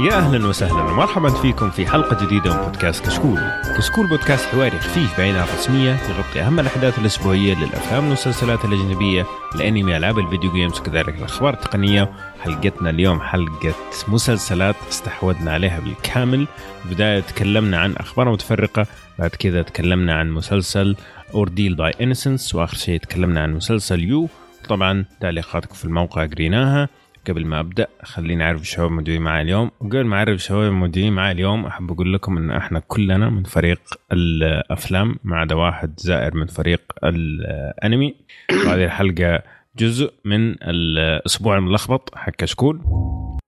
[0.00, 3.40] يا أهلا وسهلا ومرحبا فيكم في حلقة جديدة من بودكاست كشكول.
[3.76, 9.96] كشكول بودكاست حواري خفيف بعيد عن الرسمية يغطي أهم الأحداث الأسبوعية للأفلام والمسلسلات الأجنبية، الأنمي،
[9.96, 12.12] ألعاب ال video games وكذلك الأخبار التقنية.
[12.40, 13.74] حلقتنا اليوم حلقة
[14.08, 16.46] مسلسلات استحوذنا عليها بالكامل.
[16.90, 18.86] بداية تكلمنا عن أخبار متفرقة،
[19.18, 20.96] بعد كذا تكلمنا عن مسلسل
[21.34, 24.28] Ordeal by Innocence وآخر شيء تكلمنا عن مسلسل You.
[24.68, 26.88] طبعا تعليقاتكم في الموقع قريناها
[27.28, 29.70] قبل ما أبدأ خليني أعرف الشباب الموجودين معي اليوم.
[29.80, 33.80] وقبل ما أعرف الشباب الموجودين معي اليوم أحب أقول لكم إن إحنا كلنا من فريق
[34.12, 38.14] الأفلام ما عدا واحد زائر من فريق الأنمي.
[38.66, 39.42] وهذه الحلقة
[39.76, 42.80] جزء من الأسبوع الملخبط حق كشكول.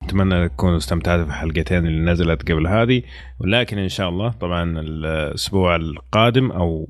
[0.03, 3.03] أتمنى تكونوا استمتعتوا في الحلقتين اللي نزلت قبل هذه.
[3.41, 6.89] ولكن إن شاء الله طبعا الأسبوع القادم أو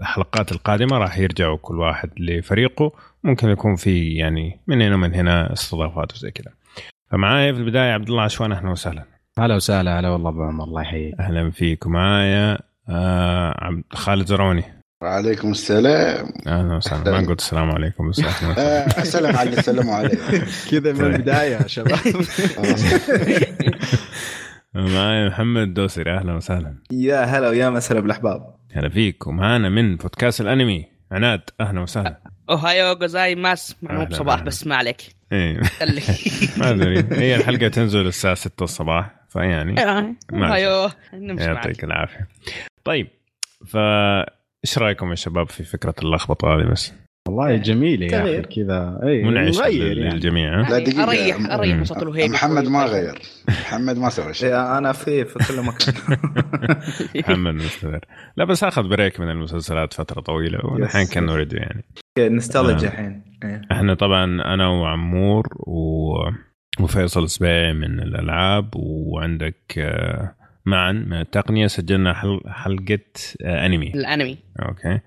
[0.00, 2.92] الحلقات القادمة راح يرجعوا كل واحد لفريقه.
[3.24, 6.52] ممكن يكون في يعني من هنا ومن هنا استضافات وزي كذا.
[7.10, 9.04] فمعايا في البداية عبد الله عشوان أهلا وسهلا.
[9.38, 11.14] هلا وسهلا هلا والله أبو عمر الله يحييك.
[11.20, 11.86] أهلا فيك.
[11.86, 14.64] ومعايا آه عبد خالد زروني.
[15.02, 16.32] وعليكم السلام.
[16.46, 17.20] أهلا وسهلا.
[17.20, 18.18] ما قلت السلام عليكم بس
[18.98, 20.22] السلام عليكم السلام عليكم.
[20.70, 21.98] كذا من البداية يا شباب.
[24.74, 26.74] معايا محمد دوسري أهلا وسهلا.
[26.92, 29.26] يا هلا ويا مسهلا بالاحباب هلا فيك.
[29.26, 32.20] ومعانا من بودكاست الأنمي عناد أهلا وسهلا.
[32.50, 35.02] おはようございます مو بصباح بس ما عليك.
[35.32, 35.60] إيه.
[36.58, 37.04] ما أدري.
[37.10, 39.82] هي الحلقة تنزل الساعة 6 الصباح فيعني
[40.32, 42.28] おはよう يعطيك العافية.
[42.84, 43.08] طيب
[43.66, 43.76] ف
[44.64, 46.92] إيش رأيكم يا شباب في فكرة اللخبطة هذه بس؟
[47.28, 49.00] والله جميله يا أخي كذا.
[49.02, 50.68] اي منعش للجميع يعني.
[50.68, 51.02] لا دقيقة.
[51.02, 53.18] أريح أريح صوت الوهيبي محمد ما غير.
[53.48, 54.54] محمد ما سوى شيء.
[54.78, 55.94] أنا في في كل مكان.
[57.28, 58.00] محمد مستمر.
[58.36, 61.84] لا بس آخذ break من المسلسلات فترة طويلة والحين كان نريد يعني.
[62.18, 63.22] نستولج الحين.
[63.72, 66.12] إحنا طبعا أنا وعمور و...
[66.80, 69.94] وفيصل سبيعي من الألعاب وعندك
[70.66, 72.40] معا من التقنية سجلنا حل...
[72.46, 72.98] حلقة
[73.44, 73.92] أنمي.
[73.94, 74.38] الأنمي.
[74.62, 75.00] أوكي.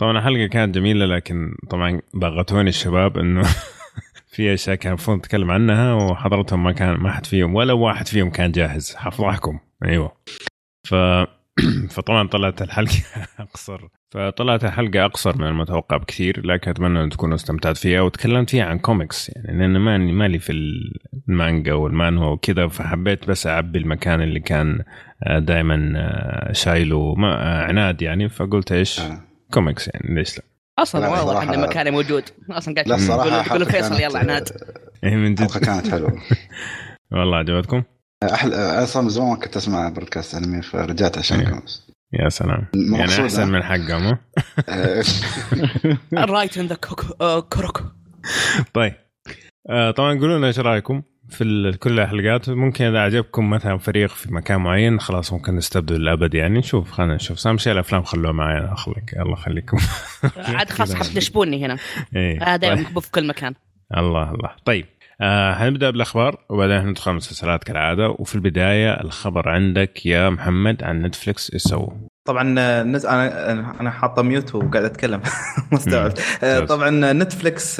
[0.00, 3.42] طبعا الحلقة كانت جميلة لكن طبعا ضغطوني الشباب إنه
[4.32, 8.30] في أشياء كان المفروض نتكلم عنها وحضرتهم ما كان ما حد فيهم ولا واحد فيهم
[8.30, 8.94] كان جاهز.
[8.94, 10.12] حفضحكم أيوه.
[10.88, 10.94] ف
[11.94, 13.02] فطبعا طلعت الحلقة
[13.38, 13.88] أقصر.
[14.10, 18.78] فطلعت الحلقة أقصر من المتوقع بكثير لكن أتمنى أن تكونوا استمتعت فيها وتكلمت فيها عن
[18.78, 20.52] كوميكس يعني لأن ماني مالي في
[21.28, 24.84] المانجا والمانهوا وكذا فحبيت بس أعبي المكان اللي كان
[25.38, 25.94] دائما
[26.52, 27.14] شايله
[27.68, 28.28] عناد يعني.
[28.28, 29.00] فقلت إيش؟
[29.50, 30.44] كوميكس يعني ليش لا؟
[30.78, 32.24] أصلا واضح ان مكاني موجود.
[32.50, 34.48] أصلا قاعد لا الصراحه تقول فيصل يلا عناد
[35.04, 35.50] إيه من جد.
[35.50, 36.22] كانت حلوة.
[37.12, 37.82] والله عجبتكم؟
[38.22, 41.62] أحلى أصلا من زمان كنت أسمع بودكاست انمي فرجعت عشانكم
[42.12, 42.66] يا سلام.
[42.74, 44.18] يعني أحسن من حقهم
[46.14, 46.76] right in the
[47.50, 47.84] kokoro
[48.74, 48.94] طيب.
[49.96, 52.48] طبعا قولوا لنا إيش رأيكم؟ في كل الحلقات.
[52.50, 56.58] ممكن إذا عجبكم مثلا فريق في مكان معين خلاص ممكن نستبدل الأبد يعني.
[56.58, 57.46] نشوف خلينا نشوف.
[57.46, 59.14] اهم شيء الأفلام خلوها معي أخليك.
[59.18, 59.78] الله خليكم.
[60.56, 61.76] عاد خلاص حتنشبوني هنا.
[62.42, 62.98] هذا طيب.
[62.98, 63.54] في كل مكان.
[63.96, 64.50] الله الله.
[64.64, 64.86] طيب.
[65.20, 68.08] آه حنبدا بالأخبار وبعدين ندخل المسلسلات كالعادة.
[68.08, 73.06] وفي البداية الخبر عندك يا محمد عن نتفلكس إيش سووا؟ طبعا نز...
[73.06, 75.20] أنا أنا حاطة mute وقاعد أتكلم.
[75.72, 76.12] مستوعب
[76.68, 77.76] طبعا نتفلكس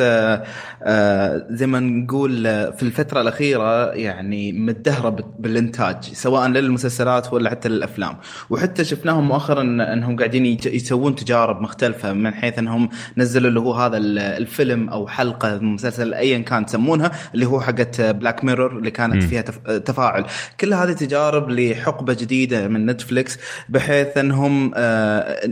[1.51, 8.17] زي ما نقول في الفترة الأخيرة يعني متدهورة بالإنتاج سواء للمسلسلات ولا حتى للأفلام.
[8.51, 13.97] وحتى شفناهم مؤخرا أنهم قاعدين يسوون تجارب مختلفة من حيث أنهم نزلوا اللي هو هذا
[13.97, 19.43] الفيلم أو حلقة مسلسل ايا كان تسمونها اللي هو حقت Black Mirror اللي كانت فيها
[19.79, 20.25] تفاعل.
[20.61, 23.39] كل هذه تجارب لحقبة جديدة من نتفلكس
[23.69, 24.40] بحيث أنهم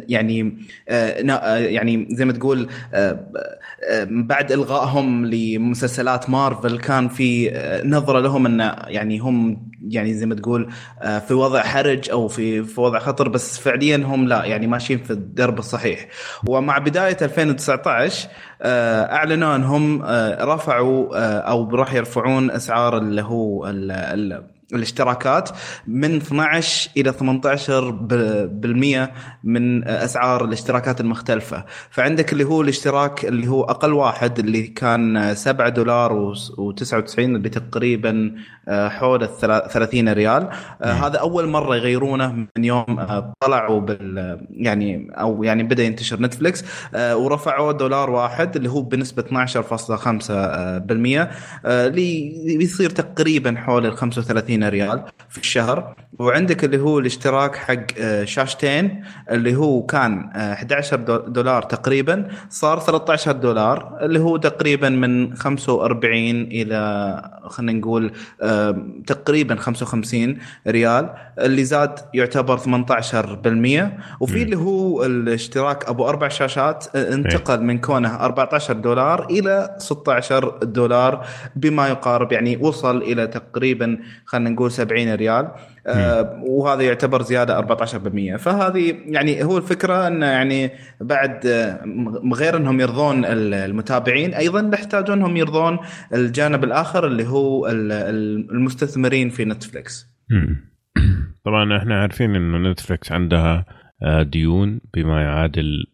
[0.09, 0.57] يعني
[1.59, 2.69] يعني زي ما تقول
[4.11, 7.51] بعد إلغائهم لمسلسلات مارفل كان في
[7.85, 10.69] نظرة لهم إن يعني هم يعني زي ما تقول
[11.29, 15.11] في وضع حرج أو في في وضع خطر بس فعليا هم لا يعني ماشيين في
[15.11, 16.07] الدرب الصحيح.
[16.49, 18.29] ومع بداية 2019
[18.63, 20.03] أعلنوا إنهم
[20.41, 23.67] رفعوا أو راح يرفعون أسعار اللي هو
[24.75, 25.51] الاشتراكات
[25.87, 27.91] من 12 إلى 18
[28.47, 29.13] بالمية
[29.45, 31.65] من أسعار الاشتراكات المختلفة.
[31.91, 38.35] فعندك اللي هو الاشتراك اللي هو أقل واحد اللي كان 7 دولار و99 اللي تقريبا
[38.69, 40.49] حول ال 30 ريال.
[40.83, 43.07] هذا أول مرة يغيرونه من يوم
[43.41, 49.27] طلعوا بال يعني أو يعني بدأ ينتشر نتفلكس ورفعوا دولار واحد اللي هو بنسبة 12.5%
[51.67, 55.95] اللي بيصير تقريبا حول ال 35 130 ريال في الشهر.
[56.19, 62.29] وعندك اللي هو الاشتراك حق آه، شاشتين اللي هو كان آه، 11 دو- دولار تقريبا
[62.51, 68.13] صار 13 دولار اللي هو تقريبا من 45 إلى خلينا نقول
[68.43, 70.39] آه، تقريبا 55
[70.69, 71.11] ريال.
[71.39, 78.15] اللي زاد يعتبر 18% وفي اللي هو الاشتراك أبو أربع شاشات آه، انتقل من كونه
[78.17, 81.27] 14 دولار إلى 16 دولار
[81.57, 85.49] بما يقارب يعني وصل إلى تقريبا خلينا نقول 70 ريال.
[85.87, 91.85] آه وهذا يعتبر زيادة 14% فهذه يعني هو الفكرة انه يعني بعد آه،
[92.35, 95.79] غير إنهم يرضون ال- المتابعين أيضا يحتاجون إنهم يرضون
[96.15, 100.07] الجانب الآخر اللي هو ال- ال- المستثمرين في نتفلكس.
[101.47, 103.65] طبعا إحنا عارفين إنه نتفلكس عندها
[104.03, 105.85] آه، ديون بما يعادل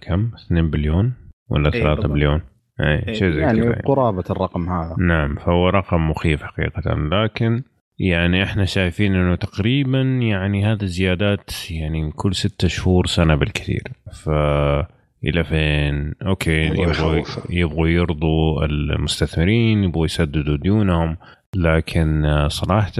[0.00, 1.12] كم؟ 2 بليون
[1.50, 2.12] ولا إيه 3 بالضبط.
[2.12, 2.40] بليون؟
[2.80, 3.12] اي إيه.
[3.14, 4.96] شيء زي يعني كذا قرابة الرقم هذا.
[4.98, 7.62] نعم فهو رقم مخيف حقيقة لكن
[8.00, 13.82] يعني إحنا شايفين إنه تقريبا يعني هذه الزيادات يعني كل ستة شهور سنة بالكثير.
[14.12, 14.30] ف
[15.24, 17.24] إلى فين؟ أوكي يبغوا.
[17.50, 21.16] يبغوا يرضوا المستثمرين يبغوا يسددوا ديونهم.
[21.56, 22.92] لكن صراحة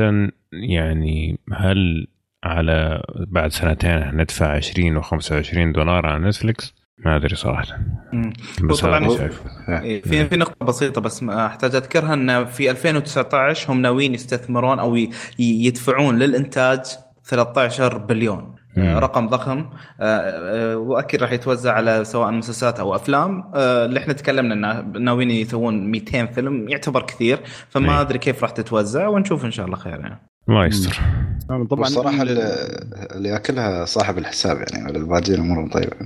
[0.52, 2.06] يعني هل
[2.44, 7.78] على بعد سنتين ندفع 20 و25 دولار على نتفلكس ما أدري صراحة.
[8.12, 8.32] مم.
[8.62, 13.82] بس شايف إيه، في في نقطة بسيطة بس ما أحتاج أذكرها إن في 2019 هم
[13.82, 14.96] ناويين يستثمرون أو
[15.38, 16.80] يدفعون للإنتاج
[17.24, 18.54] 13 بليون.
[18.76, 18.84] مم.
[18.84, 19.58] آه، رقم ضخم.
[19.58, 19.70] آه،
[20.00, 23.52] آه، وأكيد راح يتوزع على سواء مسلسلات أو أفلام.
[23.54, 27.40] اللي إحنا تكلمنا إنه ناويين يسوون 200 فيلم يعتبر كثير.
[27.68, 28.00] فما إيه.
[28.00, 30.20] أدري كيف راح تتوزع ونشوف إن شاء الله خير يعني.
[30.48, 31.00] الله يستر.
[31.48, 35.96] طبعا والصراحة اللي, يأكلها صاحب الحساب يعني الباقيين أمورهم طيبة.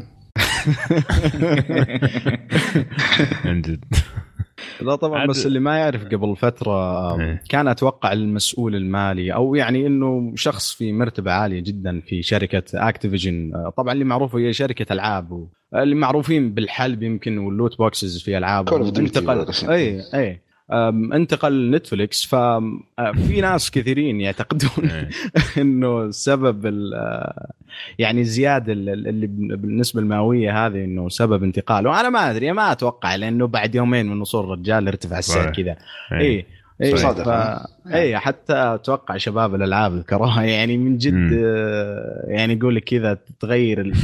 [3.44, 3.84] عن جد
[4.80, 7.42] لا طبعا بس اللي ما يعرف قبل فترة إيه.
[7.48, 13.52] كان أتوقع المسؤول المالي أو يعني إنه شخص في مرتبة عالية جدا في شركة Activision
[13.76, 18.38] طبعا اللي معروفه هي شركة ألعاب و- اللي معروفين بالحلب يمكن وال loot boxes في
[18.38, 18.68] ألعاب
[19.18, 19.38] انتقل.
[19.70, 20.40] اي اي
[21.14, 25.08] انتقل نتفليكس ففي ناس كثيرين يعتقدون إيه.
[25.62, 26.66] إنه سبب
[27.98, 29.26] يعني الزياده ال- اللي
[29.56, 34.20] بالنسبة المئويه هذه إنه سبب انتقاله أنا ما أدري ما أتوقع لأنه بعد يومين من
[34.20, 35.52] وصول الرجال ارتفع السعر.
[35.52, 35.76] كذا
[36.12, 36.18] إيه.
[36.20, 36.46] اي
[36.82, 37.28] اي صادق، ف...
[37.28, 41.40] ها؟ اي حتى أتوقع شباب الألعاب ذكروها يعني من جد مم.
[41.44, 43.94] آه، يعني يقول لك كذا تغير ال...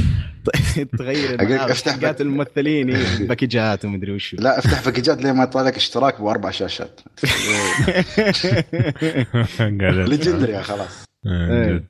[0.97, 1.41] تغير
[1.71, 4.37] افتح حقات بك- الممثلين إيه، الباكجات ومدري وشو.
[4.39, 7.01] لا افتح باكجات لين ما يطلع لك اشتراك بأربع شاشات.
[9.59, 11.05] legendary خلاص.
[11.25, 11.73] آه، إيه.
[11.73, 11.85] جد.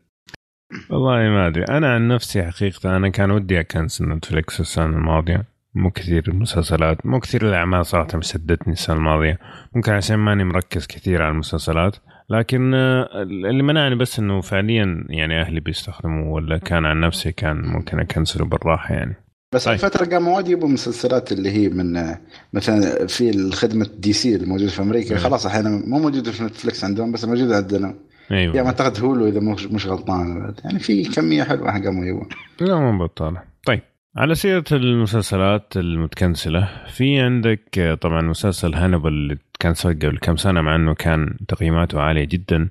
[0.89, 1.63] والله ما أدري.
[1.63, 5.43] أنا عن نفسي حقيقة أنا كان ودي أكنسل نتفلكس السنة الماضية.
[5.75, 9.39] مو كثير المسلسلات مو كثير الأعمال صراحة شدتني السنة الماضية.
[9.75, 11.95] ممكن عشان ماني مركز كثير على المسلسلات.
[12.29, 17.61] لكن آه، اللي منعني بس إنه فعليا يعني أهلي بيستخدموا ولا كان عن نفسي كان
[17.61, 19.15] ممكن أ cancel له بالراحة يعني.
[19.53, 19.73] بس طيب.
[19.73, 22.15] الفترة قاموا وايد يبوا مسلسلات اللي هي من
[22.53, 25.13] مثلا في الخدمة DC الموجودة في أمريكا.
[25.13, 25.23] نعم.
[25.23, 27.95] خلاص أحيانا مو موجودة في Netflix عندهم بس موجودة عندنا.
[28.31, 28.55] أيوه.
[28.55, 30.53] يعني اعتقد Hulu إذا مش مش غلطان.
[30.63, 32.25] يعني في كمية حلوة قاموا يبوا.
[32.61, 33.41] لا مو بطالة.
[33.65, 33.81] طيب.
[34.15, 40.75] على سيرة المسلسلات المتكنسلة في عندك طبعا مسلسل هانبل اللي تكنسل قبل كم سنة مع
[40.75, 42.69] إنه كان تقييماته عالية جدا.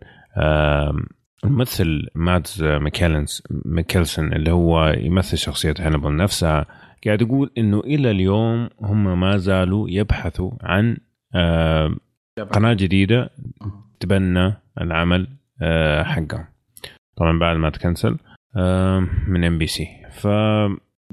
[1.45, 6.67] الممثل مادس ميكيلنس ميكيلسون اللي هو يمثل شخصية هانبل نفسها
[7.07, 10.97] قاعد يقول إنه إلى اليوم هم ما زالوا يبحثوا عن
[12.53, 13.31] قناة جديدة
[14.00, 15.29] تبنى العمل
[15.62, 16.45] آه، حقهم.
[17.17, 18.17] طبعا بعد ما تكنسل
[19.29, 19.89] من NBC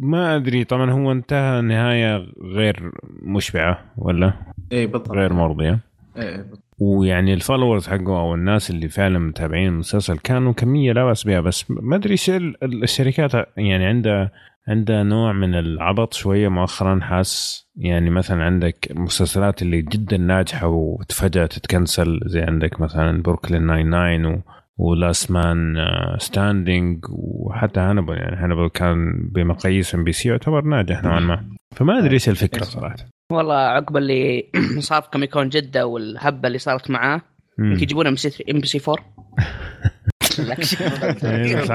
[0.01, 4.33] فما أدري طبعا هو انتهى نهاية غير مشبعة ولا؟
[4.71, 5.11] اي بالضبط.
[5.11, 5.79] غير مرضية.
[6.17, 6.63] إيه بالضبط.
[6.79, 11.39] ويعني ال followers حقه أو الناس اللي فعلا متابعين المسلسل كانوا كمية لا بأس بها
[11.41, 12.15] بس ما أدري
[12.63, 14.31] الشركات يعني عندها
[14.67, 21.45] عندها نوع من العبط شوية مؤخرا حاس يعني مثلا عندك المسلسلات اللي جدا ناجحة وفجاه
[21.45, 24.41] تتكنسل زي عندك مثلا Brooklyn Nine-Nine و
[24.77, 25.75] و Last Man
[26.17, 28.17] Standing وحتى هانبل.
[28.17, 31.49] يعني هانبل كان بمقاييس NBC يعتبر ناجح نوعا ما.
[31.75, 32.95] فما أدري إيش الفكرة صراحة.
[33.31, 37.21] والله عقب اللي صار في كوميكون جدة والهبة اللي صارت معاه.
[37.59, 38.15] يمكن يجيبون ام
[38.49, 39.05] بي سي 4
[41.23, 41.65] إيه،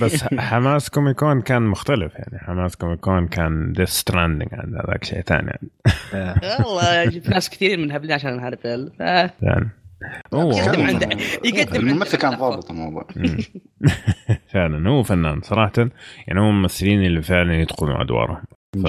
[0.00, 2.14] بس حماس كوميكون كان مختلف.
[2.14, 5.58] يعني حماس كوميكون كان ديث ستراندنج عند هذاك شيء ثاني.
[6.12, 8.40] يعني, والله في ناس كثير من هبلين عشان.
[8.40, 8.50] هو
[10.32, 11.08] يقدم هو- عنده
[11.44, 12.34] يقدم الممثل كان.
[12.34, 13.06] ضابط الموضوع.
[14.52, 15.72] فعلا هو فنان صراحة.
[16.26, 18.42] يعني هو من الممثلين اللي فعلا يتقنوا ادوارهم
[18.82, 18.86] ف...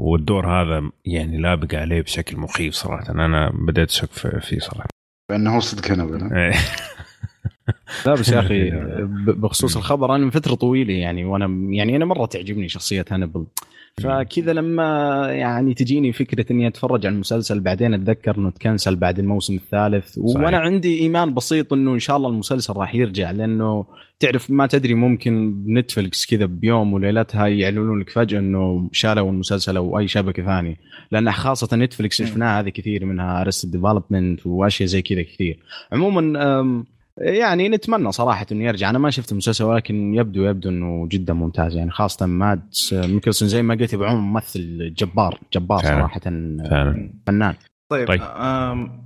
[0.00, 3.10] والدور هذا يعني لابق عليه بشكل مخيف صراحة.
[3.10, 4.88] أنا بديت أشك في- فيه صراحة.
[5.30, 5.90] فانه هو صدق
[6.36, 6.52] إيه.
[8.06, 8.70] لا بس يا أخي
[9.26, 13.46] ب- بخصوص الخبر أنا من فترة طويلة يعني وأنا يعني أنا مرة تعجبني شخصية هانبل
[14.02, 14.84] فكذا لما
[15.32, 20.08] يعني تجيني فكرة إني أتفرج على المسلسل بعدين أتذكر إنه تكنسل بعد الموسم الثالث.
[20.18, 20.42] صحيح.
[20.44, 23.86] وأنا عندي إيمان بسيط إنه إن شاء الله المسلسل راح يرجع لأنه
[24.20, 29.98] تعرف ما تدري ممكن Netflix كذا بيوم وليلتها يعلنون لك فجأة إنه شالوا المسلسل أو
[29.98, 30.76] أي شبكة ثانية.
[31.12, 35.58] لأن خاصة Netflix شفناها هذه كثير منها Arrested Development وأشياء زي كذا كثير.
[35.92, 36.84] عموما
[37.18, 41.76] يعني نتمنى صراحة إنه يرجع أنا ما شفت المسلسل ولكن يبدو يبدو إنه جدا ممتاز
[41.76, 46.00] يعني خاصة مادس ميكلسون زي ما قلت يبغون ممثل جبار جبار فعلا.
[46.00, 46.20] صراحة
[46.70, 47.54] فعلا فنان
[47.88, 48.20] طيب, طيب.
[48.20, 48.28] طيب.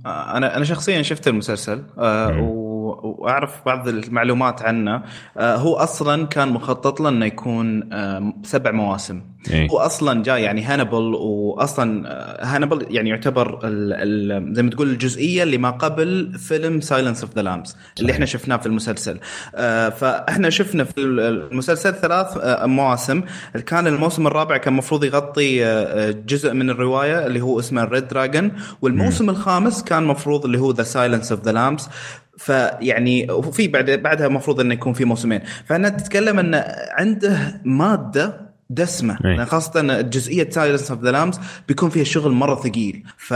[0.05, 5.03] أنا أنا شخصيا شفت المسلسل آه، وأعرف بعض المعلومات عنه
[5.37, 9.21] آه، هو أصلا كان مخطط له إنه يكون آه، سبع مواسم
[9.51, 9.69] إيه.
[9.69, 14.89] هو أصلا جاي يعني هانبل واصلا آه، هانبل يعني يعتبر ال ال زي ما تقول
[14.89, 19.19] الجزئية اللي ما قبل فيلم Silence of the Lambs اللي إحنا شفناه في المسلسل.
[19.55, 23.21] آه، فإحنا شفنا في المسلسل ثلاث آه، مواسم.
[23.65, 28.51] كان الموسم الرابع كان المفروض يغطي آه، جزء من الرواية اللي هو اسمه Red Dragon
[28.81, 31.89] والموسم الخامس كان المفروض اللي هو The Silence of the Lambs
[32.37, 35.41] فيعني وفي بعد بعدها المفروض إنه يكون في موسمين.
[35.65, 36.65] فانا تتكلم انه
[36.97, 39.17] عنده مادة دسمة.
[39.25, 39.35] إيه.
[39.35, 43.03] لأن خاصة جزئيه Silence of the Lambs بيكون فيها شغل مرة ثقيل.
[43.17, 43.31] ف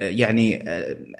[0.00, 0.70] يعني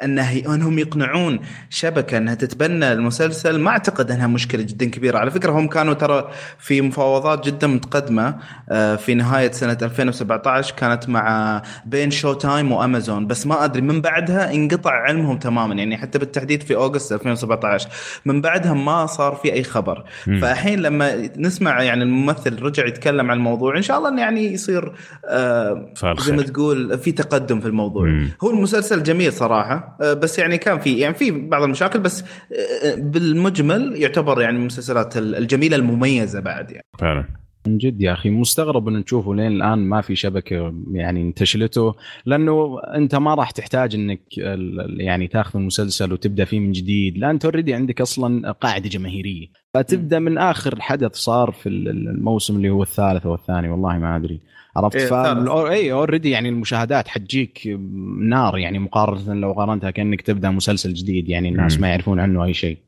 [0.04, 1.40] أنه أنهم يقنعون
[1.70, 3.60] شبكة أنها تتبنى المسلسل.
[3.60, 5.18] ما أعتقد أنها مشكلة جدا كبيرة.
[5.18, 8.36] على فكرة هم كانوا ترى في مفاوضات جدا متقدمة
[8.68, 13.26] آه، في نهاية سنة 2017 كانت مع بين Showtime وأمازون.
[13.26, 15.74] بس ما أدري من بعدها انقطع علمهم تماما.
[15.74, 17.88] يعني حتى بالتحديد في أوغست 2017
[18.24, 20.04] من بعدها ما صار في أي خبر.
[20.24, 24.92] فالحين لما نسمع يعني الممثل رجع يتكلم عن الموضوع إن شاء الله إنه يعني يصير
[25.24, 26.42] آه زي ما.
[26.42, 28.30] تقول في تقدم في الموضوع مم.
[28.44, 32.94] هو المسلسل جميل صراحة آه بس يعني كان في يعني في بعض المشاكل بس آه
[32.94, 38.88] بالمجمل يعتبر يعني من المسلسلات الجميلة المميزة بعد يعني فعلا من جد يا أخي مستغرب
[38.88, 41.94] إن نشوفه لين الآن ما في شبكة يعني انتشلته
[42.26, 47.30] لأنه أنت ما راح تحتاج إنك ال- يعني تأخذ المسلسل وتبدأ فيه من جديد لا
[47.30, 49.46] أنت اوريدي عندك أصلا قاعدة جماهيرية.
[49.74, 54.16] فتبدأ من آخر حدث صار في ال- الموسم اللي هو الثالث أو الثاني والله ما
[54.16, 54.40] أدري.
[54.76, 55.70] عرفت؟ إيه،.
[55.70, 57.78] اي already يعني المشاهدات حتجيك
[58.20, 61.80] نار يعني مقارنة لو قارنتها كأنك تبدأ مسلسل جديد يعني الناس مم.
[61.82, 62.78] ما يعرفون عنه أي شيء.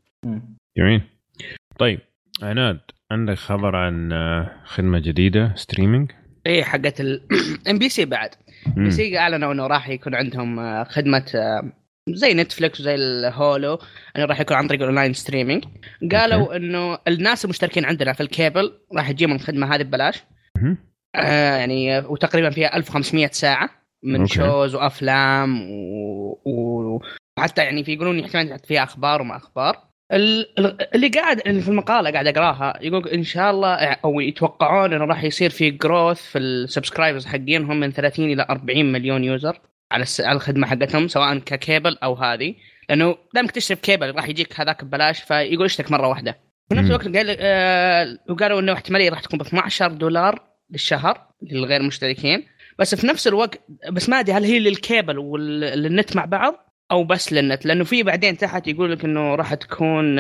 [0.79, 1.01] جميل.
[1.79, 1.99] طيب
[2.43, 2.81] عناد.
[3.11, 6.13] عندك خبر عن آه، خدمة جديدة streaming
[6.47, 8.31] إيه حقت ال NBC بعد
[8.67, 8.85] مم.
[8.85, 11.73] NBC اعلنوا انه راح يكون عندهم آه، خدمة آه،
[12.09, 13.79] زي Netflix وزي ال Hulu
[14.17, 15.65] إنه راح يكون عن طريق ال online streaming
[16.13, 20.25] قالوا إنه الناس المشتركين عندنا في الكيبل راح تجيهم الخدمة هذه ببلاش.
[21.15, 23.71] آه يعني وتقريبا فيها 1500 ساعة
[24.03, 24.35] من okay.
[24.35, 26.41] shows وأفلام و...
[26.45, 27.01] و...
[27.39, 32.79] وحتى يعني في يقولون يحتمل فيها أخبار وما أخبار اللي قاعد في المقالة قاعد أقراها
[32.81, 37.81] يقول إن شاء الله أو يتوقعون إنه راح يصير في growth في ال subscribers حقينهم
[37.81, 39.61] من 30 إلى 40 مليون user
[39.93, 42.55] على الخدمة حقتهم سواء ككيبل أو هذه.
[42.89, 46.39] لأنه دامك تشترك كيبل راح يجيك هذاك ببلاش فيقول اشترك مرة واحدة.
[46.69, 46.89] في نفس.
[46.89, 52.47] الوقت قال آه وقالوا إنه احتمالية راح تكون ب 12 دولار للشهر للغير مشتركين.
[52.79, 53.61] بس في نفس الوقت
[53.93, 57.85] بس ما أدري هل هي لل cable ولل net مع بعض؟ أو بس للنت لأنه
[57.85, 60.17] في بعدين تحت يقول لك إنه راح تكون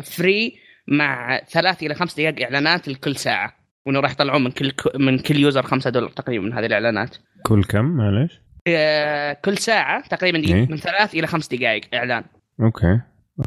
[0.00, 0.56] free
[0.88, 5.36] مع ثلاث إلى خمس دقائق إعلانات لكل ساعة وإنه راح يطلعون من كل من كل
[5.36, 10.66] user 5 دولار تقريبا من هذه الإعلانات كل كم معلش آه، كل ساعة تقريبا إيه.
[10.70, 12.24] من ثلاث إلى خمس دقائق إعلان
[12.60, 12.86] okay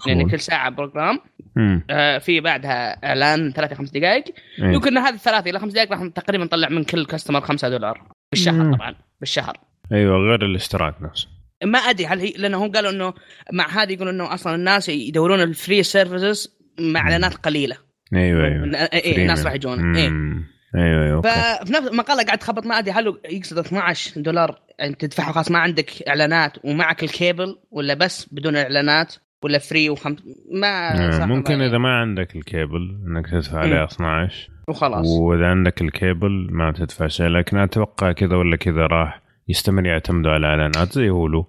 [0.07, 0.29] لأن مفهوم.
[0.29, 1.19] كل ساعة program
[1.55, 1.83] مم.
[1.89, 4.23] آه، في بعدها إعلان ثلاث إلى خمس دقائق
[4.59, 4.73] إيه.
[4.73, 8.07] يمكن هذه الثلاث إلى خمس دقائق راح تقريبا نطلع من كل customer 5 دولار مم.
[8.31, 9.57] بالشهر طبعا بالشهر
[9.91, 13.13] أيوه غير الاشتراك نفسه ما أدري هل هي لأنه هم قالوا إنه
[13.53, 17.77] مع هذه يقولوا إنه أصلا الناس يدورون ال free services مع إعلانات قليلة.
[18.13, 18.65] أيوه أيوه.
[18.93, 19.45] إيه الناس.
[19.45, 19.81] راح يجون.
[19.81, 20.43] مم.
[20.75, 25.31] أيوه أيوه ففي نفس المقاله قاعد تخبط ما أدري هل يقصد 12 دولار يعني تدفعها
[25.31, 30.15] خلاص ما عندك إعلانات ومعك الكيبل ولا بس بدون إعلانات ولا free وخم
[30.51, 33.59] ما آه، صراحة ممكن ما- إذا ما عندك الكيبل إنك تدفع.
[33.59, 35.05] عليه 12 وخلاص.
[35.07, 40.47] وإذا عندك الكيبل ما تدفع شيء لكن أتوقع كذا ولا كذا راح يستمر يعتمدوا على
[40.47, 41.45] اعلانات زي هولو.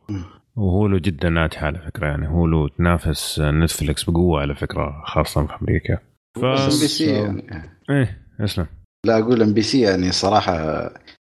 [0.56, 5.98] وهولو جدا ناجحه على فكرة يعني هولو تنافس نتفلكس بقوة على فكرة خاصة في أمريكا.
[6.36, 7.70] NBC يعني.
[7.90, 8.66] إيه أسلم.
[9.06, 10.54] لا أقول NBC يعني صراحة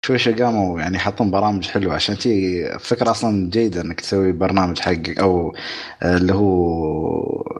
[0.06, 1.94] شوي شوي قاموا يعني يحطون برامج حلوة.
[1.94, 5.54] عشان تي فكرة أصلا جيدة إنك تسوي برنامج حقك أو
[6.02, 6.62] اللي هو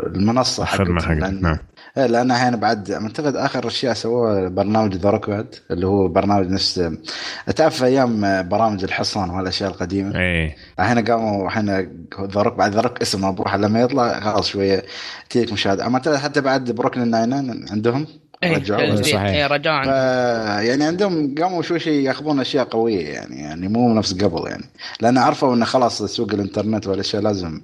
[0.06, 1.58] المنصة حقك الخدمة حقك نعم.
[1.96, 6.90] لأن أحيانا بعد أعتقد آخر اشياء سووها برنامج The Rock واد اللي هو برنامج نفس
[7.56, 10.56] تعرف أيام برامج الحصان والأشياء القديمة؟ إيه.
[10.80, 11.66] الحين قاموا الحين
[12.20, 14.82] ذا روك بعد ذا روك اسمه بروح لما يطلع خلاص شوية
[15.30, 15.86] تجيك مشاهدة.
[15.86, 18.06] أما حتى بعد Brooklyn Nine عندهم؟
[18.42, 18.96] إيه، رجعوا.
[18.96, 19.22] صحيح.
[19.22, 19.84] إيه رجعوا.
[20.60, 24.64] يعني عندهم قاموا شوي شيء ياخذون أشياء قوية يعني يعني مو نفس قبل يعني.
[25.00, 27.60] لأن عرفوا انه خلاص سوق الإنترنت والأشياء لازم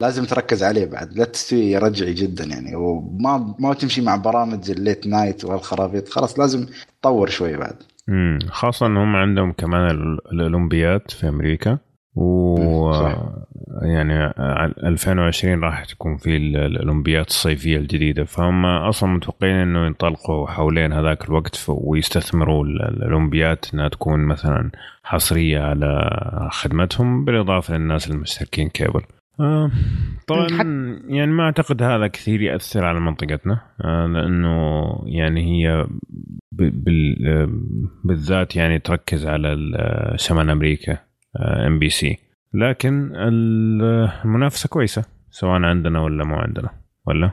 [0.00, 2.76] لازم تركز عليه بعد لا تستوي رجعي جدا يعني.
[2.76, 6.66] وما ما تمشي مع برامج الـ late night والخرافيط خلاص لازم
[7.02, 7.76] تطور شوي بعد.
[8.08, 9.90] امم خاصة انهم عندهم كمان
[10.32, 11.78] الأولمبيات في أمريكا.
[12.16, 12.58] و
[13.82, 14.32] يعني
[14.84, 18.24] 2020 راح تكون في الأولمبيات الصيفية الجديدة.
[18.24, 24.70] فهم أصلا متوقعين إنه ينطلقوا حوالين هذاك الوقت ويستثمروا الأولمبيات إنها تكون مثلا
[25.02, 26.10] حصرية على
[26.52, 29.02] خدمتهم بالإضافة للناس المشتركين كيبل.
[29.40, 29.70] آه
[30.26, 30.48] طبعا
[31.08, 35.86] يعني ما أعتقد هذا كثير يأثر على منطقتنا آه لأنه يعني هي
[38.04, 39.56] بالذات يعني تركز على
[40.16, 41.05] شمال أمريكا.
[41.40, 42.18] NBC
[42.54, 46.70] لكن المنافسة كويسة سواء عندنا ولا مو عندنا
[47.06, 47.32] ولا؟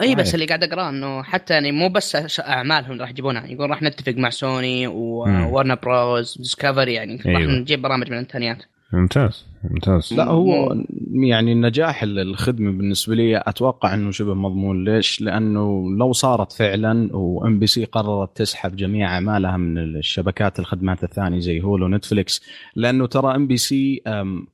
[0.00, 3.82] أي بس اللي قاعد أقراه إنه حتى يعني مو بس أعمالهم راح يجيبونها يقول راح
[3.82, 7.52] نتفق مع سوني و Warner Bros ديسكفري يعني راح أيوه.
[7.52, 9.49] نجيب برامج من الانترنت ممتاز.
[9.64, 10.14] ممتاز.
[10.14, 10.76] لا هو
[11.12, 14.84] يعني النجاح الخدمة بالنسبة لي أتوقع إنه شبه مضمون.
[14.84, 21.38] ليش؟ لأنه لو صارت فعلا و NBC قررت تسحب جميع أعمالها من الشبكات الخدمات الثانية
[21.38, 22.42] زي هولو نتفليكس
[22.76, 24.02] لأنه ترى NBC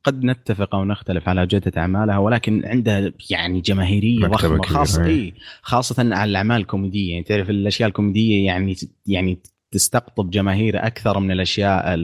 [0.04, 6.14] قد نتفق أو نختلف على جودة أعمالها ولكن عندها يعني جماهيرية ضخمة خاصة اي خاصة
[6.14, 7.10] على الأعمال الكوميدية.
[7.10, 9.38] يعني تعرف الأشياء الكوميدية يعني يعني
[9.76, 11.94] تستقطب جماهير أكثر من الأشياء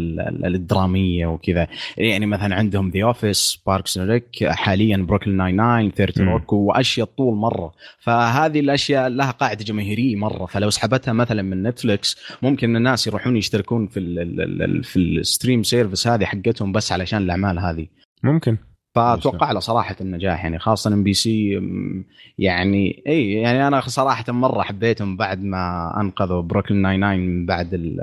[0.47, 1.67] الدراميه وكذا.
[1.97, 7.35] يعني مثلا عندهم The Office Parks and Rec حاليا بروكلين 99 30 روك وأشياء طول
[7.35, 7.73] مرة.
[7.99, 10.47] فهذه الأشياء لها قاعدة جماهيرية مرة.
[10.47, 16.07] فلو سحبتها مثلا من نتفلكس ممكن الناس يروحون يشتركون في ال في الـ stream service
[16.07, 17.87] هذه حقتهم بس علشان الأعمال هذه.
[18.23, 18.72] ممكن.
[18.95, 21.61] فأتوقع له صراحة النجاح يعني خاصة NBC
[22.39, 27.99] يعني إي يعني أنا صراحة مرة حبيتهم بعد ما أنقذوا بروكلين 99 من بعد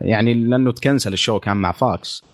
[0.00, 2.24] يعني لأنه تكنسل الـ show كان مع Fox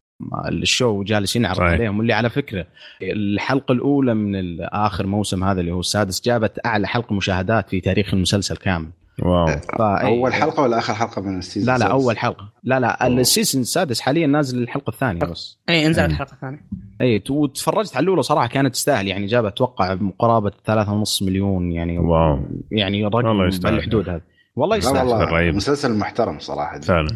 [0.48, 1.62] الـ show جالس ينعرض right.
[1.62, 2.66] عليهم واللي على فكرة
[3.02, 8.14] الحلقة الأولى من آخر موسم هذا اللي هو السادس جابت أعلى حلقة مشاهدات في تاريخ
[8.14, 8.88] المسلسل كامل.
[9.18, 9.48] wow.
[9.80, 12.48] أول حلقة ولا آخر حلقة من الـ season لا لا أول حلقة.
[12.64, 15.58] لا لا الـ season السادس حاليا نازل الحلقة الثانية بس.
[15.68, 16.64] إي انزلت الحلقة الثانية
[17.00, 22.40] إي وتفرجت على الأولى صراحة كانت تستاهل يعني جابت أتوقع مقاربه 3.5 مليون يعني wow.
[22.70, 24.20] يعني رقم بالحدود هذه
[24.56, 25.06] والله يستاهل.
[25.06, 27.08] والله مسلسل محترم صراحة فعلا.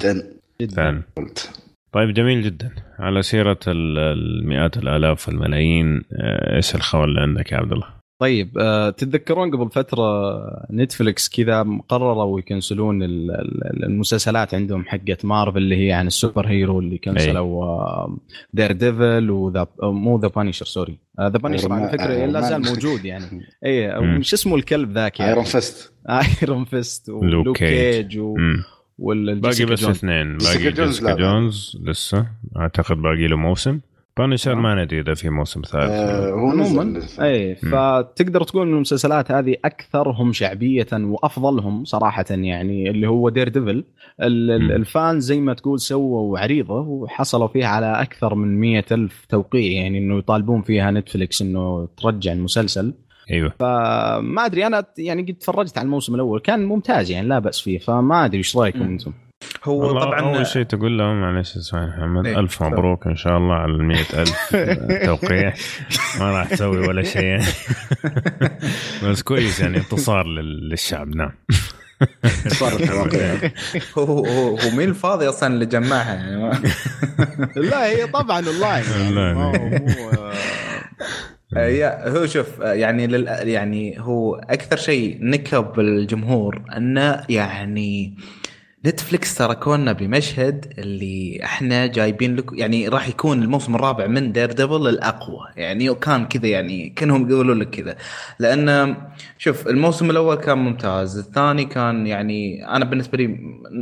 [0.60, 0.72] جدا.
[0.76, 1.02] فعلا.
[1.92, 2.70] طيب جميل جدا.
[2.98, 8.90] على سيرة المئات الآلاف والملايين آه، إيش الخبر اللي عندك يا عبد الله؟ طيب أه
[8.90, 10.06] تتذكرون قبل فترة
[10.70, 13.02] نتفلكس كذا قرروا يكنسلون
[13.82, 18.16] المسلسلات عندهم حقت مارفل اللي هي عن الـ superhero اللي كنسلوا
[18.52, 20.98] Daredevil وذا مو The Punisher sorry.
[21.20, 23.24] The Punisher على فكره لا زال موجود يعني.
[23.66, 25.92] اي شو اسمه الكلب ذاك يعني؟ Iron Fist
[26.42, 28.36] Iron Fist و Luke Cage و...
[28.98, 32.26] باقي بس اثنين باقي Jessica Jones لسه
[32.56, 33.80] أعتقد باقي له موسم.
[34.18, 35.90] Punisher ما ندري إذا في موسم ثالث.
[35.90, 43.08] آه هو عموما اي فتقدر تقول من المسلسلات هذه أكثرهم شعبية وأفضلهم صراحة يعني اللي
[43.08, 43.84] هو Daredevil الـ
[44.20, 49.98] fan زي ما تقول سووا عريضة وحصلوا فيها على أكثر من مية ألف توقيع يعني
[49.98, 52.94] إنه يطالبون فيها نتفلكس إنه ترجع المسلسل.
[53.30, 53.52] أيوه.
[53.58, 57.78] فما أدري أنا يعني قد تفرجت على الموسم الأول كان ممتاز يعني لا بأس فيه
[57.78, 59.12] فما أدري إيش رأيكم أنتم؟
[59.64, 63.54] هو طبعا أول شيء تقول لهم معلش اسمعني محمد إيه؟ ألف مبروك إن شاء الله
[63.54, 64.56] على ال ألف
[65.04, 65.54] توقيع.
[66.20, 67.40] ما راح تسوي ولا شيء.
[69.04, 71.08] بس كويس يعني انتصار للشعب.
[71.16, 71.32] نعم.
[73.98, 76.58] هو هو هو مين الفاضي أصلا اللي جمعها يعني؟
[77.70, 78.84] لا هي طبعا اونلاين
[81.52, 88.16] يعني هو شوف يعني لل يعني هو أكثر شيء نكب الجمهور إنه يعني
[88.84, 95.46] نتفلكس تركونا بمشهد اللي إحنا جايبين لكم يعني راح يكون الموسم الرابع من Daredevil الأقوى.
[95.56, 97.96] يعني وكان كذا يعني كأنهم يقولوا لك كذا.
[98.38, 98.96] لأن
[99.38, 103.38] شوف الموسم الأول كان ممتاز الثاني كان يعني أنا بالنسبة لي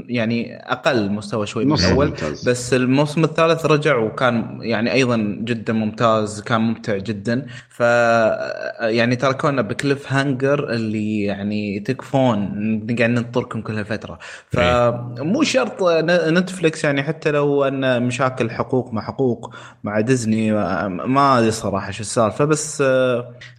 [0.09, 2.49] يعني أقل مستوى شوي من الأول ممتاز.
[2.49, 7.81] بس الموسم الثالث رجع وكان يعني أيضا جدا ممتاز كان ممتع جدا ف
[8.81, 12.38] يعني تركونا بـ cliffhanger اللي يعني تكفون
[12.99, 14.19] قاعد ننطركم كل فترة
[14.51, 14.90] ف إيه.
[14.90, 15.83] فمو شرط
[16.29, 20.53] نتفلكس يعني حتى لو أن مشاكل حقوق مع حقوق مع ديزني
[20.88, 22.83] ما أدري صراحة شو السالفة بس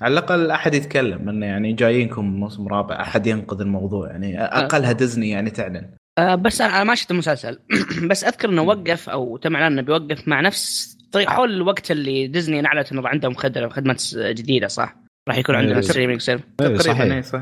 [0.02, 5.30] على الأقل أحد يتكلم إنه يعني جايينكم موسم رابع أحد ينقذ الموضوع يعني أقلها ديزني
[5.30, 5.90] يعني تعلن.
[6.18, 7.60] آه بس أنا ما شفت المسلسل.
[8.10, 12.28] بس أذكر إنه وقف أو تم اعلان إنه بيوقف مع نفس طريق حول الوقت اللي
[12.28, 17.42] ديزني اعلنت إنه عندهم خدمه خدمة جديدة صح؟ راح يكون عندنا streaming serv تقريبا صح.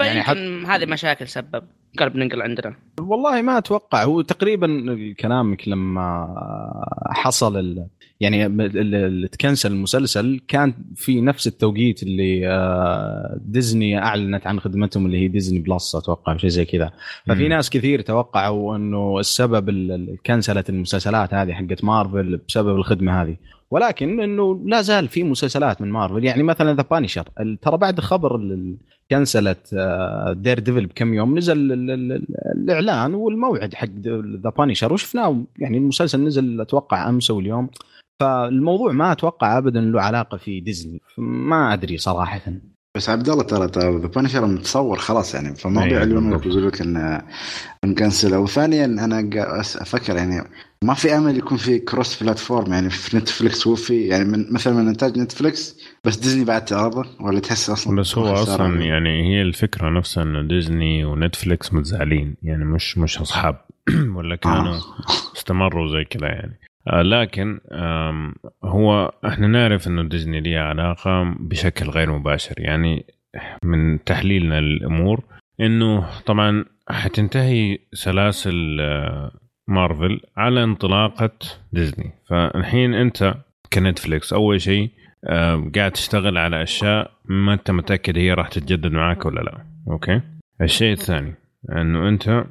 [0.00, 0.36] يعني حت...
[0.66, 1.62] هذه مشاكل سبب.
[1.98, 2.76] قال بننقل عندنا.
[3.00, 4.04] والله ما أتوقع.
[4.04, 4.68] هو تقريبا
[5.20, 6.34] كلامك لما
[7.10, 7.86] حصل ال...
[8.20, 15.18] يعني اللي تكنسل المسلسل كان في نفس التوقيت اللي آه، ديزني أعلنت عن خدمتهم اللي
[15.18, 16.92] هي Disney Plus أتوقع شيء زي كذا.
[17.26, 19.70] ففي ناس كثير توقعوا إنه السبب
[20.26, 23.36] كنسلت المسلسلات هذه حقت مارفل بسبب الخدمة هذه.
[23.74, 26.24] ولكن إنه لا زال في مسلسلات من مارفل.
[26.24, 27.28] يعني مثلا The Punisher
[27.62, 28.58] ترى بعد خبر
[29.10, 29.74] cancelت
[30.32, 31.72] Daredevil بكم يوم نزل
[32.56, 33.88] الإعلان والموعد حق
[34.44, 37.68] The Punisher وشفناه يعني المسلسل نزل أتوقع أمس أو اليوم.
[38.20, 41.00] فالموضوع ما أتوقع ابدا له علاقة في ديزني.
[41.18, 42.40] ما أدري صراحة.
[42.96, 43.66] بس عبد الله ترى
[43.98, 45.54] The Punisher متصور خلاص يعني.
[45.54, 47.22] فما بيعلنون لك إنه
[47.84, 50.42] نcancelه وثانيا أنا أفكر يعني
[50.84, 54.88] ما في أمل يكون في cross platform يعني في نتفلكس وفي يعني من مثلا من
[54.88, 59.90] إنتاج نتفلكس بس ديزني بعد تعرضه ولا تحس أصلا بس هو أصلا يعني هي الفكرة
[59.90, 63.56] نفسها إنه ديزني ونتفلكس متزعلين يعني مش مش أصحاب
[64.16, 64.80] ولا كانوا آه.
[65.36, 66.60] استمروا زي كذا يعني.
[66.88, 67.60] آه لكن
[68.64, 72.54] هو إحنا نعرف إنه ديزني ليها علاقة بشكل غير مباشر.
[72.58, 73.06] يعني
[73.62, 75.24] من تحليلنا للأمور
[75.60, 81.30] إنه طبعا حتنتهي سلاسل آه، مارفل على انطلاقة
[81.72, 82.12] ديزني.
[82.28, 83.34] فالحين انت
[83.72, 84.90] كنتفليكس أول شيء
[85.26, 89.64] آه، قاعد تشتغل على أشياء ما أنت متأكد هي راح تتجدد معك ولا لا.
[89.88, 90.20] أوكي؟
[90.60, 91.34] الشيء الثاني
[91.72, 92.44] إنه أنت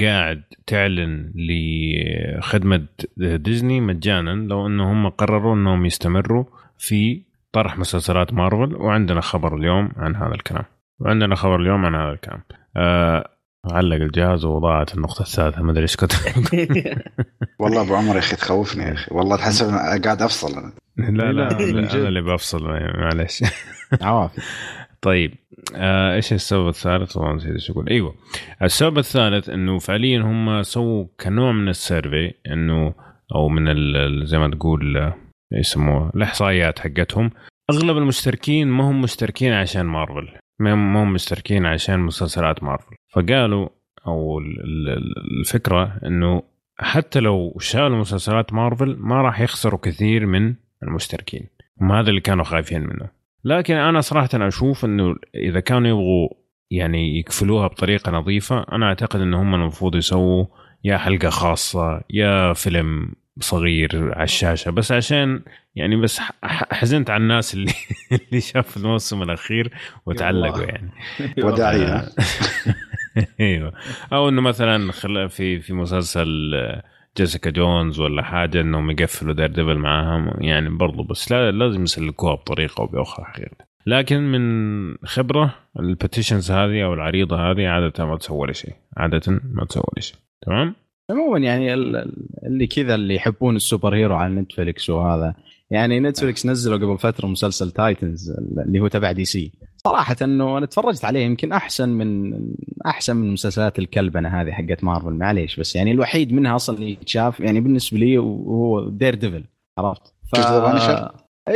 [0.00, 6.44] قاعد تعلن لخدمة ديزني مجانا لو انه هم قرروا إنهم يستمروا
[6.78, 10.64] في طرح مسلسلات مارفل وعندنا خبر اليوم عن هذا الكلام.
[11.00, 12.42] وعندنا خبر اليوم عن هذا الكلام.
[12.76, 13.30] أه
[13.66, 16.12] علق الجهاز وضاعت النقطة الثالثة ما أدري إيش كنت
[17.60, 19.14] والله أبو عمر يا أخي تخوفني يا أخي.
[19.14, 19.66] والله تحسب
[20.04, 20.72] قاعد أفصل أنا.
[20.96, 21.60] لا لا, لا
[21.94, 23.44] أنا اللي بفصل معلش
[24.02, 24.40] عوافي.
[25.00, 25.34] طيب
[25.74, 27.88] آه إيش السبب الثالث؟ والله نسيت إيش أقول.
[27.88, 28.14] أيوه.
[28.62, 32.94] السبب الثالث إنه فعليا هم سووا كنوع من السيرفي إنه
[33.34, 33.66] أو من
[34.26, 35.14] زي ما تقول آه،
[35.52, 37.30] يسموه الإحصائيات حقتهم.
[37.70, 40.28] أغلب المشتركين ما هم مشتركين عشان مارفل.
[40.60, 42.97] ما هم مشتركين عشان مسلسلات مارفل.
[43.08, 43.68] فقالوا
[44.06, 44.40] أو
[45.40, 46.42] الفكرة إنه
[46.78, 51.46] حتى لو شالوا مسلسلات مارفل ما راح يخسروا كثير من المشتركين.
[51.80, 53.08] هم هذا اللي كانوا خايفين منه.
[53.44, 56.28] لكن أنا صراحة أشوف إنه إذا كانوا يبغوا
[56.70, 60.46] يعني يقفلوها بطريقة نظيفة أنا أعتقد ان هم المفروض يسووا
[60.84, 64.70] يا حلقة خاصة يا فيلم صغير على الشاشة.
[64.70, 65.42] بس عشان
[65.74, 67.72] يعني بس حزنت على الناس اللي
[68.12, 69.72] اللي شافوا الموسم الأخير
[70.06, 70.90] وتعلقوا يعني.
[71.44, 72.04] وداعيه
[73.40, 73.72] أيوه.
[74.12, 74.92] أو إنه مثلا
[75.28, 76.28] في في مسلسل
[77.16, 82.80] جيسيكا جونز ولا حاجة إنهم يقفلوا Daredevil معاهم يعني برضو بس لا لازم يسلكوها بطريقة
[82.80, 83.56] أو بأخرى حقيقة.
[83.86, 88.74] لكن من خبرة ال petitions هذه أو العريضة هذه عادة ما تسوي ولا شيء.
[88.96, 90.16] عادة ما تسوي ولا شيء.
[90.42, 90.74] تمام؟
[91.10, 95.34] عموما يعني اللي كذا اللي يحبون ال superhero على نتفلكس وهذا.
[95.70, 98.30] يعني نتفلكس نزلوا قبل فترة مسلسل Titans
[98.66, 99.52] اللي هو تبع دي سي
[99.88, 102.34] صراحة إنه أنا تفرجت عليه يمكن أحسن من
[102.86, 107.40] أحسن من مسلسلات الكلبنة هذه حقت مارفل معليش بس يعني الوحيد منها أصلا اللي يتشاف
[107.40, 109.44] يعني بالنسبة لي وهو دير ديفل
[109.78, 110.36] عرفت؟ ف...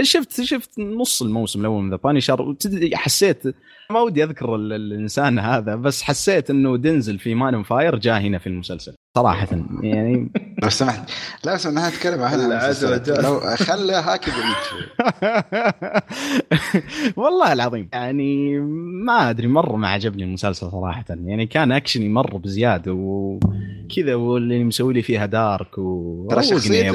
[0.03, 2.57] شفت شفت نص الموسم الأول من ذا بانشر
[2.95, 3.43] حسيت
[3.91, 8.47] ما ودي أذكر الإنسان هذا بس حسيت إنه دنزل في مان فاير جاء هنا في
[8.47, 9.49] المسلسل صراحة.
[9.83, 11.11] يعني لو سمحت
[11.45, 12.41] لا سمحت نتكلم عن
[13.23, 14.31] لو خلى هاكي
[17.21, 18.61] والله العظيم يعني
[19.05, 21.05] ما أدري مرة ما عجبني المسلسل صراحة.
[21.09, 26.91] يعني كان اكشني مره بزيادة وكذا واللي مسوي لي فيها dark و ترى شخصية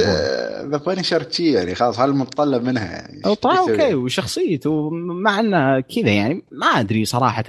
[0.66, 6.68] The Punisher يعني خلاص هذا المتطلب منها يعني؟ أوكي وشخصيته مع انه كذا يعني ما
[6.68, 7.46] أدري صراحة.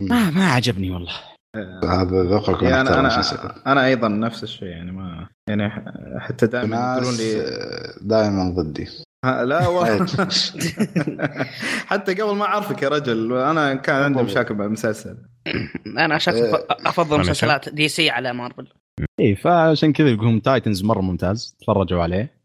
[0.00, 1.37] ما ما عجبني والله.
[1.84, 3.22] هذا ذوقك يعني أنا أنا
[3.66, 5.70] أنا أيضا نفس الشيء يعني ما يعني
[6.20, 7.44] حتى دائما يقولون لي
[8.02, 8.88] دائما ضدي.
[9.24, 10.06] لا والله.
[11.90, 15.16] حتى قبل ما أعرفك يا رجل أنا كان عندي مشاكل مع المسلسل
[16.04, 16.66] أنا شخص إيه.
[16.70, 18.66] أفضل مسلسلات DC على مارفل.
[19.20, 22.38] اي فعشان كذا يقولون Titans مرة ممتاز تفرجوا عليه.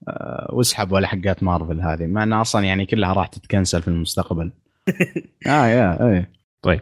[0.49, 4.51] واسحبوا على حقات مارفل هذه مع إنها أصلا يعني كلها راح تتcancel في المستقبل.
[5.47, 6.25] آه يا اي
[6.61, 6.79] طيب.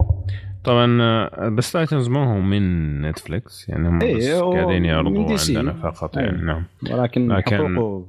[0.63, 5.37] طبعا آه، بس Titans ما هو من نتفلكس يعني هم إيه، بس هو قاعدين يعرضوا.
[5.49, 6.25] عندنا فقط إيه.
[6.25, 8.05] يعني نعم ولكن لكن حقوقه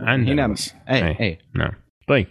[0.00, 0.74] عندنا هنا بس.
[0.88, 1.20] اي إيه.
[1.20, 1.72] اي نعم
[2.08, 2.26] طيب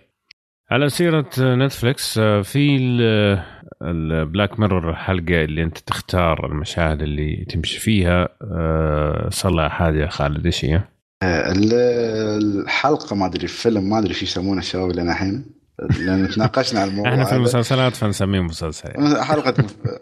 [0.72, 3.44] على سيرة نتفلكس آه، في ال-
[3.82, 10.08] ال Black Mirror الحلقة اللي أنت تختار المشاهد اللي تمشي فيها آه، صار حاجة يا
[10.10, 10.82] خالد إيش هي؟
[11.24, 11.74] ال-
[12.64, 15.46] الحلقة ما أدري الفيلم ما أدري شو يسمونه الشباب اللي الحين
[16.00, 17.36] لأن تناقشنا على الموضوع إحنا في.
[17.36, 19.24] المسلسلات فنسميه مسلسل يعني.
[19.24, 19.54] حلقة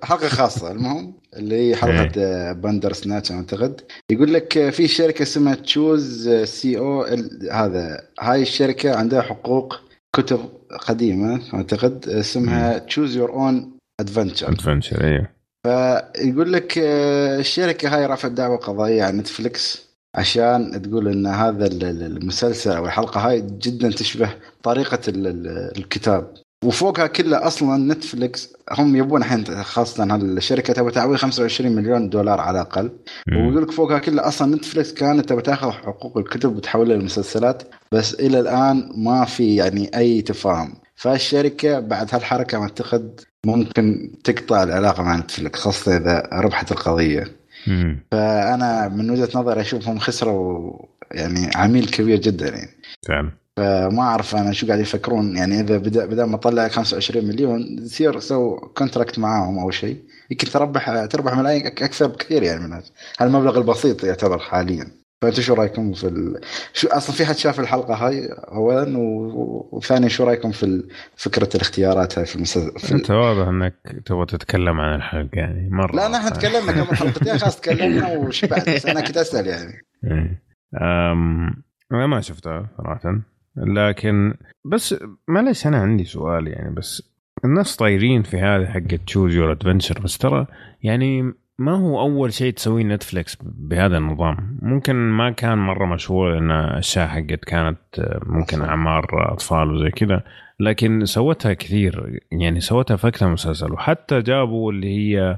[0.04, 0.72] حلقة خاصة.
[0.72, 3.82] المهم اللي هي حلقة آه، Bandersnatch أعتقد.
[4.12, 7.04] يقول لك في شركة اسمها تشوز سي أو
[7.52, 9.76] هذا هاي الشركة عندها حقوق
[10.15, 10.39] كتب
[10.88, 15.30] قديمة أعتقد اسمها Choose Your Own Adventure Adventure أيوه
[15.63, 21.84] فيقول لك آه، الشركة هاي رفعت دعوة قضائيه على نتفلكس عشان تقول إن هذا ال-
[21.84, 24.30] ال- المسلسل أو الحلقة هاي جدا تشبه
[24.63, 26.34] طريقة ال- ال- الكتاب.
[26.65, 32.62] وفوقها كلها أصلا نتفلكس هم يبون الحين خاصة هالشركة تبغى تعويض 25 مليون دولار على
[32.62, 32.91] الأقل.
[33.32, 38.39] ويقول لك فوقها كلها أصلا نتفلكس كانت تبغى تاخذ حقوق الكتب وتحولها للمسلسلات بس إلى
[38.39, 40.74] الآن ما في يعني أي تفاهم.
[40.95, 47.38] فالشركة بعد هالحركة أعتقد ممكن تقطع العلاقة مع نتفلكس خاصة إذا ربحت القضية.
[47.67, 48.06] مم.
[48.12, 50.74] فأنا من وجهة نظري أشوفهم خسروا
[51.12, 52.69] يعني عميل كبير جدا يعني.
[53.08, 53.32] فعلا.
[53.58, 55.38] فما أعرف أنا شو قاعد يفكرون.
[55.38, 60.04] يعني إذا بدا بدل ما تطلع 25 مليون تصير سوو contract معاهم أو شيء.
[60.32, 62.84] يمكن تربح تربح ملايين أكثر بكثير يعني من هذا.
[63.19, 64.99] هالمبلغ البسيط يعتبر حاليا.
[65.21, 66.41] فانتم شو رأيكم في ال...
[66.73, 69.69] شو أصلا في حد شاف الحلقة هاي اولا؟ و...
[69.71, 72.93] وثانيا شو رأيكم في ال- فكرة الاختيارات هاي في المسلسل؟ في...
[72.95, 77.62] أنت واضح إنك تبغى تتكلم عن الحلقة يعني مرة لا نحن تكلمنا قبل حلقتين خلاص
[77.62, 79.73] تكلمنا وشبعت بس أنا كنت أسأل يعني.
[80.03, 80.41] إيه.
[80.82, 83.21] أم أنا ما شفتها صراحة.
[83.58, 84.34] لكن
[84.65, 84.95] بس
[85.27, 87.03] معلش أنا عندي سؤال يعني بس
[87.45, 90.47] الناس طايرين في هذه حقت Choose Your Adventure بس ترى
[90.84, 96.52] يعني ما هو أول شيء تسويه نتفلكس بهذا النظام؟ ممكن ما كان مرة مشهور إن
[96.52, 100.24] الأشياء حقت كانت آه، ممكن أعمار أطفال وزي كذا
[100.60, 105.38] لكن سوتها كثير يعني سوتها في أكثر مسلسل وحتى جابوا اللي هي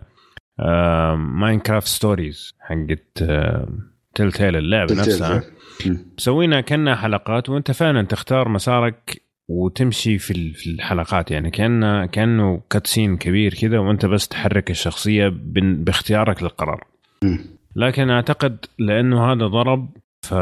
[1.15, 3.23] Minecraft stories حقت
[4.15, 5.43] Telltale اللعبة نفسها.
[6.17, 13.17] مسوينها كأنها حلقات وأنت فعلا تختار مسارك وتمشي في في الحلقات يعني كانه كأنه cutscene
[13.17, 16.83] كبير كذا وأنت بس تحرك الشخصية باختيارك للقرار.
[17.75, 19.89] لكن أعتقد لأنه هذا ضرب
[20.25, 20.33] ف...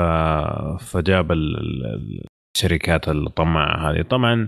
[0.84, 1.58] فجاب ال...
[1.58, 4.48] ال- الشركات الطماعه هذه طبعا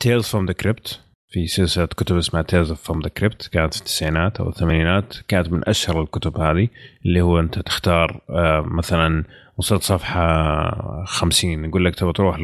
[0.00, 4.40] Tales from the Crypt في سلسلة كتب اسمها Tales from the Crypt كانت في التسعينات
[4.40, 6.68] أو الثمانينات كانت من أشهر الكتب هذه
[7.06, 9.24] اللي هو أنت تختار آه، مثلا
[9.58, 12.36] وصلت صفحة 50 يقول لك تبغى تروح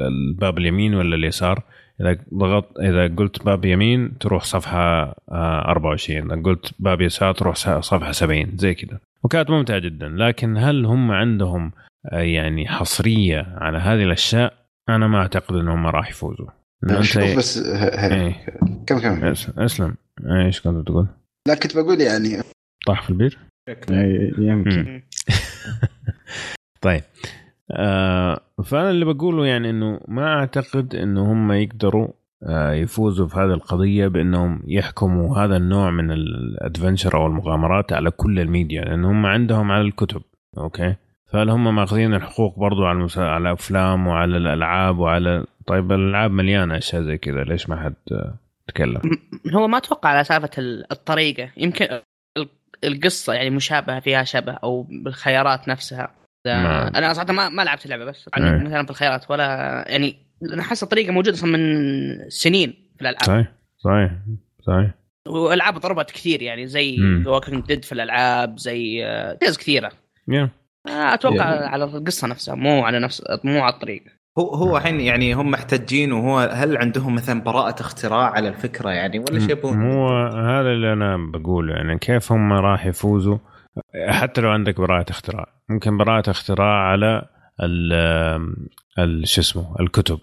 [0.00, 1.62] الباب اليمين ولا اليسار؟
[2.00, 7.56] إذا ضغطت إذا قلت باب يمين تروح صفحة آه، 24 إذا قلت باب يسار تروح
[7.80, 9.00] صفحة 70 زي كذا.
[9.24, 10.08] وكانت ممتعة جدا.
[10.08, 11.72] لكن هل هم عندهم
[12.12, 14.54] آه، يعني حصرية على هذه الأشياء؟
[14.88, 16.46] أنا ما أعتقد إنهم راح يفوزوا.
[16.84, 18.46] أنت بس ه- ه- إيه.
[18.86, 19.24] كم كم
[19.58, 19.94] أسلم.
[20.30, 21.06] إيش كنت تقول؟
[21.48, 22.42] لا كنت بقول يعني
[22.86, 23.38] طاح في البير؟
[23.90, 25.02] إيه، يمكن.
[26.80, 27.02] طيب
[27.70, 32.08] آه فأنا اللي بقوله يعني إنه ما أعتقد إنه هم يقدروا
[32.42, 38.40] آه يفوزوا في هذه القضية بإنهم يحكموا هذا النوع من الادفنشر أو المغامرات على كل
[38.40, 40.22] الميديا لأن هم عندهم على الكتب
[40.58, 40.94] أوكي
[41.32, 43.20] فهل هم ماخذين الحقوق برضو على المسا...
[43.20, 48.34] على الأفلام وعلى الألعاب وعلى طيب الألعاب مليانة أشياء زي كذا ليش ما حد آه،
[48.68, 49.00] تكلم؟
[49.54, 51.86] هو ما أتوقع على سالفة ال- الطريقة يمكن
[52.84, 56.14] القصة يعني مشابهة فيها شبه أو بالخيارات نفسها.
[56.46, 58.28] ما- أنا صراحة ما, ما لعبت اللعبة بس.
[58.36, 59.44] يعني مثلا في الخيارات ولا
[59.88, 60.16] يعني
[60.52, 63.22] أنا حاسس الطريقة موجودة أصلا من سنين في الألعاب.
[63.26, 64.10] صحيح صحيح
[64.66, 64.90] صحيح.
[65.28, 69.92] والعاب ضربت كثير يعني زي Walking Dead في الألعاب زي آه، تيز كثيرة.
[70.28, 70.50] يا
[70.88, 74.10] آه، أتوقع يعني- على القصة نفسها مو على نفس مو على الطريقة.
[74.38, 79.18] هو هو الحين يعني هم محتاجين وهو هل عندهم مثلا براءة اختراع على الفكرة يعني
[79.18, 83.38] ولا شيء يبون؟ مو هذا اللي أنا بقوله يعني كيف هم راح يفوزوا؟
[84.08, 87.28] حتى لو عندك براءة اختراع ممكن براءة اختراع على
[87.62, 87.92] ال
[88.98, 90.18] ال- شو اسمه الكتب.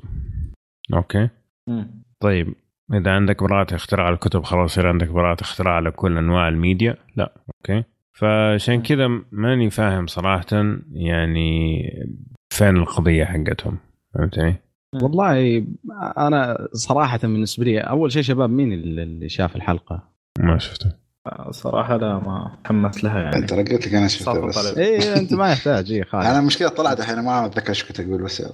[0.94, 1.30] أوكي؟
[1.68, 2.04] مم.
[2.20, 2.54] طيب
[2.94, 6.96] إذا عندك براءة اختراع على الكتب خلاص يصير عندك براءة اختراع على كل أنواع الميديا.
[7.16, 10.46] لا أوكي؟ فعشان كذا ماني فاهم صراحة
[10.92, 11.82] يعني
[12.54, 13.78] فين القضية حقتهم.
[14.14, 14.56] فهمتني؟
[15.02, 15.66] والله
[16.18, 20.04] أنا صراحة بالنسبة لي أول شيء شباب مين اللي شاف الحلقة؟
[20.40, 20.92] ما شفته
[21.52, 24.78] صراحة لا ما تحمست لها يعني أنت قلت لك أنا شفتها بس.
[24.78, 28.24] اي أنت ما يحتاج اي خالد أنا المشكلة طلعت الحين ما أتذكر إيش كنت أقول
[28.24, 28.44] بس.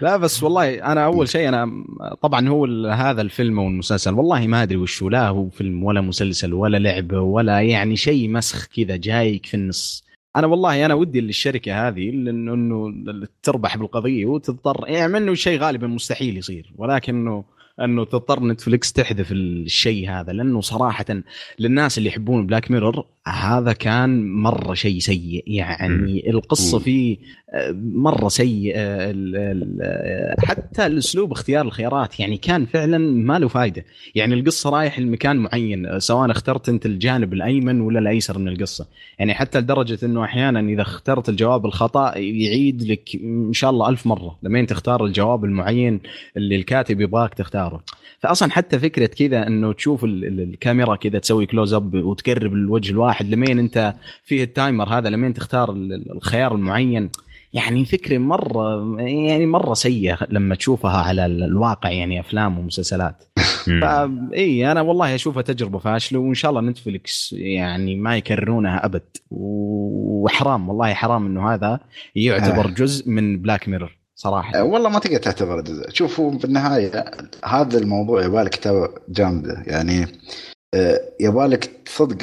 [0.00, 1.84] لا بس والله أنا أول شيء أنا
[2.22, 6.00] طبعا هو هذا الفيلم أو المسلسل والله ما أدري وش هو لا هو فيلم ولا
[6.00, 10.05] مسلسل ولا لعبة ولا يعني شيء مسخ كذا جايك في النص
[10.36, 15.86] أنا والله أنا ودي للشركه هذه انه إنه تربح بالقضية وتضطر يعني إنه شيء غالبا
[15.86, 17.44] مستحيل يصير ولكن انه
[17.80, 21.04] إنه تضطر نتفلكس تحذف الشيء هذا لأنه صراحة
[21.58, 25.44] للناس اللي يحبون Black Mirror هذا كان مرة شيء سيء.
[25.46, 26.84] يعني القصة مم.
[26.84, 27.16] فيه
[27.54, 29.14] آه، مرة سيء آه،
[29.82, 32.20] آه، حتى الأسلوب اختيار الخيارات.
[32.20, 33.84] يعني كان فعلا ما له فائده
[34.14, 38.86] يعني القصة رايح لمكان معين سواء اخترت أنت الجانب الأيمن ولا الأيسر من القصة.
[39.18, 44.06] يعني حتى لدرجة إنه أحيانا إذا اخترت الجواب الخطأ يعيد لك إن شاء الله ألف
[44.06, 44.38] مرة.
[44.42, 46.00] لمين تختار الجواب المعين
[46.36, 47.82] اللي الكاتب يبغاك تختاره.
[48.20, 52.90] فاصلا حتى فكرة كذا إنه تشوف ال- ال- الكاميرا كذا تسوي كلوز اب وتقرب الوجه
[52.92, 53.15] الواحد.
[53.22, 57.10] لمين انت فيه التايمر هذا؟ لمين تختار ال- ال- الخيار المعين؟
[57.52, 63.24] يعني فكره مرة يعني مرة سيئة لما تشوفها على ال- الواقع يعني أفلام ومسلسلات.
[63.68, 63.80] مم.
[63.80, 69.02] فا إي أنا والله أشوفها تجربة فاشلة وإن شاء الله نتفلكس يعني ما يكررونها أبد.
[69.30, 71.80] وحرام والله حرام إنه هذا
[72.14, 72.70] يعتبر آه.
[72.70, 74.62] جزء من Black Mirror صراحة.
[74.62, 75.90] والله ما تقدر تعتبر جزء.
[75.90, 77.04] شوف هو في النهايه
[77.44, 79.62] هذا الموضوع يبالك كتابه جامدة.
[79.66, 80.06] يعني
[80.74, 82.16] آه، يبالك صدق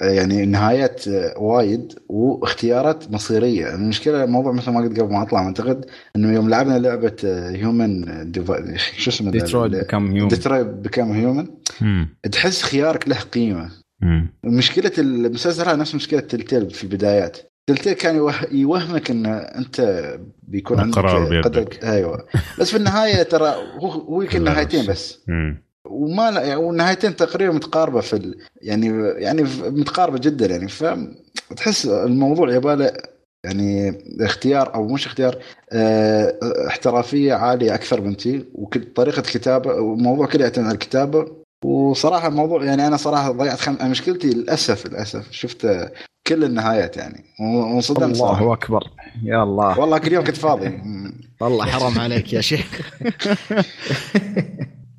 [0.00, 5.84] يعني نهايات آه، وايد واختيارات مصيرية المشكلة الموضوع مثل ما قلت قبل ما أطلع أعتقد
[6.16, 8.04] إنه يوم لعبنا لعبة Human
[8.96, 11.46] شو اسمه Detroit Become Human Detroit Become Human.
[12.32, 14.28] تحس خيارك له قيمة مم.
[14.44, 20.04] مشكلة المسلسل هذا نفس مشكلة Telltale في البدايات Telltale كان يوه- يوهمك إن أنت
[20.42, 20.98] بيكون عندك.
[21.44, 22.26] قدر أيوه
[22.58, 24.88] بس في النهاية ترى هو هو يمكن نهايتين بس.
[24.88, 25.62] بس مم.
[25.90, 28.38] وما يعني والنهايتين تقريبا متقاربة في ال...
[28.62, 30.68] يعني يعني متقاربة جدا يعني.
[30.68, 32.92] فتحس الموضوع يباله
[33.44, 35.38] يعني اختيار أو مش اختيار
[35.72, 41.38] آه احترافية عالية أكثر من تي وطريقه كتابة والموضوع كله يعتمد على الكتابة.
[41.64, 43.90] وصراحة الموضوع يعني أنا صراحة ضيعت خم...
[43.90, 45.90] مشكلتي للاسف للأسف شفت
[46.26, 47.24] كل النهايات يعني.
[47.40, 48.84] وانصدمت الله أكبر.
[49.24, 49.80] يا الله.
[49.80, 50.82] والله كل يوم كنت فاضي.
[51.40, 52.80] والله حرام عليك يا شيخ.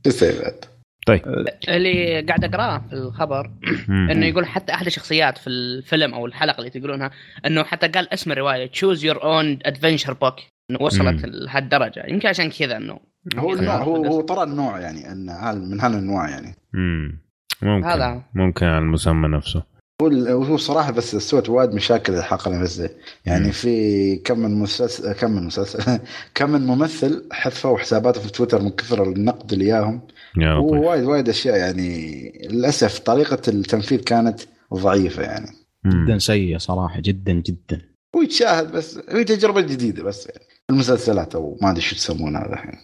[1.10, 3.52] بعد؟ اللي قاعد أقرأه في الخبر.
[3.90, 7.12] إنه يقول حتى أحد الشخصيات في الفيلم أو الحلقة اللي تقولونها
[7.46, 10.36] إنه حتى قال اسم الرواية Choose Your Own Adventure book
[10.72, 11.26] إنه وصلت.
[11.26, 13.00] لهالدرجة يمكن عشان كذا إنه
[13.38, 17.22] هو النوع هو هو ترى النوع يعني إن هال- من هالنوع يعني مم.
[17.62, 18.24] ممكن هذا.
[18.36, 19.64] ممكن على المسمى نفسه
[20.02, 22.90] هو صراحة بس سوت وايد مشاكل الحلقة اللي
[23.26, 23.52] يعني مم.
[23.52, 26.00] في كم من مسلسل كم من مسلسل
[26.36, 30.02] كم من ممثل حذفوا حساباته في تويتر من كثر النقد اللي اياهم
[30.38, 34.40] يا لطيف ووايد وايد أشياء يعني للأسف طريقة التنفيذ كانت
[34.74, 35.48] ضعيفة يعني.
[35.86, 37.82] جدا سيء صراحة جدا جدا.
[38.16, 40.46] ويتشاهد بس هي تجربة جديدة بس يعني.
[40.70, 42.80] المسلسلات أو ما أدري شو تسمونها الحين.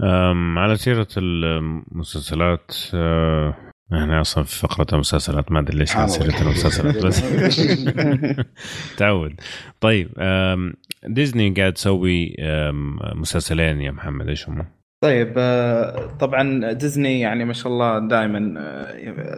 [0.00, 3.54] أم على سيرة المسلسلات أه
[3.92, 6.42] إحنا أصلا في فقرة المسلسلات ما أدري ليش سيرة.
[6.42, 7.22] المسلسلات بس.
[8.98, 9.40] تعود.
[9.80, 10.08] طيب
[11.04, 12.36] ديزني قاعد تسوي
[13.14, 14.66] مسلسلين يا محمد إيش هم؟
[15.04, 18.38] طيب آه، طبعا ديزني يعني ما شاء الله دائما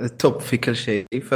[0.05, 1.35] التوب في كل شيء ف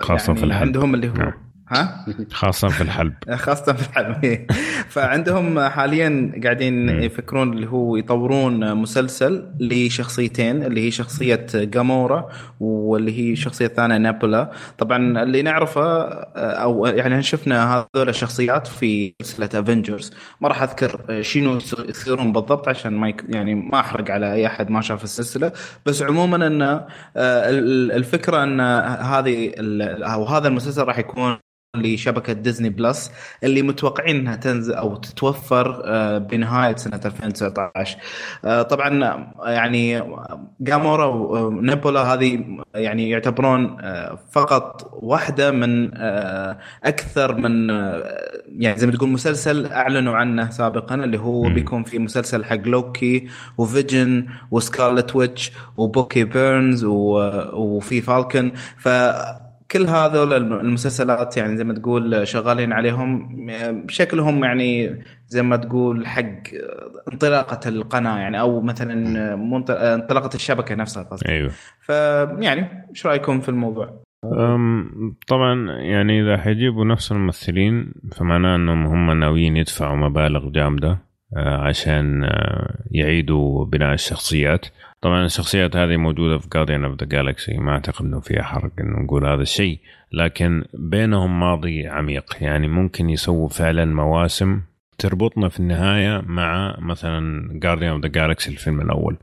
[0.00, 0.62] خاصة يعني في الحلب.
[0.66, 1.47] عندهم اللي هو نعم.
[1.70, 3.14] ها؟ خاصة في الحلب.
[3.46, 4.46] خاصة في الحلب.
[4.88, 6.88] فعندهم حاليا قاعدين.
[6.88, 12.28] يفكرون اللي هو يطورون مسلسل لشخصيتين اللي هي شخصية جامورا
[12.60, 14.50] واللي هي شخصية ثانية Nebula.
[14.78, 16.02] طبعا اللي نعرفه
[16.36, 22.92] أو يعني شفنا هذول الشخصيات في سلسلة Avengers ما راح أذكر شنو يصيرون بالضبط عشان
[22.92, 25.52] ما يك يعني ما أحرق على أي أحد ما شاف السلسلة.
[25.86, 28.60] بس عموما إن آه، ال- الفكرة إن
[29.00, 29.52] هذه
[30.14, 31.36] أو هذا المسلسل راح يكون
[31.76, 33.12] لشبكة ديزني Plus
[33.44, 37.98] اللي متوقعين انها تنزل أو تتوفر آه، بنهاية سنة 2019
[38.44, 40.02] آه، طبعا آه، يعني
[40.60, 43.76] Gamora و Nebula هذه يعني يعتبرون
[44.30, 45.90] فقط واحدة من
[46.84, 47.68] أكثر من
[48.58, 51.48] يعني زي ما تقول مسلسل أعلنوا عنه سابقا اللي هو.
[51.48, 58.52] بيكون في مسلسل حق Loki و Vision و Scarlet Witch و Bucky Barnes وفي Falcon
[58.76, 58.88] ف
[59.70, 63.28] كل هذول المسلسلات يعني زي ما تقول شغالين عليهم
[63.86, 66.42] بشكلهم يعني زي ما تقول حق
[67.12, 69.34] انطلاقة القناة يعني أو مثلا
[69.94, 71.28] انطلاقة الشبكة نفسها قصدي.
[71.28, 71.50] أيوه.
[71.80, 74.02] فيعني إيش رأيكم في الموضوع؟
[75.28, 80.98] طبعا يعني إذا حيجيبوا نفس الممثلين فمعناه إنهم هم ناويين يدفعوا مبالغ جامدة
[81.36, 84.66] آه، عشان آه، يعيدوا بناء الشخصيات.
[85.00, 88.98] طبعا الشخصيات هذه موجودة في Guardians of the Galaxy ما أعتقد إنه فيها حرق إنه
[88.98, 89.80] نقول هذا الشيء.
[90.12, 94.60] لكن بينهم ماضي عميق يعني ممكن يسووا فعلا مواسم
[94.98, 99.16] تربطنا في النهاية مع مثلا Guardians of the Galaxy الفيلم الأول.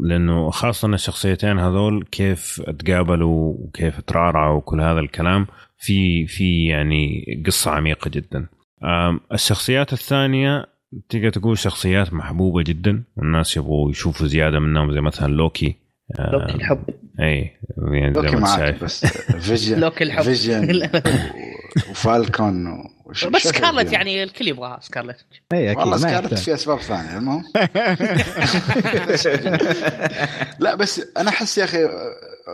[0.00, 5.46] لأنه خاصة الشخصيتين هذول كيف تقابلوا وكيف ترعرعوا وكل هذا الكلام
[5.78, 8.46] في في يعني قصة عميقة جدا.
[9.32, 10.66] الشخصيات الثانية
[11.08, 15.76] تقدر تقول شخصيات محبوبة جدا والناس يبغوا يشوفوا زيادة منهم زي مثلا لوكي.
[16.18, 16.82] لوكي الحب.
[17.20, 20.22] إي يعني لوكي معك بس فيجن لوكي الحب.
[20.22, 20.90] فيجن
[21.90, 27.44] وفالكون بس سكارلت يعني الكل يبغاها سكارلت إي أكيد والله سكارلت في أسباب ثانية المهم
[30.64, 31.78] لا بس أنا أحس يا أخي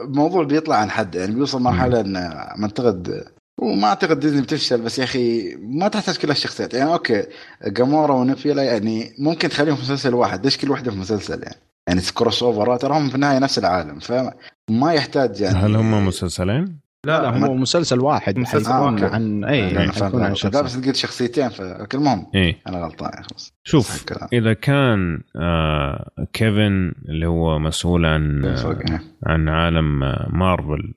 [0.04, 3.24] الموضوع بيطلع عن حد يعني بيوصل مرحلة إن منتقد
[3.58, 7.26] وما أعتقد ديزني بتفشل بس يا أخي ما تحتاج كل الشخصيات يعني okay
[7.66, 10.44] جامورا ونيبولا يعني ممكن تخليهم في مسلسل واحد.
[10.44, 11.56] ليش كل واحدة في مسلسل يعني؟
[11.88, 15.58] يعني كروس أوفر ترى هم في النهاية نفس العالم فما يحتاج يعني.
[15.58, 20.60] هل هم مسلسلين؟ لا, لا هو مسلسل واحد مسلسل حيكون عن اي يعني عن لا
[20.62, 22.56] بس قلت شخصيتين فالمهم إيه.
[22.66, 24.04] أنا غلطان خلاص شوف.
[24.32, 30.94] إذا كان آه كيفن اللي هو مسؤول عن آه عن عالم آه مارفل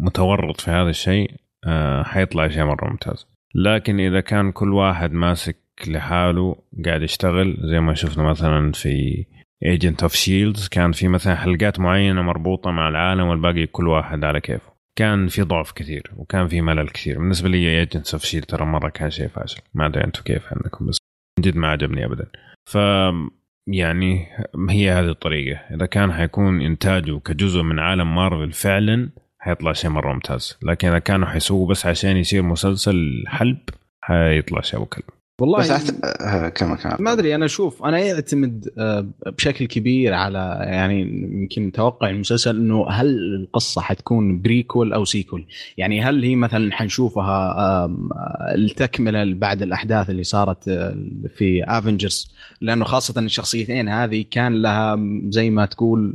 [0.00, 1.30] متورط في هذا الشيء
[2.02, 3.26] حيطلع شيء مرة ممتاز.
[3.54, 9.24] لكن إذا كان كل واحد ماسك لحاله قاعد يشتغل زي ما شفنا مثلا في
[9.64, 14.40] Agent of Shields كان في مثلا حلقات معينة مربوطة مع العالم والباقي كل واحد على
[14.40, 14.72] كيفه.
[14.98, 17.18] كان في ضعف كثير وكان في ملل كثير.
[17.18, 19.60] بالنسبة لي Agents of Shield ترى مرة كان شيء فاشل.
[19.74, 20.98] ما أدري أنتم كيف عندكم بس
[21.38, 22.26] من جد ما عجبني ابدا.
[22.70, 22.78] ف
[23.68, 24.26] يعني
[24.70, 25.58] هي هذه الطريقة.
[25.74, 29.10] إذا كان حيكون إنتاجه كجزء من عالم مارفل فعلا
[29.46, 30.56] حيطلع شيء مرة ممتاز.
[30.62, 33.58] لكن إذا كانوا حيسووا بس عشان يصير مسلسل حلب
[34.00, 35.04] حيطلع شيء أبو كلب.
[35.40, 36.04] والله بس أحت...
[36.04, 38.68] آه كما كان ما أدري أنا أشوف أنا يعتمد
[39.26, 41.00] بشكل كبير على يعني
[41.32, 47.56] يمكن توقع المسلسل إنه هل القصة حتكون prequel أو sequel يعني هل هي مثلا حنشوفها
[48.54, 50.64] التكملة بعد الأحداث اللي صارت
[51.36, 56.14] في Avengers لأنه خاصة الشخصيتين هذه كان لها زي ما تقول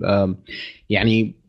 [0.89, 1.40] يعني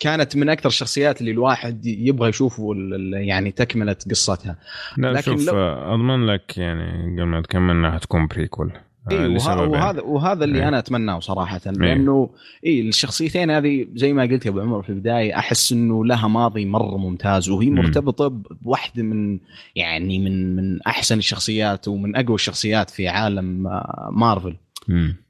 [0.00, 2.74] كانت من أكثر الشخصيات اللي الواحد يبغى يشوفه
[3.12, 4.56] يعني تكملة قصتها.
[4.96, 5.56] لا لكن شوف لو...
[5.94, 8.72] أضمن لك يعني قبل ما تكمل إنها حتكون prequel
[9.10, 9.68] إيه وه...
[9.68, 10.68] وهذا وهذا اللي إيه.
[10.68, 11.60] أنا أتمناه صراحة.
[11.66, 12.30] لأنه
[12.66, 16.28] إي إيه الشخصيتين هذه زي ما قلت يا أبو عمر في البداية أحس إنه لها
[16.28, 18.28] ماضي مرة ممتاز وهي مرتبطة
[18.62, 19.38] بواحده من
[19.76, 23.62] يعني من من أحسن الشخصيات ومن أقوى الشخصيات في عالم
[24.10, 24.56] مارفل.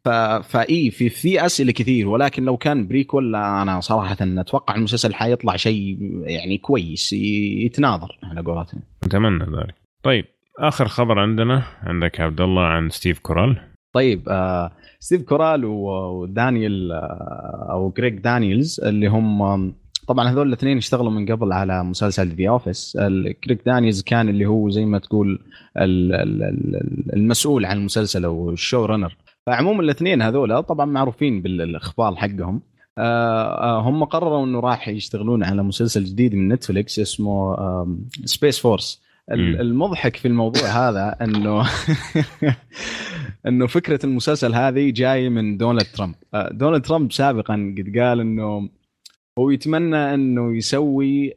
[0.05, 0.09] ف...
[0.09, 5.99] فاي في في أسئلة كثير ولكن لو كان prequel أنا صراحة أتوقع المسلسل حيطلع شيء
[6.23, 8.81] يعني كويس يتناظر على قولتهم.
[9.03, 9.75] أتمنى ذلك.
[10.03, 10.25] طيب
[10.59, 13.57] آخر خبر عندنا عندك عبد الله عن ستيف كورال.
[13.95, 19.73] طيب آه ستيف كورال ودانيال آه أو جريج دانييلز اللي هم
[20.09, 22.99] طبعا هذول الاثنين اشتغلوا من قبل على مسلسل The Office
[23.45, 25.39] جريج دانييلز كان اللي هو زي ما تقول
[27.17, 29.17] المسؤول عن المسلسل أو ال show runner
[29.47, 32.63] فعموما الاثنين هذول طبعا معروفين بالاخبار حقهم.
[33.89, 37.57] هم قرروا إنه راح يشتغلون على مسلسل جديد من نتفليكس اسمه
[38.25, 41.67] Space Force المضحك في الموضوع هذا إنه
[43.49, 46.15] إنه فكرة المسلسل هذه جاية من دونالد ترامب.
[46.51, 48.69] دونالد ترامب سابقا قد قال إنه
[49.39, 51.35] هو يتمنى إنه يسوي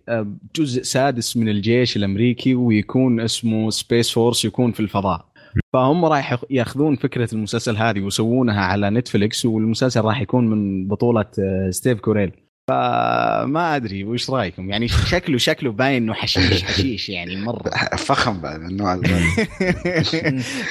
[0.56, 5.26] جزء سادس من الجيش الأمريكي ويكون اسمه Space Force يكون في الفضاء.
[5.74, 11.26] فهم راح ياخذون فكرة المسلسل هذه ويسوونها على نتفلكس والمسلسل راح يكون من بطولة
[11.70, 12.32] ستيف كوريل.
[12.70, 17.70] فما أدري وش رأيكم؟ يعني شكله شكله باين إنه حشيش حشيش يعني مرة.
[18.08, 19.02] فخم بعد من النوع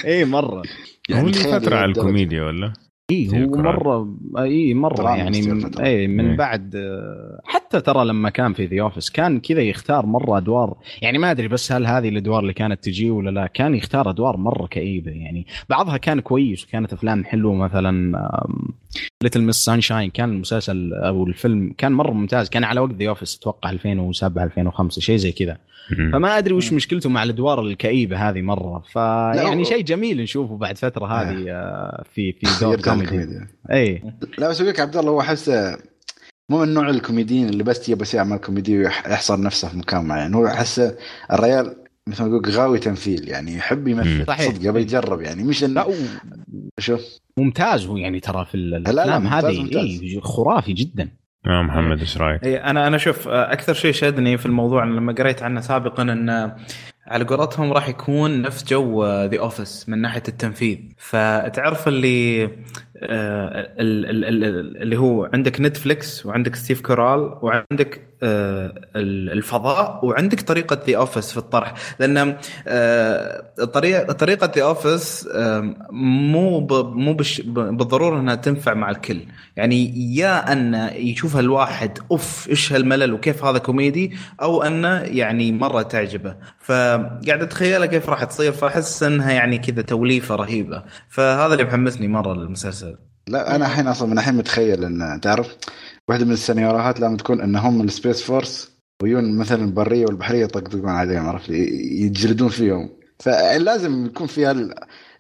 [0.05, 0.63] اي مرة.
[1.09, 2.73] يعني هو اللي فتره على الكوميديا ولا؟
[3.11, 6.37] اي هو مرة اي مرة يعني من اي من مم.
[6.37, 6.77] بعد
[7.45, 10.77] حتى ترى لما كان في The Office كان كذا يختار مرة أدوار.
[11.03, 14.37] يعني ما أدري بس هل هذه الأدوار اللي كانت تجي ولا لا كان يختار أدوار
[14.37, 15.47] مرة كئيبة يعني.
[15.71, 18.19] بعضها كان كويس وكانت أفلام حلوة مثلا
[19.23, 23.37] Little Miss Sunshine كان المسلسل أو الفيلم كان مرة ممتاز كان على وقت The Office
[23.37, 25.59] أتوقع 2007 2005 شيء زي كذا.
[26.13, 28.83] فما أدري وش مشكلته مع الأدوار الكئيبة هذه مرة.
[28.93, 31.45] فيعني شيء جميل نشوفه بعد فترة هذه
[32.15, 33.41] في في دور كوميدي.
[33.73, 34.03] اي
[34.39, 35.49] لا بس أقول لك عبد الله هو أحس
[36.49, 40.35] مو من نوع الكوميديين اللي بس يبغى يعمل كوميدي ويحصر نفسه في مكان معين.
[40.35, 40.95] هو أحس
[41.33, 41.77] الريال
[42.09, 44.53] مثل ما يقول غاوي تمثيل يعني يحب يمثل صحيح.
[44.53, 45.93] صدق يبي يجرب يعني مش و...
[46.79, 47.24] شوف.
[47.39, 49.77] ممتاز هو يعني ترى في الأفلام هذه.
[49.77, 51.09] إيه خرافي جدا.
[51.47, 55.43] يا محمد إيش رأيك؟ اي أنا أنا شوف أكثر شيء شدني في الموضوع لما قريت
[55.43, 56.53] عنه سابقا إن
[57.07, 60.79] على قولتهم راح يكون نفس جو The Office من ناحية التنفيذ.
[60.99, 62.51] فتعرف اللي آه،
[62.97, 71.39] اللي هو عندك نتفليكس وعندك ستيف كورال وعندك آه، الفضاء وعندك طريقة The Office في
[71.39, 71.75] الطرح.
[71.99, 72.37] لأن
[73.73, 75.29] طريقة طريقه The Office
[75.91, 77.17] مو مو
[77.47, 79.21] بالضرورة إنها تنفع مع الكل.
[79.57, 85.83] يعني يا أن يشوفها الواحد أوف إيش هالملل وكيف هذا كوميدي أو انه يعني مرة
[85.83, 86.37] تعجبه.
[86.61, 90.83] فقاعد اتخيلها كيف راح تصير فأحس إنها يعني كذا توليفة رهيبة.
[91.09, 92.94] فهذا اللي محمسني مرة للمسلسل.
[93.29, 95.57] لا أنا الحين أصلا من الحين متخيل إن تعرف
[96.09, 100.89] واحدة من السيناريوهات لما تكون ان هم ال Space Force ويجون مثلا البريه والبحرية يطقطقون
[100.89, 102.91] عليهم عرفت؟ يجلدون فيهم.
[103.19, 104.55] فلازم يكون فيها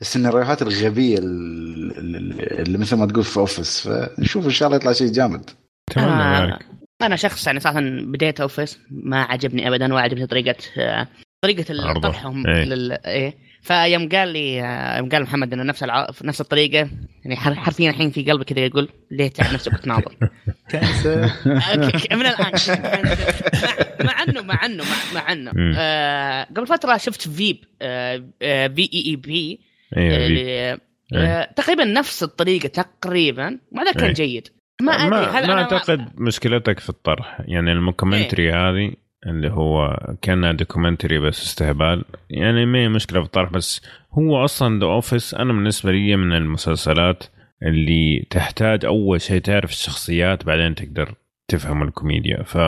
[0.01, 5.51] السيناريوهات الغبية اللي مثل ما تقول في Office فنشوف إن شاء الله يطلع شيء جامد.
[5.97, 6.59] أنا
[7.03, 10.57] أنا شخص يعني صراحة بديت Office ما عجبني ابدا ولا عجبتني طريقة
[11.45, 12.65] طريقة طرحهم إيه.
[12.65, 12.93] لل...
[12.93, 13.44] إيه.
[13.65, 14.57] فيوم قال لي
[14.99, 16.07] يوم قال محمد إنه نفس الع...
[16.25, 16.89] نفس الطريقة.
[17.25, 20.17] يعني حرفيا الحين في قلبي كذا يقول ليه تعب نفسك وتناظر
[22.13, 22.53] من الآن.
[24.05, 24.85] مع إنه مع إنه
[25.15, 25.53] مع إنه.
[25.77, 29.61] آه قبل فترة شفت Veep آه V E E P
[31.57, 33.59] تقريبا نفس الطريقة تقريبا.
[33.73, 34.49] ما كان جيد.
[34.83, 37.41] ما أدري هل ما أعتقد مشكلتك في الطرح.
[37.45, 42.05] يعني ال mockumentary إيه؟ هذه اللي هو كان documentary بس استهبال.
[42.31, 46.33] يعني ما هي مشكلة في الطرح بس هو أصلا The Office أنا بالنسبة لي من
[46.33, 47.25] المسلسلات
[47.63, 51.15] اللي تحتاج أول شيء تعرف الشخصيات بعدين تقدر
[51.49, 52.43] تفهم الكوميديا.
[52.43, 52.59] ف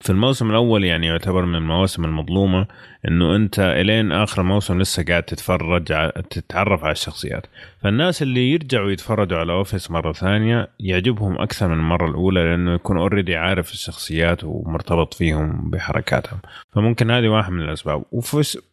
[0.00, 2.66] في الموسم الأول يعني يعتبر من المواسم المظلومة
[3.08, 5.84] إنه أنت إلين آخر موسم لسه قاعد تتفرج
[6.30, 7.46] تتعرف على الشخصيات.
[7.82, 12.96] فالناس اللي يرجعوا يتفرجوا على Office مرة ثانية يعجبهم أكثر من المرة الأولى لأنه يكون
[12.96, 16.38] already عارف الشخصيات ومرتبط فيهم بحركاتهم.
[16.72, 18.04] فممكن هذه واحد من الأسباب.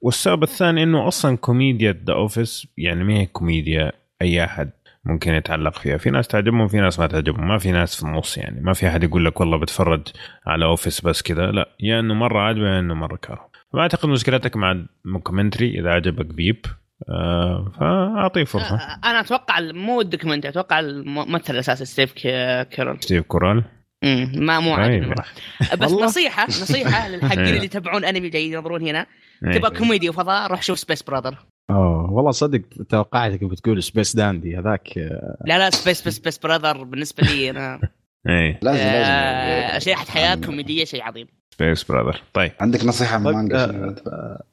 [0.01, 4.69] والسبب الثاني إنه أصلا كوميديا The Office يعني ما هي كوميديا أي أحد.
[5.07, 5.97] ممكن يتعلق فيها.
[5.97, 7.47] في ناس تعجبهم في ناس ما تعجبهم.
[7.47, 8.61] ما في ناس في النص يعني.
[8.61, 10.01] ما في أحد يقول لك والله بتفرج
[10.47, 11.51] على Office بس كذا.
[11.51, 13.49] لا يا إنه مرة عاجبه يا إنه مرة كاره.
[13.73, 16.65] ما أعتقد مشكلتك مع ال mockumentary إذا عجبك بيب
[17.09, 18.75] آه فأعطيه فرصة.
[18.75, 23.63] آه أنا أتوقع مو ال documentary أتوقع الممثل الأساسي ستيف كاريل ستيف كاريل.
[24.03, 25.15] امم ما مو عاجبني
[25.81, 29.05] بس نصيحة نصيحة للحقين اللي يتابعون أنمي جاي ينظرون هنا.
[29.53, 31.37] تبغى كوميدي وفضاء روح شوف Space Brother
[31.69, 34.97] أوه والله صدق توقعتك بتقول Space Dandy هذاك
[35.45, 37.79] لا لا Space Space Space Brother بالنسبة لي أنا.
[38.29, 38.59] إيه.
[38.61, 39.11] لازم لازم.
[39.11, 41.27] آه شيء حياة كوميدية شيء عظيم.
[41.53, 42.51] Space Brother طيب.
[42.61, 44.43] عندك نصيحة من طيب، مانجا؟ آه،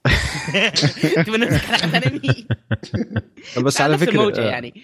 [1.23, 2.47] تبي نمسك حلقه أنمي؟
[3.65, 4.75] بس على فكرة يعني.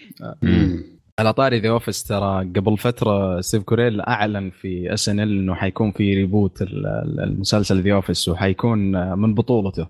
[1.19, 6.13] على طاري The Office ترى قبل فترة ستيف كاريل أعلن في SNL إنه حيكون في
[6.13, 8.79] reboot المسلسل The Office وحيكون
[9.19, 9.87] من بطولته.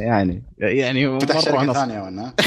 [0.00, 2.32] يعني يعني فتح شركة مره ثانية ولا؟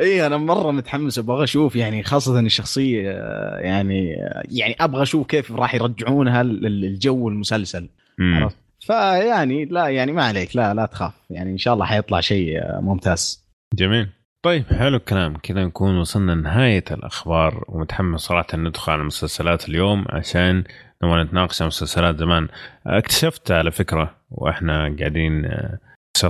[0.00, 3.10] اي أنا مرة متحمس أبغى أشوف يعني خاصة الشخصية
[3.58, 4.08] يعني
[4.50, 7.88] يعني أبغى أشوف كيف راح يرجعونها للجو المسلسل.
[8.20, 11.12] عرفت؟ فيعني لا يعني ما عليك لا لا تخاف.
[11.30, 13.46] يعني إن شاء الله حيطلع شيء ممتاز.
[13.74, 14.08] جميل.
[14.44, 15.36] طيب حلو الكلام.
[15.36, 20.64] كذا نكون وصلنا لنهاية الأخبار ومتحمس صراحة ندخل على المسلسلات اليوم عشان
[21.02, 22.48] نبغى نتناقش عن مسلسلات زمان.
[22.86, 25.78] اكتشفت على فكرة وإحنا قاعدين آه،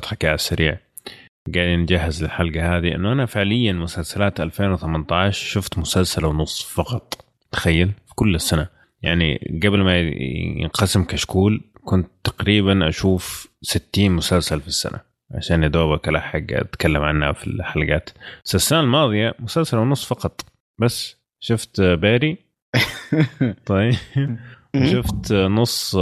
[0.04, 0.78] حكاية على السريع
[1.54, 7.24] قاعدين نجهز للحلقة هذه إنه أنا فعليا مسلسلات 2018 شفت مسلسل ونص فقط.
[7.52, 8.68] تخيل في كل السنة.
[9.02, 9.98] يعني قبل ما
[10.60, 15.11] ينقسم كشكول كنت تقريبا أشوف 60 مسلسل في السنة.
[15.34, 18.10] عشان يا دوبك الحق أتكلم عنها في الحلقات.
[18.44, 20.40] بس السنة الماضية مسلسل ونص فقط.
[20.78, 22.38] بس شفت Barry؟
[23.66, 23.94] طيب.
[24.92, 25.96] شفت نص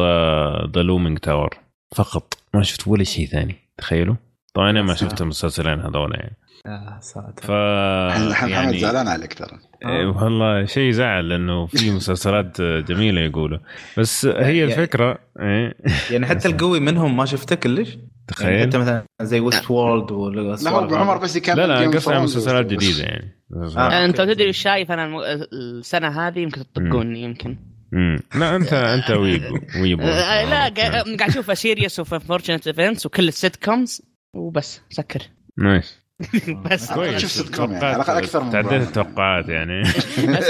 [0.75, 1.59] The Looming Tower
[1.95, 2.35] فقط.
[2.55, 3.57] ما شفت ولا شيء ثاني.
[3.77, 4.15] تخيلوا؟
[4.55, 6.37] طبعا أنا ما شفت المسلسلين هذول يعني.
[6.67, 7.43] يا ساتر.
[7.43, 9.59] ف الحين محمد يعني زعلان عليك ترى.
[9.87, 13.59] إيه والله شيء زعل لأنه في مسلسلات جميلة يقولوا.
[13.99, 15.75] بس هي الفكرة إيه؟
[16.11, 17.99] يعني حتى القوي منهم ما شفته كلش؟
[18.41, 20.13] يعني تخيل؟ حتى مثلا زي Westworld
[20.63, 22.67] لا هو عمر بس يكمل لا لا قصدي مسلسلات.
[22.67, 23.37] جديدة يعني.
[23.77, 24.05] آه.
[24.05, 27.57] انت لو تدري إيش شايف أنا الم- السنة هذه؟ يمكن تطقوني يمكن.
[27.93, 28.19] مم.
[28.35, 33.29] لا انت أنت weeaboo ويبو آه، لا قا- قاعد أشوف Series of Unfortunate Events وكل
[33.29, 34.03] ال sitcoms
[34.35, 35.23] وبس سكر.
[35.59, 36.01] nice.
[36.71, 36.93] بس.
[36.93, 37.21] كويس.
[37.23, 38.73] شوف سيت كوم يعني، على الأقل أكثر من تعديت.
[38.89, 39.85] التوقعات يعني.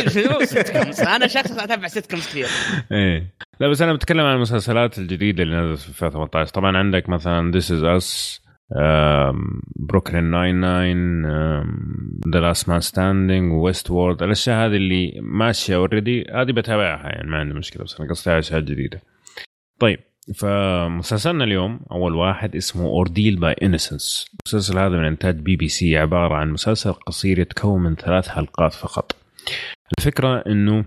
[0.09, 2.47] شنو sitcoms أنا شخص أتابع sitcoms كثير.
[2.93, 3.35] إيه.
[3.61, 7.65] لا بس أنا بتكلم عن المسلسلات الجديدة اللي نزلت في 2018 طبعا عندك مثلا This
[7.65, 8.41] is Us
[9.77, 11.25] بروكلين 99
[12.35, 17.55] The Last Man Standing Westworld الأشياء هذه اللي ماشية already هذه بتابعها يعني ما عندي
[17.55, 19.01] مشكلة بس أنا قصدي على أشياء جديدة.
[19.81, 20.01] طيب
[20.35, 25.97] فمسلسلنا اليوم أول واحد اسمه Ordeal by Innocence المسلسل هذا من إنتاج بي بي سي
[25.97, 29.17] عبارة عن مسلسل قصير يتكون من ثلاث حلقات فقط.
[29.99, 30.85] الفكرة إنه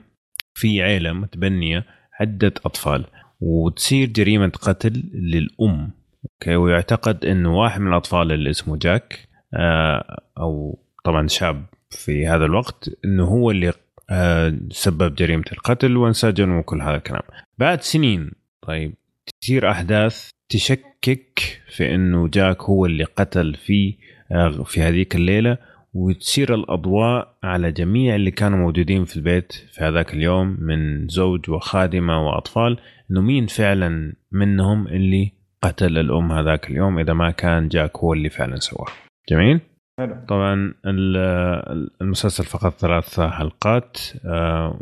[0.53, 1.85] في عيله متبنيه
[2.23, 3.05] عدة أطفال
[3.41, 5.91] وتصير جريمة قتل للأم.
[6.25, 12.45] okay ويعتقد انه واحد من الأطفال اللي اسمه جاك آه، أو طبعا شاب في هذا
[12.45, 13.73] الوقت إنه هو اللي
[14.09, 17.21] آه، سبب جريمة القتل وانسجن وكل هذا الكلام.
[17.57, 18.93] بعد سنين طيب
[19.41, 23.95] تصير أحداث تشكك في إنه جاك هو اللي قتل في
[24.31, 25.57] آه، في هذيك الليلة.
[25.93, 32.27] وتصير الأضواء على جميع اللي كانوا موجودين في البيت في هذاك اليوم من زوج وخادمة
[32.27, 32.79] وأطفال
[33.11, 35.31] إنه مين فعلا منهم اللي
[35.61, 38.87] قتل الأم هذاك اليوم إذا ما كان جاك هو اللي فعلا سواه.
[39.29, 39.59] جميل؟
[39.99, 40.15] حلو.
[40.27, 44.79] طبعا ال- المسلسل فقط ثلاث حلقات آه،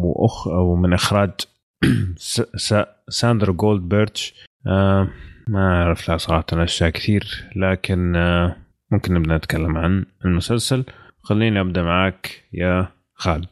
[0.00, 1.30] وأخ ومن إخراج
[2.16, 4.34] س- س- ساندرا جولدباكر
[4.66, 5.08] آه،
[5.48, 8.56] ما أعرف لها صراحة أشياء كثير لكن آه،
[8.92, 10.84] ممكن نبدأ نتكلم عن المسلسل
[11.22, 13.48] خليني أبدأ معك يا خالد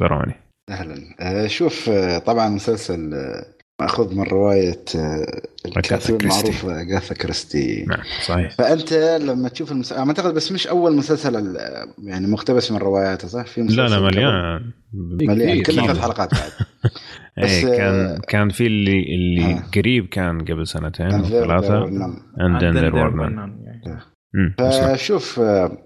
[0.00, 0.34] زروني
[0.70, 3.46] أهلا آه، شوف آه، طبعا مسلسل آه،
[3.80, 5.26] مأخوذ من رواية آه،
[5.66, 6.24] الكاتب كريستي.
[6.26, 8.92] المعروف اغاثا كريستي نعم صحيح فأنت
[9.22, 11.56] لما تشوف المسلسل أعتقد بس مش أول مسلسل ال-
[12.04, 14.00] يعني مقتبس من رواياته صح؟ في مسلسل لا لا.
[14.00, 15.62] مليان مليان.
[15.62, 16.50] كله ثلاث حلقات بعد
[17.42, 19.62] بس، إيه كان كان في اللي اللي آه.
[19.76, 24.13] قريب كان قبل سنتين أو ثلاثة Were None.
[24.58, 25.78] فشوف آه،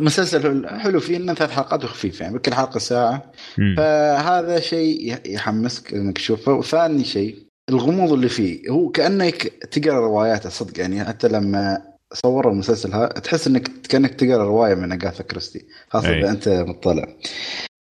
[0.00, 3.32] مسلسل حلو فيه انه ثلاث حلقات وخفيف يعني كل حلقة ساعة.
[3.58, 3.74] مم.
[3.76, 6.52] فهذا شيء يح- يحمسك إنك تشوفه.
[6.52, 7.36] وثاني شيء
[7.70, 11.82] الغموض اللي فيه هو كأنك تقرأ رواياته صدق يعني حتى لما
[12.12, 16.08] صوروا المسلسل هذا تحس انك كأنك تقرأ رواية من أغاثا كريستي خاصة.
[16.18, 17.06] إذا أنت مطلع.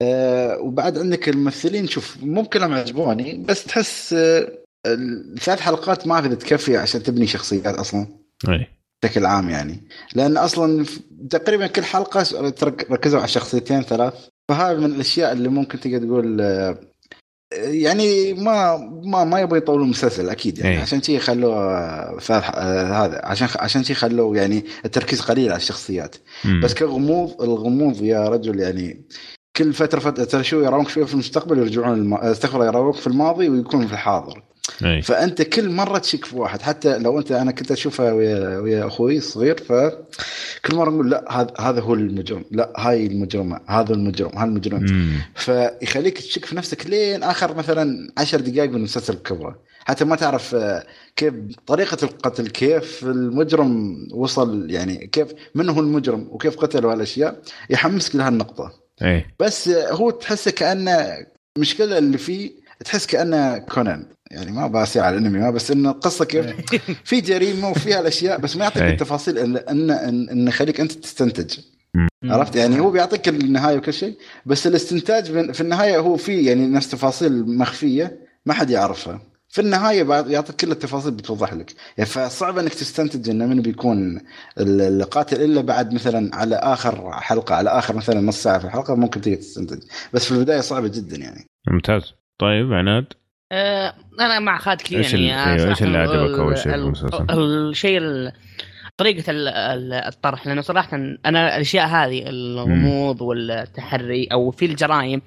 [0.02, 4.48] آه وبعد عندك الممثلين شوف مو كلهم عجبوني بس تحس آه
[4.88, 8.08] الثلاث حلقات ما في تكفي عشان تبني شخصيات أصلا.
[8.50, 8.68] أي.
[9.04, 9.88] بشكل عام يعني.
[10.16, 10.86] لأن أصلا
[11.30, 12.26] تقريبا كل حلقة
[12.92, 14.14] ركزوا على شخصيتين ثلاث.
[14.50, 16.78] فهذا من الأشياء اللي ممكن تقدر تقول آه،
[17.54, 20.76] يعني ما ما ما يبغى يطولوا المسلسل أكيد يعني.
[20.76, 20.82] إيه.
[20.82, 23.22] عشان شيء خلوه آه، آه، هذا.
[23.24, 26.16] عشان عشان شيء خلوه يعني التركيز قليل على الشخصيات.
[26.46, 26.62] مم.
[26.64, 29.06] بس كغموض الغموض يا رجل يعني
[29.56, 32.14] كل فتره فترة ترى شو يراونك شوية في المستقبل يرجعون الم...
[32.14, 34.44] استغفر يراونك في الماضي ويكون في الحاضر.
[34.84, 35.02] إي.
[35.02, 39.18] فأنت كل مرة تشك في واحد حتى لو أنت أنا كنت اشوفها ويا ويا أخوي
[39.18, 44.46] الصغير فكل مرة نقول لا هذا هذا هو المجرم لا هاي المجرمة هذا المجرم هذا
[44.46, 44.86] المجرم.
[45.36, 50.56] فيخليك تشك في نفسك لين آخر مثلا عشر دقائق من المسلسل كبره حتى ما تعرف
[50.56, 50.84] آه،
[51.16, 51.34] كيف
[51.68, 58.72] طريقة القتل كيف المجرم وصل يعني كيف من هو المجرم وكيف قتل هالاشياء يحمسك لهالنقطه
[59.02, 59.26] إي.
[59.40, 61.26] بس هو تحسه كأنه
[61.58, 62.52] المشكلة اللي فيه
[62.86, 64.06] تحس كأنه كونان.
[64.32, 66.46] يعني ما باسي على الانمي ما بس إنه القصة كيف؟
[67.10, 68.90] في جريمة وفيها الأشياء بس ما يعطيك أي.
[68.90, 71.58] التفاصيل ان ان ان, إن يخليك أنت تستنتج.
[72.24, 76.90] عرفت؟ يعني هو بيعطيك النهاية وكل شيء بس الاستنتاج في النهاية هو في يعني نفس
[76.90, 79.22] تفاصيل مخفية ما حد يعرفها.
[79.50, 81.74] في النهاية بعد يعطيك كل التفاصيل بتوضح لك.
[81.98, 84.18] يعني فصعب إنك تستنتج إنه من بيكون
[84.60, 88.96] ال- القاتل إلا بعد مثلا على آخر حلقة على آخر مثلا نص ساعة في الحلقة
[88.96, 89.80] ممكن تقدر تستنتج.
[90.14, 91.46] بس في البداية صعبه جدا يعني.
[91.72, 92.02] ممتاز.
[92.40, 93.06] طيب عناد؟
[94.20, 96.76] أنا مع خالد كثير يعني آه، صراحة اللي عجبك أول شيء
[97.34, 98.32] الشيء ال-
[98.98, 105.22] طريقة ال- ال- الطرح لأنه صراحة أنا الأشياء هذه الغموض والتحري أو في الجرائم.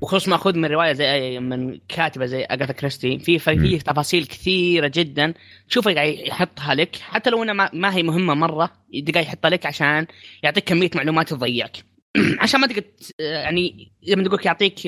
[0.00, 3.78] وخصوصا ماخوذ من رواية زي من كاتبة زي أغاثا كريستي في في.
[3.78, 5.34] تفاصيل كثيرة جدا
[5.68, 8.70] تشوفه قاعد يحطها لك حتى لو انها ما, هي مهمة مرة
[9.14, 10.06] قاعد يحطها لك عشان
[10.42, 11.76] يعطيك كمية معلومات تضيعك
[12.40, 14.86] عشان ما تقدر ت- يعني زي ما تقول يعطيك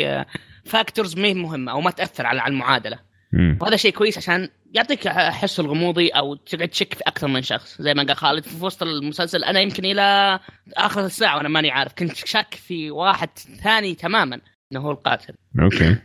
[0.67, 2.99] factors ما هي مهمة أو ما تأثر على المعادلة.
[3.33, 3.59] مم.
[3.61, 7.83] وهذا شيء كويس عشان يعطيك حس الغموضي أو تقعد تشك في أكثر من شخص.
[7.83, 10.41] زي ما قال خالد في وسط المسلسل أنا يمكن إلى
[10.77, 13.29] آخر الساعة وأنا ماني عارف كنت شاك في واحد
[13.63, 14.41] ثاني تماما
[14.73, 15.35] إنه هو القاتل.
[15.63, 15.97] okay.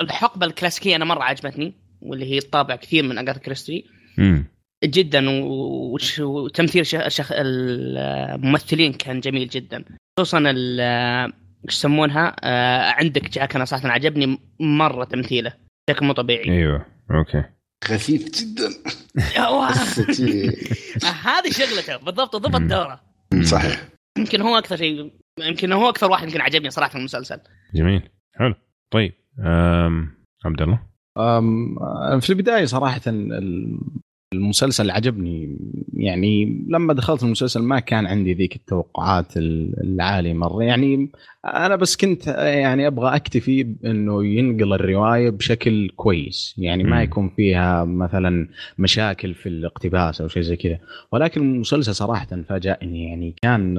[0.00, 3.84] الحقبة الكلاسيكية أنا مرة عجبتني واللي هي الطابع كثير من أغاثا كريستي.
[4.84, 5.24] جدا
[6.20, 7.28] وتمثيل شخ...
[7.32, 9.84] الممثلين كان جميل جدا.
[10.18, 11.32] خصوصا ال
[11.68, 15.52] إيش يسمونها؟ آه عندك جاك أنا صراحة عجبني مرة تمثيله.
[15.90, 16.44] بشكل مو طبيعي.
[16.52, 17.44] أيوه أوكي.
[17.84, 18.68] خفيف جدا.
[20.12, 20.52] شيء-
[21.04, 21.96] هذه شغلته.
[22.04, 22.60] بالضبط ضبط.
[22.60, 23.00] دوره.
[23.42, 23.88] صحيح.
[24.18, 27.40] يمكن هو أكثر شيء يمكن هو أكثر واحد يمكن عجبني صراحة في المسلسل.
[27.74, 28.02] جميل.
[28.36, 28.54] حلو.
[28.92, 30.10] طيب أم...
[30.44, 30.80] عبد الله؟
[31.18, 33.78] أم، في البداية صراحة ال-
[34.34, 35.56] المسلسل عجبني
[35.94, 40.64] يعني لما دخلت المسلسل ما كان عندي ذيك التوقعات ال- العالية مرة.
[40.64, 41.12] يعني
[41.44, 46.54] أنا بس كنت يعني أبغى أكتفي بأنه ينقل الرواية بشكل كويس.
[46.58, 50.78] يعني ما يكون فيها مثلا مشاكل في الاقتباس أو شيء زي كذا.
[51.12, 53.04] ولكن المسلسل صراحة فاجأني.
[53.04, 53.74] يعني كان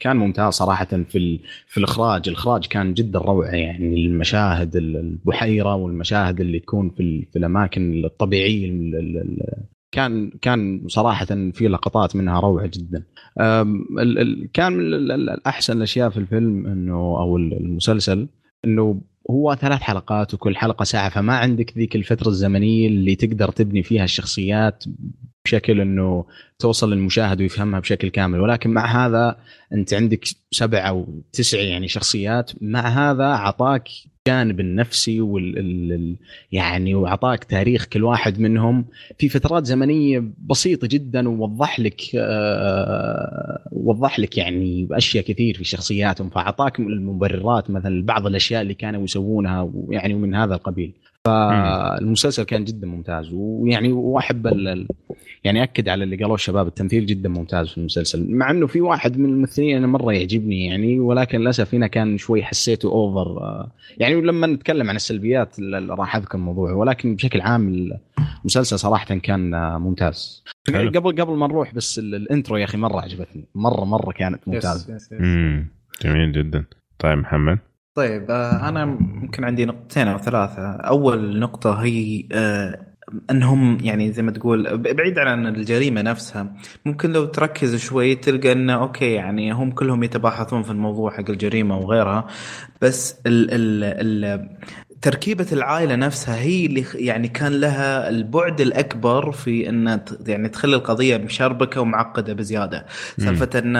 [0.00, 2.28] كان ممتاز صراحة في في الإخراج.
[2.28, 3.50] الإخراج كان جدا روعة.
[3.50, 8.66] يعني المشاهد البحيرة والمشاهد اللي تكون في, في الأماكن الطبيعية
[9.92, 13.04] كان كان صراحة في لقطات منها روعة جدا.
[14.52, 18.28] كان من الأحسن الأشياء في الفيلم إنه أو المسلسل
[18.64, 23.82] إنه هو ثلاث حلقات وكل حلقة ساعة فما عندك ذيك الفترة الزمنية اللي تقدر تبني
[23.82, 24.84] فيها الشخصيات
[25.44, 26.24] بشكل إنه
[26.58, 28.40] توصل للمشاهد ويفهمها بشكل كامل.
[28.40, 29.36] ولكن مع هذا
[29.72, 33.88] أنت عندك سبع أو تسع يعني شخصيات مع هذا أعطاك
[34.28, 36.16] الجانب النفسي وال
[36.52, 38.84] يعني وأعطاك تاريخ كل واحد منهم
[39.18, 46.30] في فترات زمنية بسيطة جدا ووضح لك آه وضح لك يعني أشياء كثير في شخصياتهم.
[46.30, 50.92] فأعطاك المبررات مثلا بعض الأشياء اللي كانوا يسوونها ويعني ومن هذا القبيل.
[51.24, 53.30] فالمسلسل كان جدا ممتاز.
[53.32, 54.46] ويعني وأحب
[55.44, 58.34] يعني أكد على اللي قالوه الشباب التمثيل جدا ممتاز في المسلسل.
[58.34, 62.42] مع إنه في واحد من الممثلين أنا مرة يعجبني يعني ولكن للأسف هنا كان شوي
[62.42, 63.40] حسيته over
[63.98, 67.90] يعني لما نتكلم عن السلبيات راح أذكر الموضوع ولكن بشكل عام
[68.42, 70.44] المسلسل صراحة كان ممتاز.
[70.68, 74.98] قبل قبل ما نروح بس ال intro يا أخي مرة عجبتني مره مرة كانت ممتازة.
[76.02, 76.64] جميل جدا.
[76.98, 77.58] طيب محمد؟
[77.96, 80.70] طيب آه، أنا ممكن عندي نقطتين أو ثلاثة.
[80.70, 82.91] أول نقطة هي آه،
[83.30, 86.52] أنهم يعني زي ما تقول بعيد عن الجريمة نفسها
[86.86, 91.78] ممكن لو تركز شوي تلقى انه أوكي يعني هم كلهم يتباحثون في الموضوع حق الجريمة
[91.78, 92.26] وغيرها
[92.80, 94.48] بس ال ال ال
[95.02, 101.16] تركيبة العائلة نفسها هي اللي يعني كان لها البعد الأكبر في إن يعني تخلي القضية
[101.16, 102.86] مشربكة ومعقدة بزيادة.
[103.18, 103.76] سالفة إن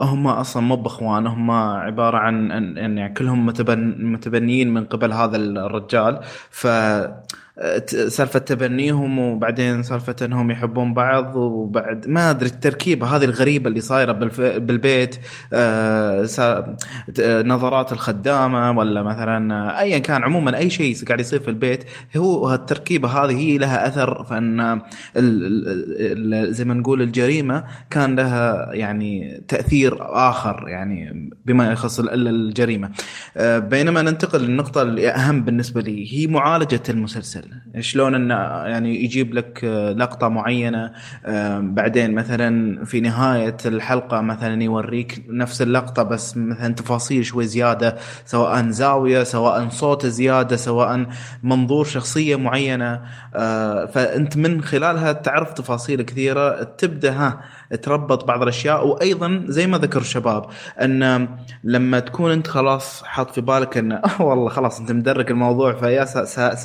[0.00, 6.20] هم أصلا مو بإخوان هم عبارة عن يعني كلهم متبن متبنيين من قبل هذا الرجال
[6.50, 6.66] ف
[7.86, 14.12] سالفة تبنيهم وبعدين سالفة إنهم يحبون بعض وبعد ما أدري التركيبة هذه الغريبة اللي صايرة
[14.58, 15.16] بالبيت
[15.52, 16.26] آه،
[17.42, 21.84] نظرات الخدامة ولا مثلا ايا كان عموما أي شيء قاعد يصير في البيت
[22.16, 24.80] هو التركيبه هذه هي لها أثر فإن
[26.52, 32.90] زي ما نقول الجريمة كان لها يعني تأثير آخر يعني بما يخص الجريمة.
[33.36, 37.45] آه، بينما ننتقل للنقطة اللي اهم بالنسبة لي هي معالجة المسلسل.
[37.80, 38.34] شلون انه
[38.66, 39.64] يعني يجيب لك
[39.96, 40.92] لقطة معينة
[41.60, 48.68] بعدين مثلا في نهاية الحلقة مثلا يوريك نفس اللقطة بس مثلا تفاصيل شوي زيادة سواء
[48.68, 51.06] زاوية سواء صوت زيادة سواء
[51.42, 53.00] منظور شخصية معينة
[53.34, 57.40] آه، فأنت من خلالها تعرف تفاصيل كثيرة تبدأ ها
[57.82, 58.86] تربط بعض الأشياء.
[58.86, 60.46] وأيضا زي ما ذكر الشباب
[60.80, 61.28] أن
[61.64, 66.06] لما تكون أنت خلاص حاط في بالك أن والله خلاص أنت مدرك الموضوع فيا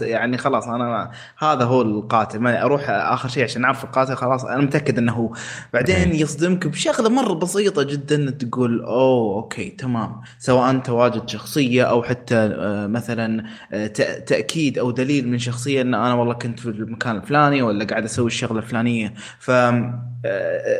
[0.01, 2.39] يعني خلاص أنا هذا هو القاتل.
[2.39, 5.33] ما أروح آخر شيء عشان أعرف القاتل خلاص أنا متأكد إنه هو.
[5.73, 10.21] بعدين يصدمك بشغلة مرة بسيطة جدا تقول أوه أوكي تمام.
[10.39, 13.43] سواء تواجد شخصية أو حتى آه، مثلا
[13.73, 13.87] آه،
[14.27, 18.27] تأكيد أو دليل من شخصية إن أنا والله كنت في المكان الفلاني ولا قاعد أسوي
[18.27, 19.13] الشغلة الفلانية.
[19.39, 19.51] ف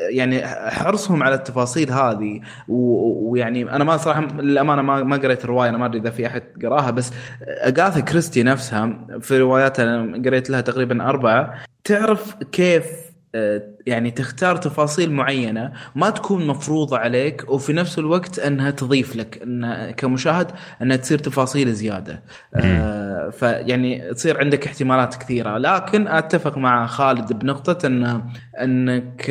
[0.10, 5.78] يعني حرصهم على التفاصيل هذه ويعني أنا ما صراحة للأمانة ما ما قريت الرواية أنا
[5.78, 7.12] ما أدري إذا في أحد قراها بس
[7.48, 15.12] أغاثا كريستي نفسها في رواياتها قريت لها تقريبا أربعة تعرف كيف آه، يعني تختار تفاصيل
[15.12, 20.52] معينة ما تكون مفروضة عليك وفي نفس الوقت إنها تضيف لك إنها كمشاهد
[20.82, 22.24] إنها تصير تفاصيل زيادة.
[22.56, 25.58] آه فيعني تصير عندك احتمالات كثيرة.
[25.58, 28.22] لكن أتفق مع خالد بنقطة ان
[28.62, 29.30] إنك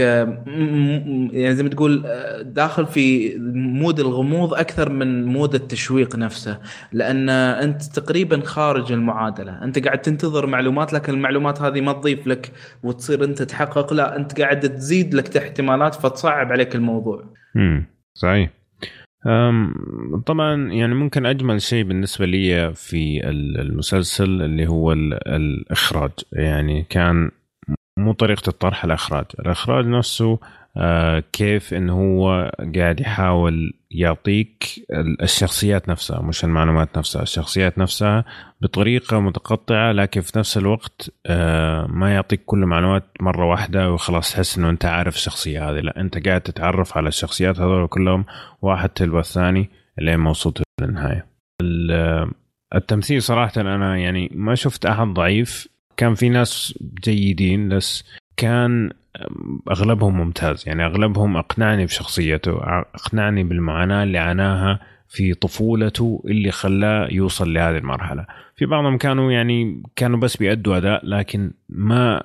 [1.32, 6.58] يعني زي ما تقول آه، داخل في mood الغموض أكثر من mood التشويق نفسه.
[6.92, 9.64] لأن أنت تقريبا خارج المعادلة.
[9.64, 13.92] أنت قاعد تنتظر معلومات لكن المعلومات هذه ما تضيف لك وتصير أنت تحقق.
[13.92, 17.24] لا أنت قاعد تزيد لك احتمالات فتصعب عليك الموضوع.
[17.56, 18.50] امم صحيح.
[20.26, 23.20] طبعا يعني ممكن أجمل شيء بالنسبة لي في
[23.60, 24.92] المسلسل اللي هو
[25.26, 26.10] الإخراج.
[26.32, 27.30] يعني كان
[27.98, 29.24] مو طريقة الطرح الإخراج.
[29.40, 30.38] الإخراج نفسه
[31.32, 34.64] كيف انه هو قاعد يحاول يعطيك
[35.22, 38.24] الشخصيات نفسها مش المعلومات نفسها الشخصيات نفسها
[38.60, 44.58] بطريقة متقطعة لكن في نفس الوقت آه، ما يعطيك كل المعلومات مرة واحدة وخلاص تحس
[44.58, 48.24] إنه أنت عارف الشخصية هذه لا أنت قاعد تتعرف على الشخصيات هذول كلهم
[48.62, 51.26] واحد تلو الثاني لين ما وصلت للنهاية.
[52.74, 58.04] التمثيل صراحة أنا يعني ما شفت أحد ضعيف كان في ناس جيدين بس
[58.36, 58.90] كان
[59.70, 60.64] أغلبهم ممتاز.
[60.66, 62.52] يعني أغلبهم أقنعني بشخصيته
[62.94, 68.26] أقنعني بالمعاناة اللي عاناها في طفولته اللي خلاه يوصل لهذه المرحلة.
[68.56, 72.22] في بعضهم كانوا يعني كانوا بس بيأدوا أداء لكن ما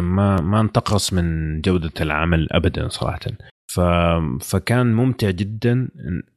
[0.00, 3.20] ما ما انتقص من جودة العمل ابدا صراحة.
[3.66, 3.80] ف...
[4.40, 5.88] فكان ممتع جدا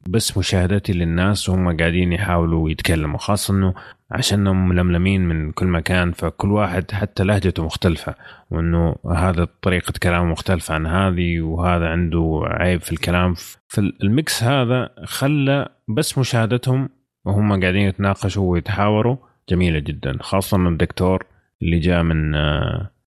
[0.09, 3.73] بس مشاهدتي للناس وهم قاعدين يحاولوا يتكلموا خاصة إنه
[4.11, 8.15] عشانهم ململمين من كل مكان فكل واحد حتى لهجته مختلفة
[8.51, 13.35] وإنه هذا طريقة كلامه مختلفة عن هذه وهذا عنده عيب في الكلام.
[13.67, 16.89] فالميكس هذا خلى بس مشاهدتهم
[17.25, 19.17] وهم قاعدين يتناقشوا ويتحاوروا
[19.49, 21.25] جميلة جدا خاصة الدكتور
[21.61, 22.31] اللي جاء من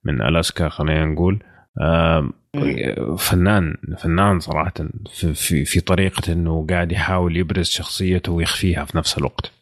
[0.04, 1.42] من ألاسكا خلينا نقول
[3.18, 4.72] فنان فنان صراحة
[5.10, 9.52] في, في, في طريقة إنه قاعد يحاول يبرز شخصيته ويخفيها في نفس الوقت.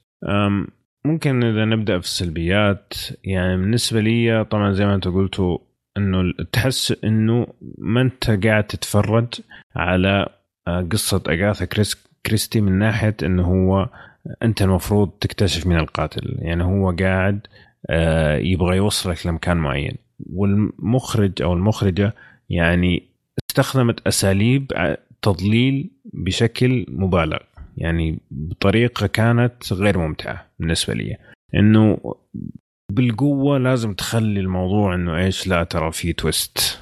[1.05, 2.95] ممكن إذا نبدأ في السلبيات.
[3.25, 5.59] يعني بالنسبة لي طبعا زي ما أنت قلتوا
[5.97, 7.47] إنه تحس إنه
[7.79, 9.29] ما أنت قاعد تتفرج
[9.77, 10.27] على
[10.69, 13.89] آه، قصة أغاثا كريس كريستي من ناحية إنه هو
[14.43, 16.37] أنت المفروض تكتشف من القاتل.
[16.39, 17.47] يعني هو قاعد
[17.91, 19.97] آه، يبغى يوصلك لمكان معين.
[20.31, 22.15] والمخرج أو المخرجة
[22.51, 23.09] يعني
[23.51, 24.73] استخدمت أساليب
[25.23, 27.39] تضليل بشكل مبالغ.
[27.77, 31.17] يعني بطريقة كانت غير ممتعة بالنسبة لي.
[31.55, 31.99] إنه
[32.93, 36.81] بالقوة لازم تخلي الموضوع إنه إيش لا ترى في تويست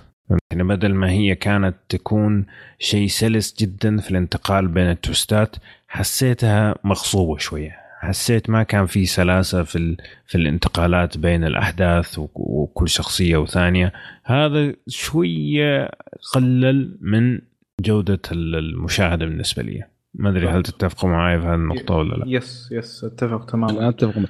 [0.51, 2.47] يعني بدل ما هي كانت تكون
[2.79, 5.57] شيء سلس جدا في الانتقال بين التوستات
[5.89, 7.77] حسيتها مغصوبة شوية.
[8.01, 13.93] حسيت ما كان في سلاسة في في الانتقالات بين الأحداث وكل شخصية وثانية.
[14.25, 15.91] هذا شوية
[16.35, 17.41] قلل من
[17.81, 19.85] جودة المشاهدة بالنسبة لي.
[20.19, 24.23] ما أدري هل تتفقوا معي في هذه النقطة ولا لا؟ يس يس أتفق تماما أتفق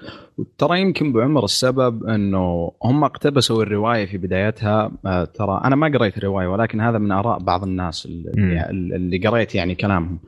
[0.59, 4.91] ترى يمكن ابو عمر السبب إنه هم اقتبسوا الرواية في بدايتها.
[5.07, 9.55] آه، ترى أنا ما قريت الرواية ولكن هذا من آراء بعض الناس اللي, اللي قريت
[9.55, 10.19] يعني كلامهم.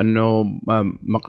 [0.00, 0.60] إنه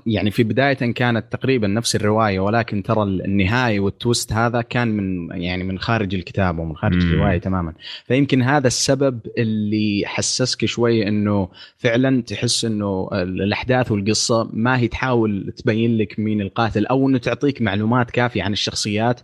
[0.05, 5.63] يعني في بداية كانت تقريبا نفس الرواية ولكن ترى النهاية والتويست هذا كان من يعني
[5.63, 7.13] من خارج الكتاب ومن خارج مم.
[7.13, 7.73] الرواية تماما.
[8.05, 15.53] فيمكن هذا السبب اللي حسسك شوي إنه فعلا تحس إنه الأحداث والقصة ما هي تحاول
[15.57, 18.30] تبين لك مين القاتل أو إنه تعطيك معلومات كافية.
[18.31, 19.21] كافي عن الشخصيات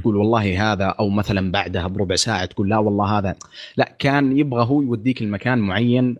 [0.00, 3.34] تقول والله هذا أو مثلا بعدها بربع ساعة تقول لا والله هذا.
[3.76, 6.16] لا كان يبغى هو يوديك المكان معين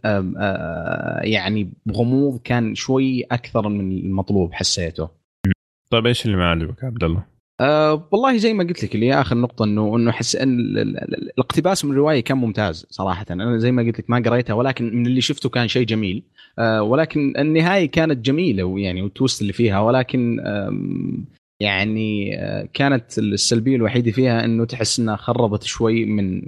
[1.22, 5.08] يعني بغموض كان شوي أكثر من المطلوب حسيته.
[5.90, 7.24] طيب إيش اللي ما عجبك عبد الله؟
[7.60, 11.90] أه والله زي ما قلت لك اللي آخر نقطة إنه إنه حس إن الاقتباس من
[11.90, 13.26] الرواية كان ممتاز صراحة.
[13.30, 16.22] أنا زي ما قلت لك ما قريتها ولكن من اللي شفته كان شيء جميل.
[16.58, 20.40] أه ولكن النهاية كانت جميلة ويعني والتوست اللي فيها ولكن
[21.60, 26.40] يعني آه، كانت السلبية الوحيدة فيها إنه تحس إنها خربت شوي من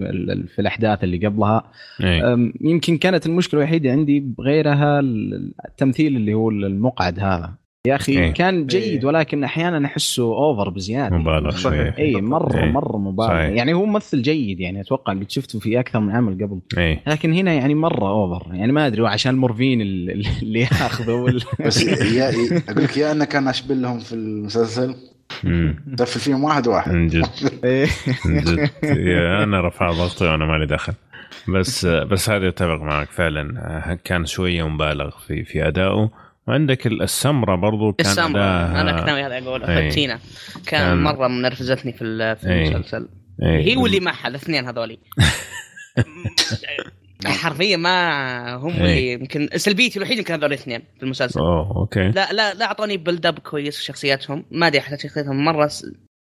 [0.47, 2.53] في الأحداث اللي قبلها أي.
[2.61, 8.67] يمكن كانت المشكلة الوحيدة عندي بغيرها التمثيل اللي هو المقعد هذا يا أخي إيه؟ كان
[8.67, 11.17] جيد ولكن أحيانا أحسه over بزيادة.
[11.17, 13.29] مبالغ شوية اي مرة إيه؟ مرة مبالغ.
[13.29, 13.49] صحيح.
[13.49, 16.61] يعني هو ممثل جيد يعني أتوقع قد شفته في أكثر من عمل قبل.
[16.79, 22.29] إيه؟ لكن هنا يعني مرة over يعني ما أدري عشان المورفين اللي ياخذه بس يا
[22.69, 24.95] أقول لك يا انه كان أشبه لهم في المسلسل.
[25.97, 26.93] تفل فيهم واحد واحد.
[26.93, 27.27] من جد.
[27.65, 27.87] إيه.
[28.25, 28.71] من جد.
[29.43, 30.93] أنا رفع ضغطي وأنا مالي دخل.
[31.49, 33.99] بس بس هذا اتفق معك فعلا.
[34.05, 36.11] كان شوية مبالغ في في أدائه.
[36.49, 40.19] وعندك السمرة برضو كان السمرة أنا كنت ناوي هذا أقول تينا
[40.67, 43.09] كان, كان مرة منرفزتني في في المسلسل.
[43.43, 44.99] هي واللي معها الاثنين هذولي.
[47.27, 51.41] حرفيا ما هم اللي يمكن سلبيتي الوحيده يمكن هذول الاثنين في المسلسل.
[51.41, 52.09] أوه okay.
[52.09, 54.45] لا لا لا أعطوني build up كويس في شخصياتهم.
[54.51, 55.71] ما أدري حتى شخصيتهم مرة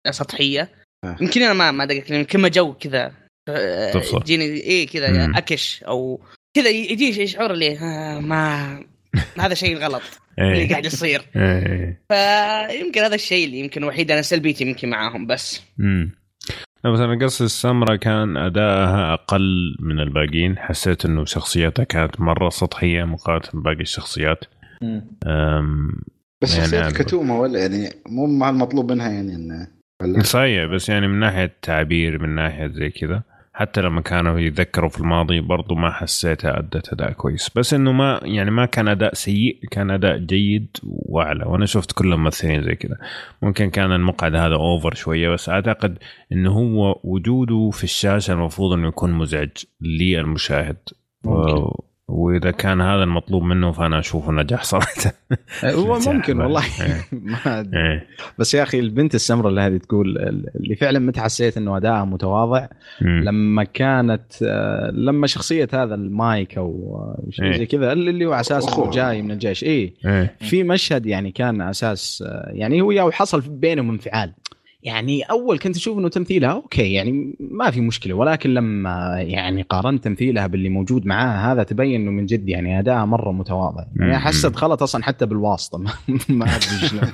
[0.10, 0.70] سطحية.
[1.04, 1.18] آه.
[1.22, 3.12] يمكن أنا ما ما دققت يمكن ما جو كذا
[4.14, 6.22] يجيني اي كذا أكش أو
[6.54, 8.84] كذا يجي شعور اللي آه ما
[9.44, 10.02] هذا شيء غلط
[10.40, 10.70] اللي إيه.
[10.70, 11.22] قاعد يصير.
[11.36, 12.02] إيه.
[12.10, 15.64] فيمكن هذا الشيء اللي يمكن وحيد أنا سلبيتي يمكن معاهم بس.
[16.86, 20.58] مثلا قصة السمرة كان أدائها أقل من الباقيين.
[20.58, 24.46] حسيت أنه شخصيتها كانت مرة سطحية مقارنة بباقي الشخصيات.
[26.42, 29.68] بس يعني شخصيتها كتومة ولا يعني مو مع المطلوب منها يعني انه
[30.24, 33.24] صحيح بس يعني من ناحية تعبير من ناحية زي كذا.
[33.60, 37.50] حتى لما كانوا يتذكروا في الماضي برضو ما حسيتها أدت أداء كويس.
[37.56, 41.46] بس إنه ما يعني ما كان أداء سيء كان أداء جيد وأعلى.
[41.46, 42.98] وأنا شفت كل الممثلين زي كذا.
[43.42, 45.98] ممكن كان المقعد هذا اوفر شوية بس أعتقد
[46.32, 49.50] إنه هو وجوده في الشاشة المفروض إنه يكون مزعج
[49.82, 50.78] للمشاهد.
[52.10, 55.14] وإذا كان هذا المطلوب منه فأنا اشوفه نجاح صراحة
[55.64, 57.06] هو ممكن والله إيه.
[57.46, 58.08] ما إيه.
[58.38, 60.18] بس يا أخي البنت السمراء اللي هذه تقول
[60.56, 62.68] اللي فعلا متى حسيت إنه ادائها متواضع.
[63.02, 67.00] لما كانت آه، لما شخصية هذا المايك أو
[67.30, 67.58] شيء إيه.
[67.58, 68.80] زي كذا اللي اللي هو على أساس.
[68.94, 69.94] جاي من الجيش اي
[70.40, 74.34] في مشهد يعني كان أساس آه، يعني هو يا حصل بينهم انفعال
[74.84, 80.04] يعني أول كنت أشوف إنه تمثيلها okay يعني ما في مشكلة ولكن لما يعني قارنت
[80.04, 83.84] تمثيلها باللي موجود معاها هذا تبين إنه من جد يعني أداءها مرة متواضع.
[83.96, 84.16] يعني.
[84.16, 85.78] احس دخلت أصلا حتى بالواسطة
[86.30, 87.12] ما أدري شلون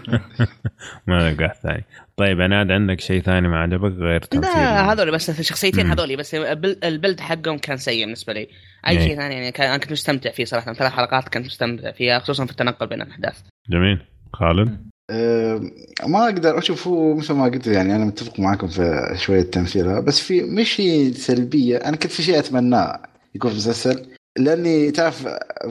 [1.08, 1.84] ما لقى ثاني.
[2.18, 5.86] طيب عناد عندك شيء ثاني ما عجبك غير تمثيل لا هذول بس الشخصيتين.
[5.88, 8.48] هذول بس البل- البلد حقهم كان سيء بالنسبة لي.
[8.88, 9.08] أي إيه.
[9.08, 12.46] شيء ثاني يعني كان أنا كنت مستمتع فيه صراحة ثلاث حلقات كنت مستمتع فيها خصوصا
[12.46, 13.42] في التنقل بين الأحداث.
[13.70, 14.00] جميل.
[14.34, 15.62] خالد؟ أه،
[16.08, 20.20] ما أقدر أشوف هو مثل ما قلت يعني أنا متفق معكم في شوية تمثيلها بس
[20.20, 20.82] في مش
[21.16, 23.02] سلبية أنا كنت في شيء اتمناه
[23.36, 24.06] يكون في المسلسل
[24.38, 25.28] لأني تعرف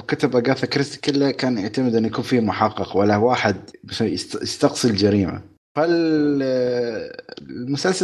[0.09, 3.57] كتب أغاثا كريستي كله كان يعتمد انه يكون فيه محقق ولا واحد
[4.01, 5.41] يستقصي الجريمة
[5.76, 6.87] فالمسلسل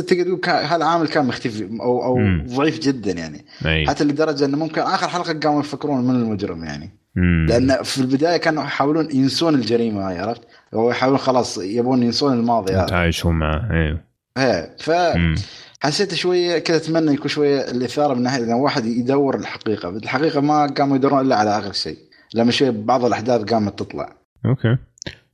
[0.02, 0.40] تقدر تقول
[0.72, 2.46] العامل كان مختفي أو أو مم.
[2.48, 6.90] ضعيف جدا يعني أي حتى لدرجة إنه ممكن آخر حلقة قاموا يفكرون من المجرم يعني
[7.16, 7.46] مم.
[7.48, 10.42] لأن في البداية كانوا يحاولون ينسون الجريمة هاي عرفت؟
[10.74, 12.86] أو يحاولون خلاص يبون ينسون الماضي هذا.
[12.86, 14.00] تعايشوا معه أيوه
[14.38, 14.76] إيه
[15.16, 15.34] مم.
[15.80, 20.66] فحسيت شوية كذا أتمنى يكون شوية الاثاره من ناحية إن واحد يدور الحقيقة الحقيقة ما
[20.66, 21.98] قاموا يدورون إلا على آخر شيء.
[22.34, 24.12] لما شوية بعض الأحداث قامت تطلع.
[24.46, 24.76] أوكي.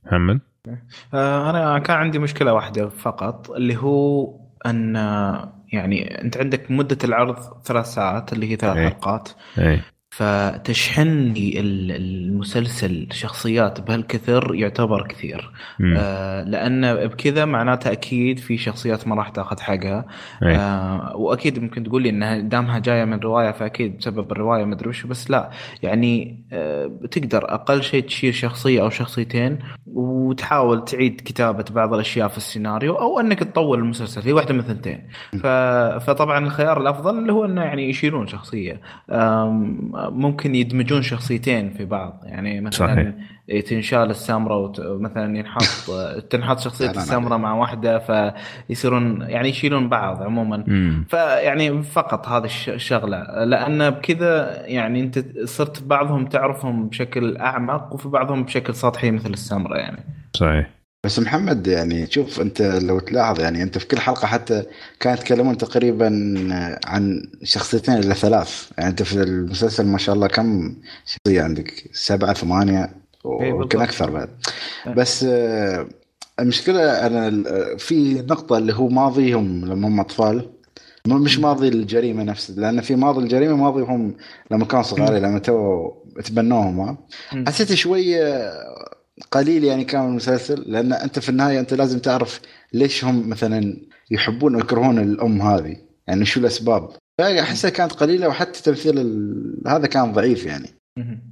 [0.05, 0.39] محمد؟
[1.13, 4.33] آه، أنا كان عندي مشكلة واحدة فقط اللي هو
[4.65, 8.89] أن آه، يعني أنت عندك مدة العرض ثلاث ساعات اللي هي ثلاث إيه.
[8.89, 9.29] حلقات.
[9.57, 9.81] اي
[10.17, 15.51] فتشحن لي ال- المسلسل شخصيات بهالكثر يعتبر كثير.
[15.79, 15.95] مم.
[15.97, 20.05] آه لأن بكذا معناته أكيد في شخصيات ما راح تاخذ حقها.
[20.43, 24.75] اي آه وأكيد ممكن تقول لي انها دامها جاية من رواية فأكيد بسبب الرواية ما
[24.75, 25.49] أدري وش بس لا.
[25.83, 32.37] يعني آه بتقدر أقل شيء تشيل شخصية أو شخصيتين وتحاول تعيد كتابة بعض الأشياء في
[32.37, 34.21] السيناريو أو أنك تطول المسلسل.
[34.21, 35.07] هي واحدة من الثنتين.
[35.99, 38.81] فطبعا الخيار الأفضل اللي هو إنه يعني يشيلون شخصية.
[40.09, 43.61] ممكن يدمجون شخصيتين في بعض يعني مثلا صحيح.
[43.69, 44.79] تنشال السمراء وت...
[44.81, 45.91] مثلا ينحط
[46.29, 46.91] تنحط لا.
[46.91, 47.99] السمراء مع واحدة
[48.67, 51.05] فيصيرون يعني يشيلون بعض عموما مم.
[51.09, 58.07] فيعني فقط هذه الش- الشغلة لأن بكذا يعني أنت صرت بعضهم تعرفهم بشكل أعمق وفي
[58.09, 59.99] بعضهم بشكل سطحي مثل السمراء يعني
[60.33, 60.69] صحيح
[61.07, 64.63] بس محمد يعني شوف انت لو تلاحظ يعني انت في كل حلقة حتى
[64.99, 66.07] كانوا يتكلمون تقريبا
[66.85, 68.69] عن شخصيتين إلى ثلاث.
[68.77, 73.81] يعني انت في المسلسل ما شاء الله كم شخصية عندك؟ سبعة ثمانية إيه، ويمكن.
[73.81, 74.29] أكثر بعد.
[74.97, 75.87] بس آه،
[76.39, 80.49] المشكلة أنا ال- في نقطة اللي هو ماضيهم لما هم أطفال.
[81.05, 84.13] مش ماضي الجريمة نفسه لأن في ماضي الجريمة ماضيهم
[84.51, 85.89] لما كانوا صغار لما تو
[86.25, 86.97] تبنوهم.
[87.47, 88.51] حسيت شوية
[89.31, 92.41] قليل يعني كان المسلسل لأن أنت في النهاية أنت لازم تعرف
[92.73, 93.77] ليش هم مثلا
[94.11, 96.89] يحبون ويكرهون الأم هذه يعني شو الأسباب؟
[97.21, 99.61] فاحسها كانت قليلة وحتى تمثيل ال...
[99.67, 100.67] هذا كان ضعيف يعني.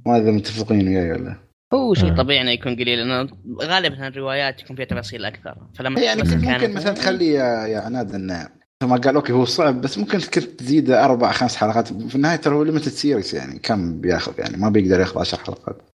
[0.06, 1.36] ما إذا متفقين وياي ولا.
[1.74, 2.16] هو شيء.
[2.16, 3.28] طبيعي إنه يكون قليل لأنه
[3.62, 5.56] غالبا الروايات يكون فيها تفاصيل أكثر.
[5.74, 8.48] فلما يعني ممكن مثلا تخلي يا, يا عناد إنه
[8.82, 11.88] ما قال okay هو صعب بس ممكن كنت تزيد أربع خمس حلقات.
[11.88, 15.95] في النهاية ترى هو limited series يعني كم بياخذ يعني؟ ما بيقدر ياخذ 10 حلقات.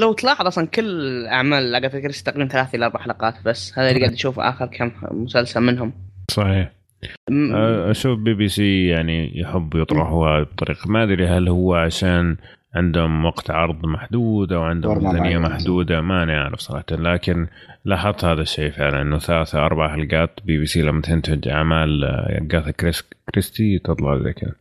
[0.00, 4.00] لو تلاحظ أصلا كل أعمال اغاثا كريستي تقريبا ثلاث إلى أربع حلقات بس هذا اللي
[4.00, 5.92] قاعد أشوف آخر كم مسلسل منهم
[6.30, 6.72] صحيح
[7.30, 7.54] م-
[7.90, 12.36] أشوف بي بي سي يعني يحب يطرحوها بطريقة ما أدري هل هو عشان
[12.74, 15.38] عندهم وقت عرض محدود أو عندهم ميزانية.
[15.38, 17.46] محدودة ما أنا أعرف صراحة لكن
[17.84, 22.38] لاحظت هذا الشيء فعلا إنه ثلاثة أربع حلقات بي بي سي لما تنتج أعمال آه،
[22.42, 24.52] اجاثا كريس كريستي تطلع زي كذا.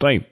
[0.00, 0.22] طيب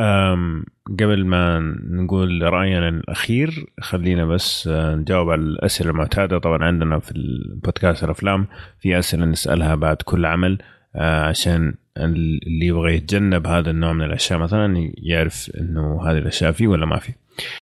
[0.00, 1.60] أم قبل ما
[1.90, 6.38] نقول رأينا الأخير خلينا بس آه، نجاوب على الأسئلة المعتادة.
[6.38, 8.46] طبعا عندنا في البودكاست الأفلام
[8.80, 10.58] في أسئلة نسألها بعد كل عمل
[10.96, 16.68] آه، عشان اللي يبغى يتجنب هذا النوع من الأشياء مثلا يعرف إنه هذه الأشياء فيه
[16.68, 17.12] ولا ما في.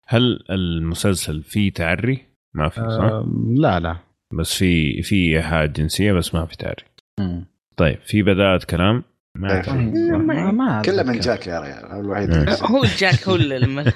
[0.08, 2.22] هل المسلسل فيه تعري؟
[2.54, 3.96] ما في صح؟ آه لا لا.
[4.34, 6.84] بس في في ايحاء جنسية بس ما في تعري.
[7.20, 7.46] مم.
[7.78, 9.04] طيب في بدايه كلام.
[9.36, 9.56] ما طيب.
[9.58, 9.76] أعتقد.
[9.98, 11.20] ما, ما كله من.
[11.20, 12.32] جاك يا ريال هو الوحيد.
[12.34, 13.84] اللي- هو جاك هو اللي لما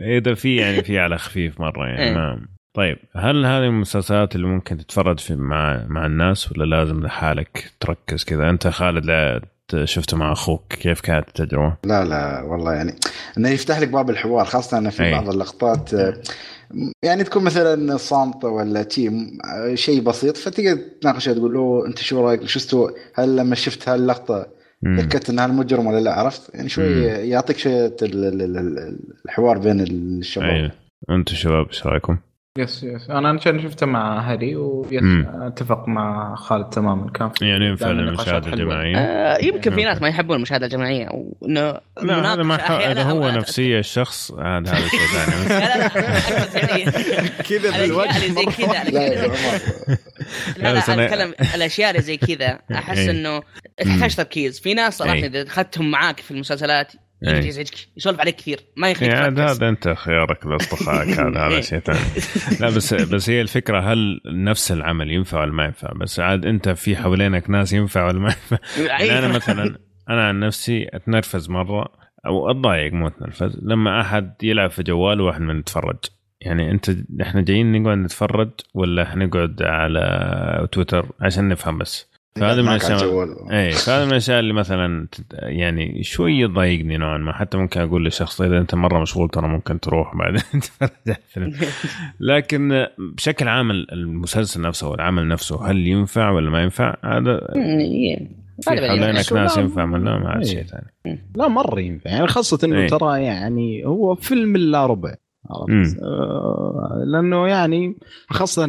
[0.00, 2.14] إذا في يعني في على خفيف مرة يعني إيه.
[2.14, 7.72] ما طيب هل هذه المسلسلات اللي ممكن تتفرج في مع مع الناس ولا لازم لحالك
[7.80, 9.40] تركز كذا أنت خالد لا
[9.84, 12.94] شفته مع أخوك كيف كانت التجربة؟ لا لا والله يعني
[13.38, 15.12] إنه يفتح لك باب الحوار خاصة إنه في أي.
[15.12, 16.14] بعض اللقطات آه،
[17.02, 19.28] يعني تكون مثلا صامتة ولا شيء
[19.74, 24.46] شيء بسيط فتقدر تناقشه تقول له أنت شو رأيك شو استوى هل لما شفت هاللقطة.
[24.96, 27.02] تأكدت إن هذا مجرم ولا لا عرفت يعني شوي.
[27.04, 30.70] يعطيك شوية ال- ال- ال- الحوار بين الشباب أيوه
[31.10, 32.16] أنتم شباب إيش رأيكم؟
[32.58, 33.10] yes yes.
[33.10, 35.02] أنا عشان شفته مع هاري ويس.
[35.26, 37.10] أتفق مع خالد تماما.
[37.10, 38.52] كان في يعني ينفع المشاهده.
[38.52, 43.30] الجماعية؟ آه يمكن في ناس ما يحبون المشاهدة الجماعية وانه لا هذا ما هذا هو
[43.30, 44.32] نفسية الشخص.
[44.32, 45.48] هذا هذا شيء ثاني.
[45.60, 49.02] لا لا لا أقصد يعني كذا اللي زي كذا لا
[50.68, 52.58] يا لا أنا أتكلم الأشياء اللي زي كذا.
[52.78, 53.10] أحس إيه.
[53.10, 53.42] إنه
[53.78, 54.60] تحتاج تركيز.
[54.60, 55.26] في ناس صراحة إيه.
[55.26, 56.92] إذا اخذتهم معاك في المسلسلات
[57.22, 57.74] يزعجك.
[57.96, 58.60] يسولف عليك كثير.
[58.76, 59.50] ما يخليك يعني تركز.
[59.50, 61.08] هذا أنت خيارك لأصدقائك.
[61.20, 61.98] هذا هذا شيء ثاني
[62.60, 66.68] لا بس بس هي الفكرة هل نفس العمل ينفع ولا ما ينفع؟ بس عاد أنت
[66.68, 71.88] في حوالينك ناس ينفع ولا ما ينفع؟ يعني أنا مثلا أنا عن نفسي أتنرفز مرة
[72.26, 73.60] أو أتضايق مو أتنرفز.
[73.62, 75.98] لما أحد يلعب في جواله واحد من نتفرج.
[76.40, 76.90] يعني انت
[77.22, 83.36] إحنا جايين نقعد نتفرج ولا حنقعد على تويتر عشان نفهم بس؟ فهذا من الأشياء.
[83.52, 87.32] اي فهذا من الأشياء اللي مثلا يعني شوي يضايقني نوعا ما.
[87.32, 90.40] حتى ممكن أقول للشخص إذا أنت مرة مشغول ترى ممكن تروح بعدين.
[90.52, 91.52] تتفرج على الفيلم
[92.20, 97.40] لكن بشكل عام المسلسل نفسه والعمل نفسه هل ينفع ولا ما ينفع؟ هذا
[98.66, 100.52] حوالينك ناس لا- ينفع ولا ما عاد إيه.
[100.52, 102.10] شيء ثاني لا مرة ينفع.
[102.10, 102.88] يعني خاصة إنه إيه.
[102.88, 105.14] ترى يعني هو فيلم لا ربع
[105.50, 107.98] عرفت؟ آه، لأنه يعني
[108.30, 108.64] خاصة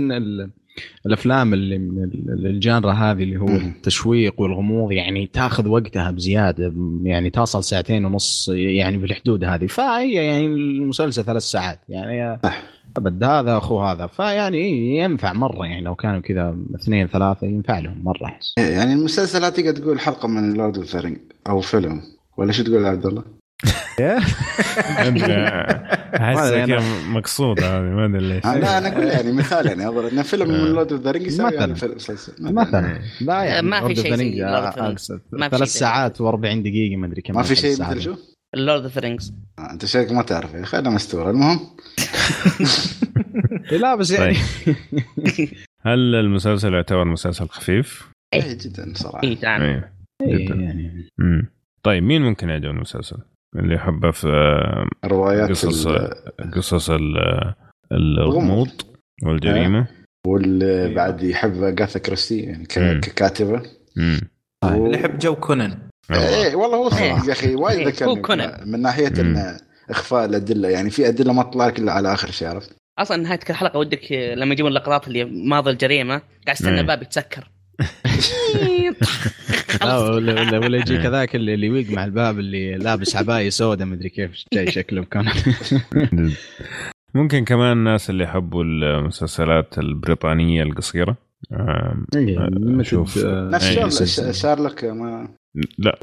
[1.05, 3.47] الأفلام اللي من ال- الجانرا هذه اللي هو.
[3.47, 10.45] التشويق والغموض يعني تاخذ وقتها بزيادة يعني تصل ساعتين ونص يعني بالحدود هذه فهي يعني
[10.45, 12.39] المسلسل ثلاث ساعات يعني
[12.97, 17.80] أبد هذا أخو هذا فيعني إيه ينفع مرة يعني لو كانوا كذا اثنين ثلاثة ينفع
[17.80, 20.97] لهم مرة احس يعني المسلسل تقدر تقول حلقة من Lord of
[21.49, 22.01] أو فيلم
[22.38, 23.24] ولا شو تقول يا عبد الله؟
[23.99, 25.24] انت
[26.16, 28.45] أحس ما أدري كذا أنا- مقصود هذه ما أدري ليش.
[28.45, 31.76] لا أنا أقول يعني مثال يعني أظن إن فيلم من Lord of the Ring مثلاً.
[32.39, 32.99] مثلا.
[33.22, 34.16] لا يعني ما في شيء
[35.49, 37.82] ثلاث ساعات و40 دقيقة ما أدري كم ما في شيء.
[37.82, 38.16] مثل شو؟
[38.55, 41.30] ال Lord of the Rings آه، أنت شكلك ما تعرف يا أخي أنا مستور.
[41.30, 41.59] المهم.
[43.72, 44.38] إيه، لا بس يعني
[45.86, 49.24] هل المسلسل يعتبر مسلسل خفيف؟ إيه جدا صراحة.
[49.24, 50.55] اي إيه إيه، جدا.
[50.55, 51.07] يعني.
[51.84, 53.18] طيب مين ممكن يعجبه المسلسل؟
[53.56, 55.88] اللي يحبه في آه، روايات قصص
[56.54, 57.54] قصص ال-
[57.91, 58.70] الغموض
[59.24, 59.88] والجريمة
[60.28, 62.99] واللي بعد يحب اجاثا كريستي يعني مم.
[63.01, 63.62] ككاتبة
[63.97, 64.20] مم.
[64.64, 65.78] اللي يحب جو كونان
[66.10, 66.30] والله.
[66.47, 67.12] إيه والله هو صدق إيه.
[67.28, 68.70] يا أخي وايد إيه، ذكرني كونان.
[68.72, 69.20] من ناحية مم.
[69.38, 69.58] إن
[69.89, 73.39] إخفاء الأدلة يعني في أدلة ما تطلع لك إلا على آخر شيء عرفت؟ أصلا نهاية
[73.39, 76.14] كل حلقة ودك لما يجيبون اللقطات اللي ماضي الجريمة
[76.45, 76.82] قاعد استنى إيه.
[76.82, 77.49] الباب يتسكر
[79.84, 81.03] ولا ولا, ولا يجي إيه.
[81.03, 85.26] كذاك اللي اللي مع الباب اللي لابس عبايه سوداء مدري كيف جاي شكله كان
[87.15, 91.17] ممكن كمان الناس اللي يحبوا المسلسلات البريطانيه القصيره
[91.53, 92.05] آم،
[92.78, 93.17] مثل شوف.
[93.26, 94.41] آه، نفس.
[94.41, 95.28] شارلوك ما
[95.78, 95.97] لا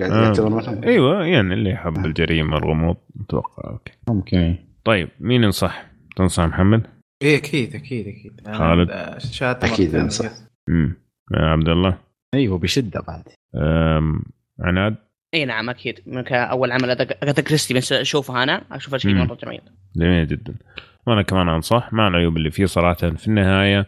[0.56, 6.82] مثلا أيوه يعني اللي يحب الجريمه الغموض أتوقع okay ممكن طيب مين ينصح؟ تنصح محمد؟
[7.22, 8.90] إيه أكيد أكيد أكيد خالد؟
[9.64, 10.30] أكيد مرتين.
[11.34, 11.98] عبد الله.
[12.34, 13.22] أيوه بشده بعد.
[14.60, 14.96] عناد؟
[15.34, 16.00] إي نعم أكيد.
[16.06, 19.14] من أول عمل اغاثا كريستي بس أشوفه أنا اشوفه شيء.
[19.14, 19.60] مره جميل.
[19.96, 20.54] جميل جدا.
[21.06, 23.86] وأنا كمان أنصح مع العيوب اللي فيه صراحة في النهاية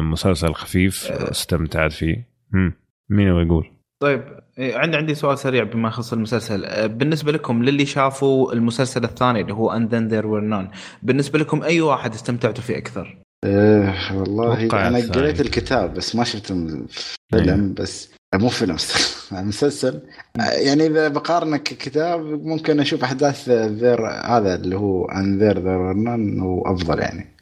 [0.00, 2.28] مسلسل خفيف استمتعت فيه.
[2.52, 2.72] مم.
[3.10, 3.70] مين يبغى يقول؟
[4.02, 4.22] طيب
[4.58, 6.64] عندي عندي سؤال سريع بما يخص المسلسل.
[6.64, 10.70] آه، بالنسبة لكم للي شافوا المسلسل الثاني اللي هو And Then There Were None
[11.02, 15.12] بالنسبة لكم أي واحد استمتعتوا فيه أكثر؟ إيه والله أنا.
[15.12, 18.76] قريت الكتاب بس ما شفت الفيلم بس مو فيلم
[19.32, 20.00] مسلسل
[20.38, 25.92] يعني إذا بقارنه ككتاب ممكن أشوف أحداث there هذا اللي هو and there there
[26.40, 27.32] هو افضل يعني.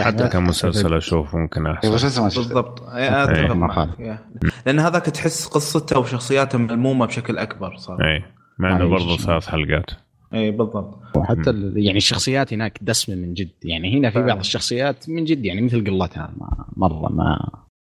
[0.00, 1.88] حتى كمسلسل أشوف ممكن أحسن.
[2.28, 2.40] شفته.
[2.42, 2.82] بالضبط.
[2.82, 3.52] إيه، إيه.
[4.00, 4.24] إيه.
[4.66, 7.96] لأن هذاك تحس قصته وشخصياته ملمومة بشكل أكبر صار.
[8.04, 8.24] اي
[8.58, 8.88] مع إنه.
[8.88, 9.90] برضه ثلاث حلقات.
[10.38, 11.16] اي بالضبط.
[11.16, 13.50] وحتى ال- يعني الشخصيات هناك دسمة من جد.
[13.64, 14.22] يعني هنا في.
[14.22, 17.38] بعض الشخصيات من جد يعني مثل قلتها ما مرة ما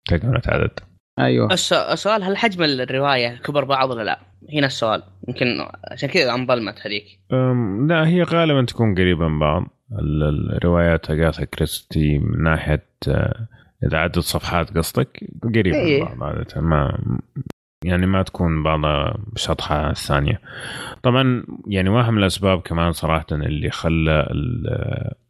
[0.08, 0.70] تكملة عدد
[1.18, 1.52] أيوه.
[1.52, 4.20] الس- السؤال هل حجم الرواية كبر بعض ولا لا؟
[4.52, 5.02] هنا السؤال.
[5.28, 5.46] يمكن
[5.90, 7.04] عشان كذا انظلمت هذيك.
[7.32, 9.62] أم، لا هي غالبا تكون قريبة من بعض.
[9.98, 13.48] ال- الروايات أغاثا كريستي من ناحية آه،
[13.86, 16.02] إذا عدد صفحات قصدك قريبة إيه.
[16.04, 16.98] من بعض عادة ما
[17.84, 20.40] يعني ما تكون بعضها بشطحة الثانية
[21.02, 24.28] طبعا يعني واحد من الأسباب كمان صراحة اللي خلى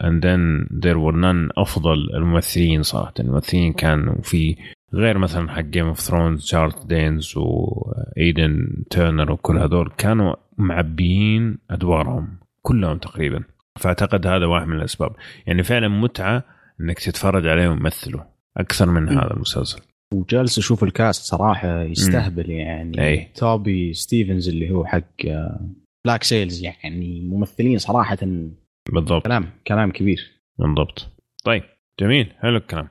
[0.05, 3.15] And Then There Were None أفضل الممثلين صراحة.
[3.21, 4.57] الممثلين كانوا في
[4.95, 12.39] غير مثلا حق Game of Thrones تشارلز دانس وايدن تيرنر وكل هذول كانوا معبيين أدوارهم
[12.63, 13.43] كلهم تقريبا.
[13.77, 15.17] فأعتقد هذا واحد من الأسباب.
[15.47, 16.45] يعني فعلا متعة
[16.81, 18.21] إنك تتفرج عليهم يمثلوا
[18.57, 19.94] أكثر من هذا المسلسل.
[20.15, 23.29] وجالس أشوف ال cast صراحة يستهبل يعني أي.
[23.35, 25.03] توبي ستيفنز اللي هو حق
[26.07, 28.19] Black Sails يعني ممثلين صراحة
[28.93, 29.25] بالضبط.
[29.25, 30.31] كلام كلام كبير.
[30.59, 31.09] بالضبط.
[31.45, 31.63] طيب
[32.01, 32.33] جميل.
[32.39, 32.89] حلو الكلام.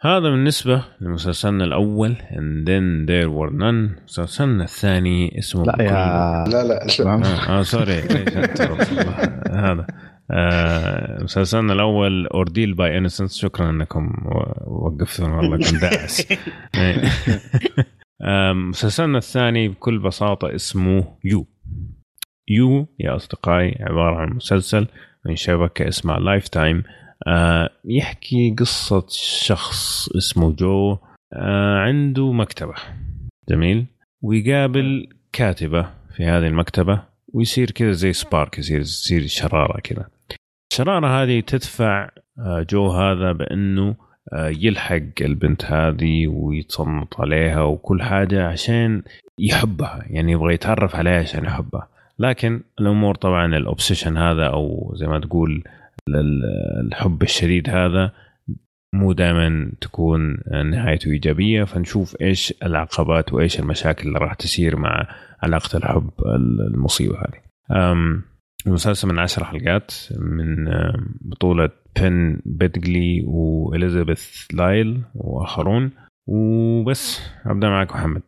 [0.00, 4.02] هذا بالنسبة لمسلسلنا الأول and then there were none.
[4.04, 7.92] مسلسلنا الثاني اسمه لا يا لا لا آه, آه sorry
[9.50, 9.86] هذا؟ آه
[11.22, 14.12] مسلسلنا الأول Ordeal by Innocence شكرا أنكم
[14.66, 16.26] وقفتون والله كنت داعس.
[18.24, 21.46] آه مسلسلنا الثاني بكل بساطة اسمه You.
[22.48, 24.86] You يا أصدقائي عبارة عن مسلسل
[25.26, 26.82] من شبكة اسمها لايف تايم
[27.26, 29.06] آه يحكي قصة
[29.42, 30.98] شخص اسمه جو.
[31.32, 32.74] آه عنده مكتبة.
[33.48, 33.86] جميل.
[34.22, 37.02] ويقابل كاتبة في هذه المكتبة
[37.34, 40.11] ويصير كذا زي spark يصير يصير شرارة كذا.
[40.72, 42.08] الشرارة هذه تدفع
[42.38, 43.96] آه جو هذا بأنه
[44.32, 49.02] آه يلحق البنت هذه ويتصنط عليها وكل حاجة عشان
[49.38, 51.88] يحبها يعني يبغى يتعرف عليها عشان يحبها
[52.18, 55.64] لكن الأمور طبعا ال obsession هذا أو زي ما تقول
[56.80, 58.12] الحب الشديد هذا
[58.94, 60.38] مو دائما تكون
[60.70, 65.08] نهايته إيجابية فنشوف إيش العقبات وإيش المشاكل اللي راح تصير مع
[65.42, 66.10] علاقة الحب
[66.74, 67.42] المصيبة هذه.
[68.66, 70.68] المسلسل من عشر حلقات من
[71.20, 71.70] بطولة
[72.00, 75.90] بن بيدجلي وإليزابيث لايل وآخرون.
[76.26, 78.22] وبس أبدأ معك محمد.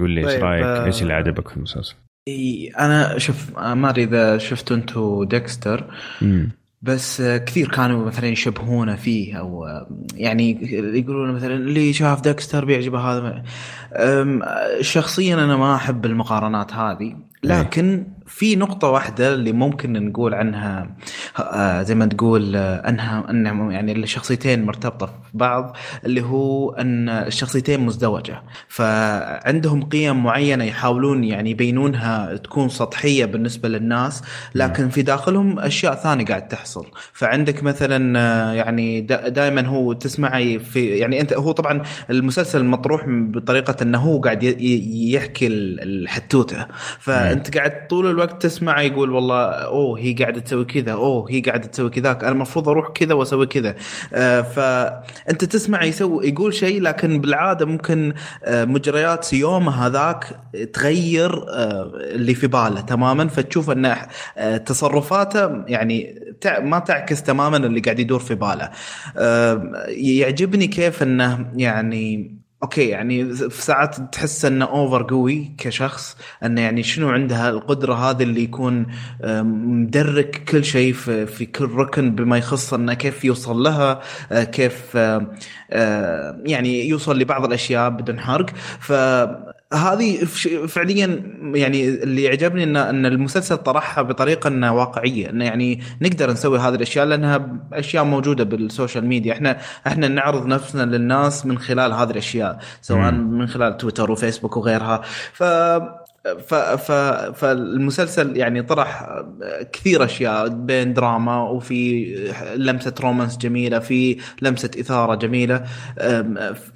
[0.00, 1.94] قول لي إيش طيب، رأيك؟ آه، إيش اللي عجبك في المسلسل؟
[2.78, 5.94] أنا شوف ما أدري إذا شفتوا أنتم ديكستر
[6.82, 9.66] بس كثير كانوا مثلا يشبهونه فيه أو
[10.14, 10.58] يعني
[10.98, 13.42] يقولون مثلا اللي شاف ديكستر بيعجبه هذا
[14.80, 20.90] شخصيا أنا ما أحب المقارنات هذه لكن في نقطة واحدة اللي ممكن نقول عنها
[21.38, 27.08] آه، زي ما تقول آه، أنها أنها يعني الشخصيتين مرتبطة في بعض اللي هو أن
[27.08, 28.42] الشخصيتين مزدوجة.
[28.68, 34.22] فعندهم قيم معينة يحاولون يعني يبينونها تكون سطحية بالنسبة للناس
[34.54, 36.86] لكن في داخلهم أشياء ثانية قاعد تحصل.
[37.12, 43.76] فعندك مثلا آه، يعني دائما هو تسمعي في يعني أنت هو طبعا المسلسل مطروح بطريقة
[43.82, 46.66] أنه هو قاعد يحكي الحتوتة.
[46.98, 51.66] فأنت قاعد طول الوقت تسمع يقول والله أوه هي قاعدة تسوي كذا أوه هي قاعدة
[51.66, 53.74] تسوي كذاك أنا المفروض أروح كذا وأسوي كذا.
[54.14, 58.12] آه فأنت تسمع يسوي يقول شيء لكن بالعادة ممكن
[58.44, 60.40] آه مجريات يومه هذاك
[60.72, 63.28] تغير آه اللي في باله تماما.
[63.28, 63.96] فتشوف أن
[64.66, 66.20] تصرفاته يعني
[66.60, 68.70] ما تعكس تماما اللي قاعد يدور في باله.
[69.88, 76.82] يعجبني كيف أنه يعني okay يعني في ساعات تحس إنه over قوي كشخص إنه يعني
[76.82, 78.86] شنو عنده القدرة هذه اللي يكون
[79.24, 84.00] مدرك كل شيء في, كل ركن بما يخص إنه كيف يوصل لها
[84.32, 88.50] آه، كيف آه، يعني يوصل لبعض الأشياء بدون حرق.
[88.80, 89.54] فهذه
[90.26, 91.22] فش- فعليا
[91.54, 96.74] يعني اللي عجبني ان إن المسلسل طرحها بطريقة إنها واقعية إنه يعني نقدر نسوي هذه
[96.74, 99.32] الأشياء لأنها أشياء موجودة بالسوشيال ميديا.
[99.32, 105.00] إحنا إحنا نعرض نفسنا للناس من خلال هذه الأشياء سواء من خلال تويتر وفيسبوك وغيرها.
[105.32, 105.42] ف
[106.24, 106.92] ف ف
[107.36, 109.22] فالمسلسل يعني طرح
[109.72, 112.14] كثير أشياء بين دراما وفي
[112.56, 115.64] لمسة رومانس جميلة في لمسة إثارة جميلة.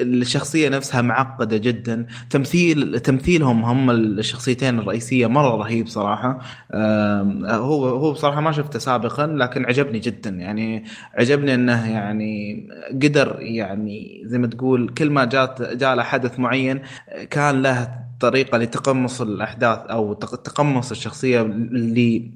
[0.01, 2.07] الشخصية نفسها معقدة جدا.
[2.31, 6.39] تمثيل تمثيلهم هم الشخصيتين الرئيسية مرة رهيب صراحة.
[7.45, 10.31] هو هو بصراحة ما شفته سابقا لكن عجبني جدا.
[10.31, 10.85] يعني
[11.15, 12.69] عجبني إنه يعني
[13.03, 16.81] قدر يعني زي ما تقول كل ما جات جاء له حدث معين
[17.31, 22.31] كان له طريقه لتقمص الأحداث أو تق- تقمص الشخصية اللي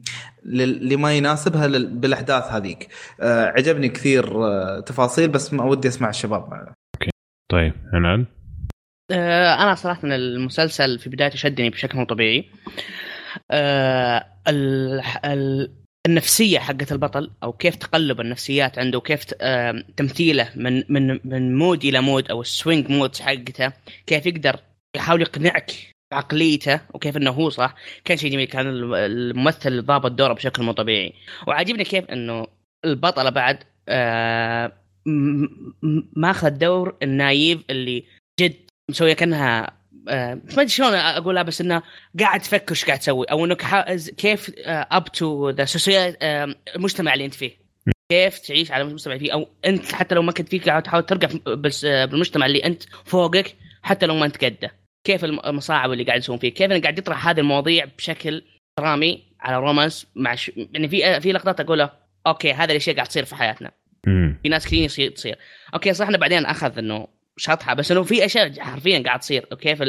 [0.45, 2.89] اللي ما يناسبها لل- بالأحداث هذيك.
[3.21, 6.73] آه، عجبني كثير آه، تفاصيل بس ما ودي أسمع الشباب
[7.53, 8.27] طيب عناد
[9.11, 12.45] آه، أنا صراحة المسلسل في بدايته شدني بشكل مو طبيعي.
[14.49, 15.71] ال- ال-
[16.07, 19.25] النفسية حقت البطل أو كيف تقلب النفسيات عنده وكيف
[19.97, 23.73] تمثيله من من من mood إلى mood أو ال swing mood حقته
[24.07, 24.57] كيف يقدر
[24.97, 25.73] يحاول يقنعك
[26.13, 27.75] بعقليته وكيف إنه هو صح.
[28.05, 31.13] كان شيء جميل كان الممثل ضابط دوره بشكل مو طبيعي.
[31.47, 32.47] وعاجبني كيف إنه
[32.85, 33.59] البطلة بعد
[33.89, 34.73] آه،
[35.07, 35.45] م-
[35.83, 38.05] م- ماخذ دور ال naive اللي
[38.41, 38.55] جد
[38.91, 41.83] مسوية كأنها آه، ما أدري شلون أقولها بس إنه
[42.21, 43.63] قاعد تفكر إيش قاعد تسوي أو إنك
[44.17, 45.67] كيف اب تو ذا
[46.77, 47.63] المجتمع اللي أنت فيه.
[48.13, 51.29] كيف تعيش على المجتمع فيه أو أنت حتى لو ما كنت فيه قاعد تحاول ترقى
[51.29, 54.82] في- بس آه، بالمجتمع اللي أنت فوقك حتى لو ما أنت قده.
[55.05, 56.49] كيف الم- المصاعب اللي قاعد يسوون فيه.
[56.49, 58.43] كيف إنه قاعد يطرح هذه المواضيع بشكل
[58.79, 60.51] درامي على رومانس مع ش...
[60.57, 63.71] يعني في في لقطات اقولها أوكي هذه الأشياء قاعد تصير في حياتنا.
[64.07, 64.39] مم.
[64.43, 65.39] في ناس كثير يصير تصير.
[65.75, 69.47] okay صح إنه بعدين أخذ إنه شطحة بس إنه في أشياء حرفيا قاعد تصير.
[69.53, 69.83] وكيف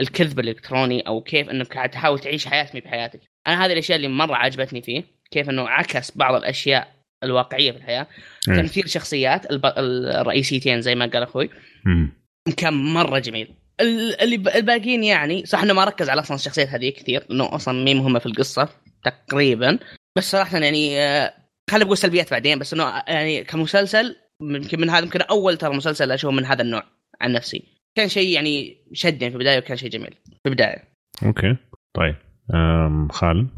[0.00, 3.20] الكذب الإلكتروني أو كيف إنك قاعد تحاول تعيش حياة مي بحياتك.
[3.46, 6.94] أنا هذه الأشياء اللي مرة عجبتني فيه كيف إنه عكس بعض الأشياء
[7.24, 8.06] الواقعية في الحياة.
[8.48, 8.54] إيه.
[8.54, 9.66] تمثيل شخصيات الب...
[9.66, 11.50] الرئيسيتين زي ما قال أخوي.
[11.84, 12.12] مم.
[12.56, 13.46] كان مرة جميل.
[13.46, 17.94] ال- الباقيين يعني صح إنه ما ركز على أصلا الشخصيات هذه كثير لأنه أصلا مي
[17.94, 18.68] مهمة في القصة
[19.04, 19.78] تقريبا.
[20.18, 21.34] بس صراحة يعني آه،
[21.70, 26.12] خلينا نقول سلبيات بعدين بس إنه يعني كمسلسل يمكن من هذا يمكن أول ترى مسلسل
[26.12, 26.82] أشوفه من هذا النوع
[27.20, 27.62] عن نفسي.
[27.96, 30.84] كان شيء يعني شدني في البداية وكان شيء جميل في البداية.
[31.22, 31.56] okay.
[31.96, 32.16] طيب
[32.54, 33.48] أم خالد؟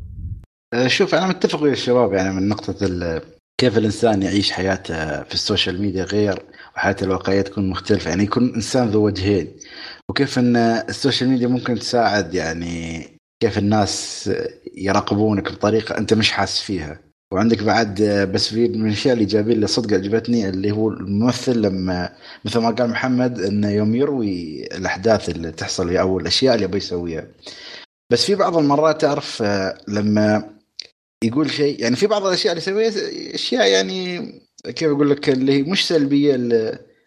[0.74, 3.22] آه، شوف أنا متفق ويا الشباب يعني من نقطة ال-
[3.60, 6.42] كيف الإنسان يعيش حياته في السوشيال ميديا غير
[6.76, 8.10] وحياته الواقعية تكون مختلفة.
[8.10, 9.56] يعني يكون إنسان ذو وجهين.
[10.10, 13.02] وكيف إن السوشيال ميديا ممكن تساعد يعني
[13.40, 14.30] كيف الناس
[14.76, 17.00] يراقبونك بطريقة أنت مش حاسس فيها.
[17.32, 18.02] وعندك بعد
[18.34, 22.12] بس في من الأشياء الايجابيه اللي صدق عجبتني اللي هو الممثل لما
[22.44, 27.28] مثل ما قال محمد إنه يوم يروي الأحداث اللي تحصل أو الأشياء اللي يبغى يسويها.
[28.12, 30.56] بس في بعض المرات تعرف آه، لما
[31.24, 34.32] يقول شيء يعني في بعض الأشياء اللي يسويها أشياء يعني
[34.64, 36.36] كيف أقول لك اللي مش سلبية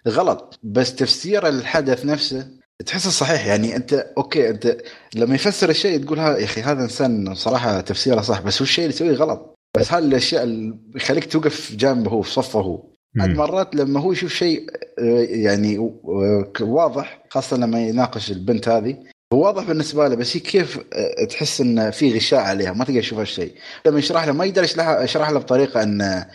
[0.08, 4.78] غلط بس تفسير الحدث نفسه تحسه صحيح يعني أنت أوكي أنت
[5.16, 8.86] لما يفسر الشيء تقول ها يا أخي هذا إنسان صراحة تفسيره صح بس هو الشيء
[8.86, 9.56] اللي يسويه غلط.
[9.78, 12.60] بس هذه الأشياء اللي يخليك توقف جنبه هو في صفه.
[12.60, 12.84] هو
[13.16, 13.30] بعد.
[13.30, 14.70] مرات لما هو يشوف شيء
[15.00, 18.98] آه، يعني آه، واضح خاصة لما يناقش البنت هذه
[19.34, 23.00] هو واضح بالنسبة له بس هي كيف آه، تحس إن في غشاء عليها ما تقدر
[23.00, 23.54] تشوف هالشيء.
[23.86, 24.64] لما يشرح له ما يقدر
[25.04, 26.26] يشرح له بطريقة إن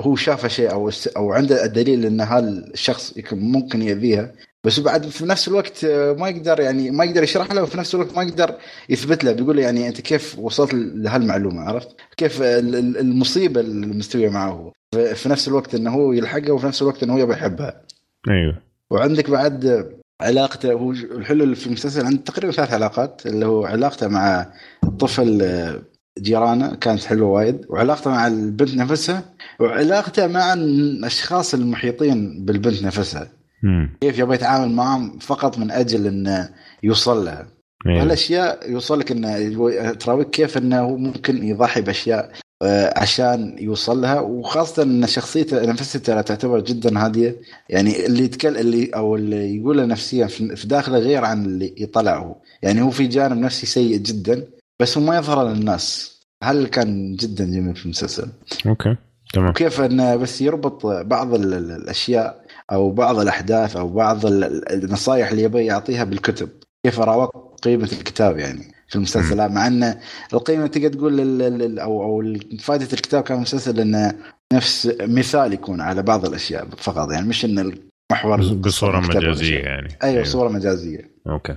[0.00, 4.32] هو شاف شيء أو أو عنده الدليل إن هذا الشخص يكون ممكن يأذيها.
[4.64, 7.94] بس بعد في نفس الوقت آه، ما يقدر يعني ما يقدر يشرح له وفي نفس
[7.94, 8.54] الوقت ما يقدر
[8.88, 9.32] يثبت له.
[9.32, 14.48] بيقول له يعني أنت كيف وصلت لهالمعلومة عرفت؟ كيف ال- ال- المصيبة اللي مستوية معه.
[14.50, 14.72] هو
[15.14, 17.82] في- نفس الوقت إنه هو يلحقها وفي نفس الوقت إنه هو يبغى يحبها.
[18.28, 18.58] أيوه.
[18.90, 19.88] وعندك بعد
[20.20, 24.52] علاقته هو الحلو في المسلسل عنده تقريبا ثلاث علاقات اللي هو علاقته مع
[24.84, 25.82] الطفل آه،
[26.18, 27.66] جيرانه كانت حلوة وايد.
[27.68, 29.22] وعلاقته مع البنت نفسها
[29.60, 33.28] وعلاقته مع الأشخاص المحيطين بالبنت نفسها.
[33.62, 33.96] مم.
[34.00, 36.48] كيف يبغى يتعامل معهم فقط من أجل انه
[36.82, 37.46] يوصل لها.
[37.86, 38.02] أيوة.
[38.02, 42.32] هالأشياء يوصل لك انه تراويك كيف إنه هو ممكن يضحي بأشياء
[42.62, 44.20] آه، عشان يوصل لها.
[44.20, 47.36] وخاصة إن شخصيته نفسها ترى تعتبر جدا هادية.
[47.68, 52.36] يعني اللي يتكلم اللي أو اللي يقوله نفسيا في داخله غير عن اللي يطلعه.
[52.62, 54.44] يعني هو في جانب نفسي سيء جدا
[54.80, 56.12] بس هو ما يظهر للناس.
[56.42, 58.28] هل كان جدا جميل في المسلسل؟
[58.66, 58.96] أوكي
[59.34, 59.48] تمام.
[59.50, 62.41] وكيف إنه بس يربط بعض ال- ال- الأشياء
[62.72, 66.48] أو بعض الأحداث أو بعض ال- ال- النصائح اللي يبي يعطيها بالكتب.
[66.86, 69.94] كيف راوق قيمة الكتاب يعني في المسلسلات مع أن
[70.32, 74.14] القيمة تقدر تقول أو أو فائدة الكتاب كان مسلسل إنه
[74.52, 79.58] نفس مثال يكون على بعض الأشياء فقط يعني مش إن المحور بص- بصورة مجازية.
[79.58, 79.88] يعني.
[80.02, 80.24] أيوه.
[80.24, 81.10] صورة مجازية.
[81.28, 81.56] okay.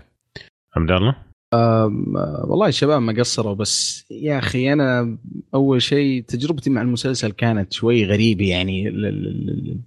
[0.78, 1.16] عبد الله؟
[2.44, 5.18] والله الشباب ما قصروا بس يا أخي أنا
[5.54, 8.90] أول شيء تجربتي مع المسلسل كانت شوي غريبة يعني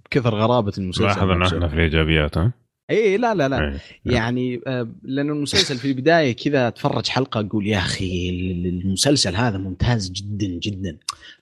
[0.05, 1.43] بكثر غرابة المسلسل لاحظ ان.
[1.43, 2.51] إحنا في الايجابيات ها
[2.89, 3.77] اي لا لا لا إيه.
[4.05, 9.57] يعني آه، لأنه المسلسل في البداية كذا أتفرج حلقة أقول يا أخي ال- المسلسل هذا
[9.57, 10.97] ممتاز جدا جدا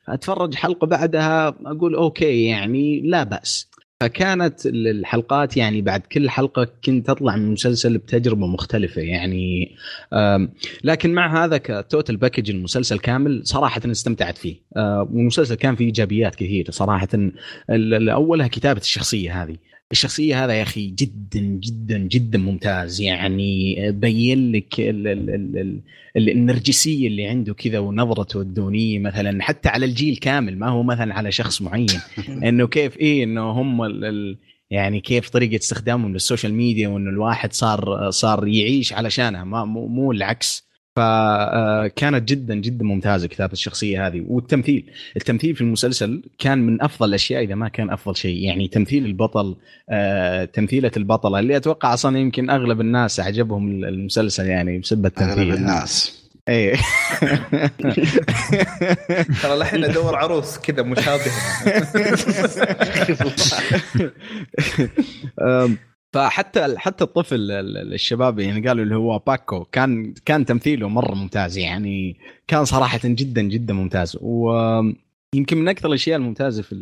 [0.10, 3.67] أتفرج حلقة بعدها أقول okay يعني لا بأس
[4.02, 9.76] فكانت ال- الحلقات يعني بعد كل حلقة كنت أطلع من المسلسل بتجربة مختلفة يعني
[10.84, 14.56] لكن مع هذا ك total package المسلسل كامل صراحة استمتعت فيه.
[14.78, 17.08] آه، والمسلسل كان فيه إيجابيات كثيرة صراحة.
[17.70, 19.58] أولها كتابة الشخصية هذه.
[19.92, 23.02] الشخصية هذا يا أخي جدا جدا جدا ممتاز.
[23.02, 25.80] يعني بين لك ال ال ال ال
[26.18, 31.14] ال النرجسية اللي عنده كذا ونظرته الدونية مثلا حتى على الجيل كامل ما هو مثلا
[31.14, 31.88] على شخص معين.
[32.48, 34.38] إنه كيف إيه إنه هم ال ال
[34.70, 39.44] يعني كيف طريقة استخدامهم للسوشيال ميديا وإنه الواحد صار صار يعيش علشانها.
[39.44, 40.67] ما مو, مو العكس.
[40.98, 44.24] فكانت جدا جدا ممتازة كتابة الشخصية هذه.
[44.28, 48.44] والتمثيل التمثيل في المسلسل كان من أفضل الأشياء إذا ما كان أفضل شيء.
[48.44, 49.56] يعني تمثيل البطل
[49.90, 55.54] آه، تمثيلة البطلة اللي أتوقع أصلا يمكن أغلب الناس عجبهم المسلسل يعني بسبه أغلب التمثيل
[55.54, 56.28] الناس.
[56.50, 56.76] إيه.
[59.44, 61.32] ترى الحين أدور عروس كذا مشابهة.
[66.14, 71.16] فحتى حتى الطفل ال- ال- الشباب يعني قالوا اللي هو باكو كان كان تمثيله مرة
[71.16, 72.18] ممتاز يعني
[72.48, 74.18] كان صراحة جدا جدا ممتاز.
[74.22, 74.52] و
[75.36, 76.76] يمكن من أكثر الأشياء الممتازة في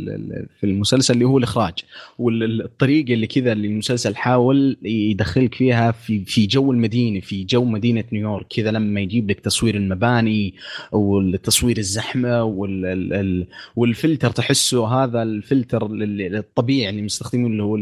[0.60, 1.74] في المسلسل اللي هو الإخراج
[2.20, 8.04] والطريقة اللي كذا اللي المسلسل حاول يدخلك فيها في في جو المدينة في جو مدينة
[8.14, 8.46] نيويورك.
[8.50, 10.54] كذا لما يجيب لك تصوير المباني
[10.92, 12.44] والتصوير الزحمة
[13.76, 17.76] والفلتر تحسه هذا الفلتر الطبيعي اللي مستخدمينه اللي هو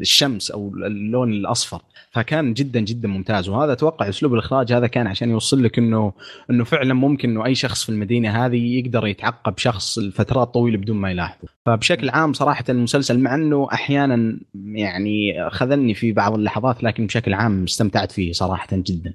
[0.00, 1.82] الشمس أو اللون الأصفر.
[2.10, 3.48] فكان جدا جدا ممتاز.
[3.48, 6.12] وهذا أتوقع أسلوب الإخراج هذا كان عشان يوصل لك انه
[6.50, 10.96] إنه فعلا ممكن إنه أي شخص في المدينة هذه يقدر يتعقب شخص لفترات طويلة بدون
[10.96, 17.06] ما يلاحظه فبشكل عام صراحة المسلسل مع إنه أحيانا يعني خذلني في بعض اللحظات لكن
[17.06, 19.14] بشكل عام استمتعت فيه صراحة جدا.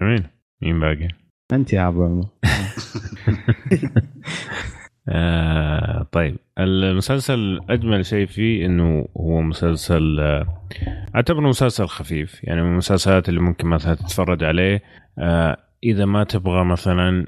[0.00, 0.24] جميل.
[0.62, 1.08] مين باقي؟
[1.52, 2.26] أنت يا أبو عمر.
[5.08, 6.36] آه طيب.
[6.58, 10.64] المسلسل أجمل شيء فيه إنه هو مسلسل آه
[11.14, 12.44] أعتبره مسلسل خفيف.
[12.44, 14.82] يعني من المسلسلات اللي ممكن مثلا تتفرج عليه
[15.18, 17.26] آه إذا ما تبغى مثلا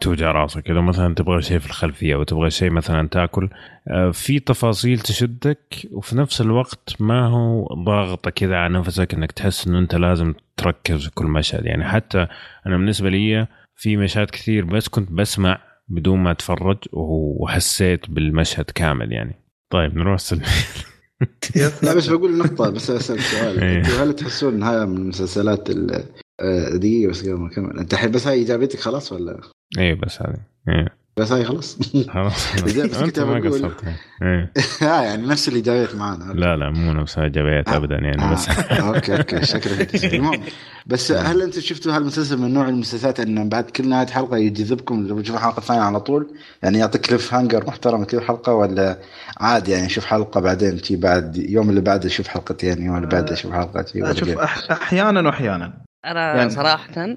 [0.00, 0.70] توجع راسك.
[0.70, 3.48] إذا مثلا تبغى شيء في الخلفية أو تبغى شيء مثلا تاكل
[3.88, 9.66] آه في تفاصيل تشدك وفي نفس الوقت ما هو ضاغطة كذا على نفسك إنك تحس
[9.66, 11.66] إنه أنت لازم تركز في كل مشهد.
[11.66, 12.26] يعني حتى
[12.66, 15.58] أنا بالنسبة لي في مشاهد كثير بس كنت بسمع
[15.88, 19.34] بدون ما أتفرج وحسيت بالمشهد كامل يعني.
[19.70, 20.42] طيب نروح سلمي
[21.82, 23.62] لا بس بقول نقطة بس اسال سؤال.
[23.62, 23.82] إيه.
[24.02, 27.78] هل تحسون إنها من المسلسلات آه، دقيقة بس قبل ما أكمل.
[27.78, 29.40] أنت الحين بس هاي إجابتك خلاص ولا؟
[29.78, 30.36] إيه بس هذه
[30.68, 30.86] إيه.
[31.18, 31.78] بس هاي خلاص.
[32.08, 32.52] خلاص.
[32.64, 33.84] بس كنت انت ما بقول- قصرت
[34.22, 34.52] إيه.
[34.88, 38.48] آه يعني نفس اللي جابت معانا لا لا مو نفس ايجابيات ابدا يعني بس.
[38.48, 38.52] آه.
[38.94, 39.16] okay.
[39.16, 40.40] okay شكرا المهم
[40.86, 45.20] بس هل أنتم شفتوا هالمسلسل من نوع المسلسلات إنه بعد كل نهاية حلقة يجذبكم لو
[45.20, 46.30] تشوفوا حلقة ثانية على طول؟
[46.62, 48.98] يعني يعطيك cliffhanger محترم كل حلقة ولا
[49.40, 53.34] عادي يعني شوف حلقة بعدين شي بعد يوم اللي بعده شوف حلقتين يوم اللي بعده
[53.34, 53.84] شوف حلقة
[54.14, 54.28] شوف
[54.70, 55.82] أحيانا واحيانا.
[56.04, 57.16] أنا يعني صراحة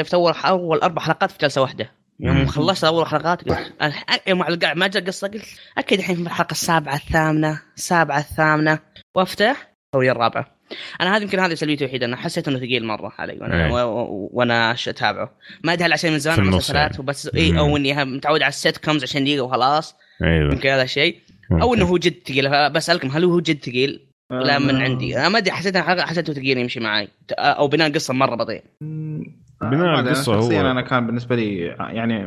[0.00, 1.90] شفت اول أول أربع حلقات في جلسة واحدة.
[2.20, 2.46] يوم.
[2.46, 3.40] خلصت أول حلقات
[4.26, 5.44] يوم على القاع ما جاء قصة قلت
[5.78, 8.78] أكيد الحين في الحلقة السابعة الثامنة السابعة الثامنة.
[9.16, 10.54] وافتح هي الرابعة.
[11.00, 13.72] أنا هذه يمكن هذه سلبيتي الوحيدة أنا حسيت إنه ثقيل مرة علي وأنا إيه.
[13.72, 15.30] و- و- وأنا أتابعه.
[15.64, 16.98] ما أدري هل عشان من زمان المسلسلات يعني.
[16.98, 19.96] وبس إي أو إني متعود على ال sitcoms عشان دقيقة وخلاص.
[20.22, 20.52] أيوه.
[20.52, 21.18] يمكن هذا الشيء.
[21.52, 25.18] أو إنه هو جد ثقيل بسالكم هل هو جد ثقيل؟ لا من عندي.
[25.18, 27.08] أنا ما أدري حسيت حسيته ثقيل يمشي معي
[27.38, 28.62] أو بناء القصة مرة بطيء.
[29.70, 32.24] بناء أنا هو- شخصيا أنا كان بالنسبة لي يعني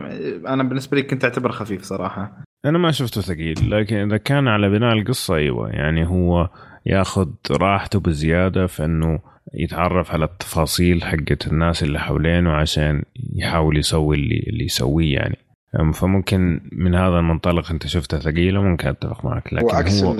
[0.47, 2.43] أنا بالنسبة لي كنت أعتبر خفيف صراحة.
[2.65, 6.49] أنا ما شفته ثقيل لكن إذا كان على بناء القصة أيوه يعني هو
[6.85, 9.19] ياخذ راحته بزيادة في إنه
[9.53, 13.03] يتعرف على التفاصيل حقت الناس اللي حوالينه عشان
[13.35, 15.37] يحاول يسوي اللي اللي يسويه يعني.
[15.93, 20.15] فممكن من هذا المنطلق أنت شفته ثقيل وممكن أتفق معك لكن وعكس هو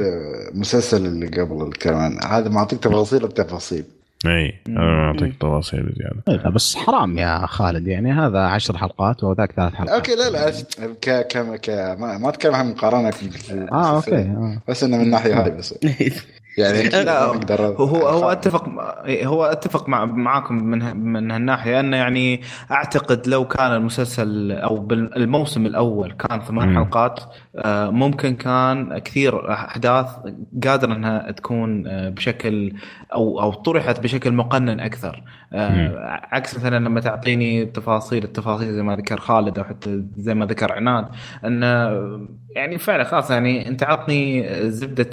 [0.53, 3.83] المسلسل اللي قبل كمان هذا معطيك تفاصيل بتفاصيل
[4.25, 6.23] إي أعطيك تفاصيل زيادة.
[6.27, 9.95] إيه، لا بس حرام يا خالد يعني هذا عشر حلقات وذاك ثلاث حلقات.
[9.95, 10.51] أوكي لا لا
[11.01, 11.69] ك ك ك
[11.99, 13.13] ما, ما أتكلم عن مقارنة
[13.71, 14.61] آه أوكي آه.
[14.67, 15.73] بس إنه من الناحيه هاي بس.
[16.57, 18.69] يعني لا، أقدر هو هو أتفق
[19.05, 24.87] إيه، هو أتفق مع معاكم من من هالناحية انه يعني أعتقد لو كان المسلسل أو
[24.91, 26.75] الموسم الأول كان ثمان.
[26.75, 27.19] حلقات
[27.55, 30.07] آه، ممكن كان كثير أحداث
[30.63, 32.73] قادرة إنها تكون آه، بشكل
[33.13, 35.23] أو أو طرحت بشكل مقنن أكثر.
[35.53, 40.73] عكس مثلا لما تعطيني تفاصيل التفاصيل زي ما ذكر خالد أو حتى زي ما ذكر
[40.73, 41.07] عناد
[41.45, 41.67] انه
[42.55, 45.09] يعني فعلا خلاص يعني أنت عطني زبدة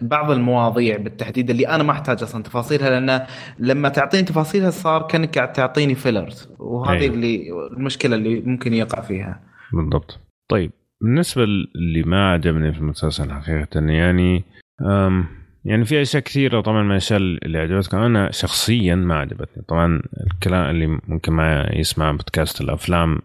[0.00, 3.26] بعض المواضيع بالتحديد اللي أنا ما أحتاج أصلا تفاصيلها لأن
[3.58, 7.14] لما تعطيني تفاصيلها صار كأنك قاعد تعطيني فيلرز وهذه أيوة.
[7.14, 9.40] اللي المشكلة اللي ممكن يقع فيها.
[9.72, 10.20] بالضبط.
[10.48, 14.44] طيب بالنسبة اللي ما عجبني في المسلسل حقيقة يعني
[14.80, 17.96] أم يعني في أشياء كثيرة طبعا من الاشياء اللي عجبتكم.
[17.98, 19.62] أنا شخصيا ما عجبتني.
[19.68, 20.02] طبعا
[20.34, 23.18] الكلام اللي ممكن ما يسمع بودكاست الأفلام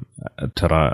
[0.55, 0.91] ترى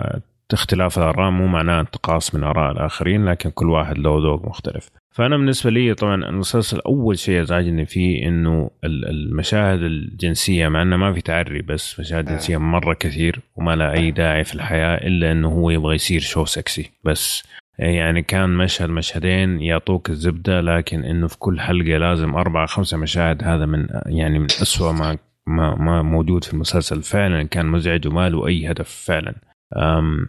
[0.53, 4.89] اختلاف الآراء مو معناه انتقاص من آراء الآخرين لكن كل واحد له ذوق مختلف.
[5.11, 10.97] فأنا بالنسبة لي طبعا المسلسل أول شيء ازعجني فيه إنه ال- المشاهد الجنسية مع إنه
[10.97, 15.31] ما في تعري بس مشاهد جنسية مرة كثير وما لها أي داعي في الحياة إلا
[15.31, 17.43] إنه هو يبغى يصير شو سكسي بس
[17.79, 23.43] يعني كان مشهد مشهدين يعطوك الزبدة لكن إنه في كل حلقة لازم اربعة خمسة مشاهد
[23.43, 27.01] هذا من يعني من أسوأ ما ما ما موجود في المسلسل.
[27.03, 29.35] فعلا كان مزعج وما له أي هدف فعلا.
[29.77, 30.27] أم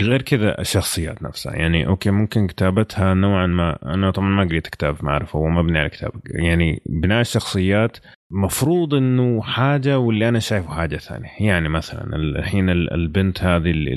[0.00, 1.54] غير كذا الشخصيات نفسها.
[1.56, 5.78] يعني أوكي ممكن كتابتها نوعا ما أنا طبعا ما قريت كتاب ما اعرف هو مبني
[5.78, 6.10] على كتاب.
[6.26, 7.96] يعني بناء الشخصيات
[8.30, 11.28] مفروض إنه حاجة واللي أنا شايفه حاجة ثانية.
[11.40, 13.94] يعني مثلا الحين ال- البنت هذه اللي,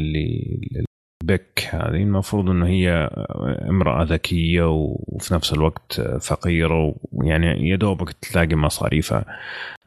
[1.24, 2.04] بك هذه.
[2.04, 3.10] المفروض إنه هي
[3.70, 9.26] امرأة ذكية وفي نفس الوقت فقيرة ويعني يا دوبك تلاقي مصاريفها.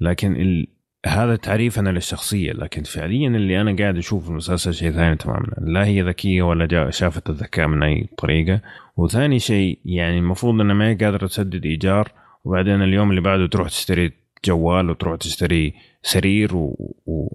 [0.01, 0.66] لكن ال
[1.06, 2.52] هذا تعريف أنا للشخصية.
[2.52, 5.55] لكن فعليا اللي أنا قاعد أشوف المسلسل شيء ثاني تماما.
[5.61, 8.61] لا هي ذكية ولا جا شافت الذكاء من أي طريقة.
[8.97, 12.12] وثاني شيء يعني المفروض انها ما هي قادرة تسدد إيجار.
[12.44, 14.12] وبعدين اليوم اللي بعده تروح تشتري
[14.44, 16.94] جوال وتروح تشتري سرير و...
[17.06, 17.28] و...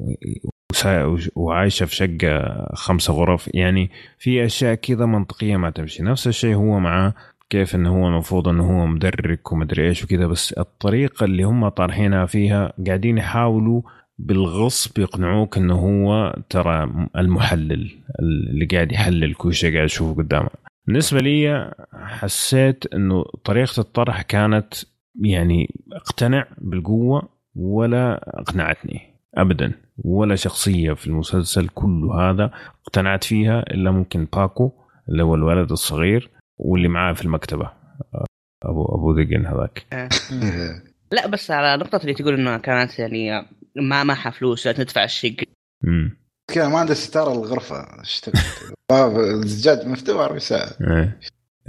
[1.36, 3.50] وعايشة في شقة خمسة غرف.
[3.54, 6.04] يعني في أشياء كذا منطقية ما تمشي.
[6.04, 7.14] نفس الشيء هو مع
[7.50, 12.26] كيف إنه هو المفروض إنه هو مدرك ومدري إيش وكذا بس الطريقة اللي هم طارحينها
[12.26, 13.82] فيها قاعدين يحاولوا
[14.20, 20.50] بالغصب يقنعوك إنه هو ترى المحلل اللي قاعد يحلل كل شيء قاعد يشوفه قدامه.
[20.88, 24.74] بالنسبة لي حسيت إنه طريقة الطرح كانت
[25.22, 29.19] يعني اقتنع بالقوة ولا اقنعتني.
[29.38, 29.74] ابدا.
[30.04, 32.52] ولا شخصية في المسلسل كله هذا
[32.86, 34.72] اقتنعت فيها إلا ممكن باكو
[35.10, 37.72] اللي هو الولد الصغير واللي معاه في المكتبة
[38.64, 39.86] ابو أبو ذقن هذاك.
[41.16, 43.46] لا بس على نقطة اللي تقول انها كانت يعني
[43.76, 45.36] ما معها فلوس ندفع الشق
[46.54, 48.02] كذا ما عنده ستاره الغرفة.
[48.02, 48.34] اشتغل
[49.44, 50.72] الزجاج مفتوح 4 ساعه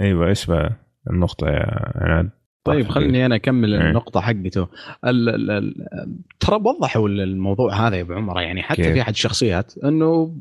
[0.01, 0.73] أيوه إيش بقى
[1.09, 2.29] النقطة يا عناد؟
[2.63, 3.81] طيب خليني أنا أكمل إيه.
[3.81, 4.67] النقطة حقته.
[5.05, 5.75] ال ال ال
[6.39, 8.93] ترى وضحوا الموضوع هذا يا أبو عمر يعني حتى كيف.
[8.93, 10.31] في أحد الشخصيات إنه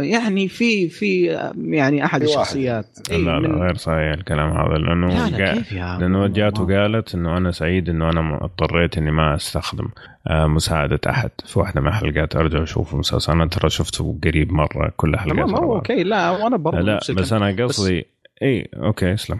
[0.00, 1.24] يعني في في
[1.56, 2.86] يعني أحد الشخصيات.
[3.10, 3.62] لا لا من...
[3.62, 7.88] غير صحيح الكلام هذا لأنه لا لا كيف يا لأنه جات وقالت إنه أنا سعيد
[7.88, 9.88] إنه أنا اضطريت إني ما أستخدم
[10.26, 11.30] آه، مساعدة أحد.
[11.46, 16.02] في واحدة من الحلقات أرجع أشوف المسلسل أنا ترى شفته قريب مرة كل حلقات أوكي
[16.02, 18.06] لا وأنا برضه لا بس أنا قصدي
[18.42, 19.38] اي أوكي اسلم.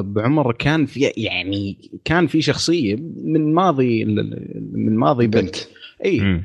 [0.00, 4.04] بعمر كان في يعني كان في شخصية من ماضي
[4.72, 5.56] من ماضي بنت.
[6.04, 6.42] إي.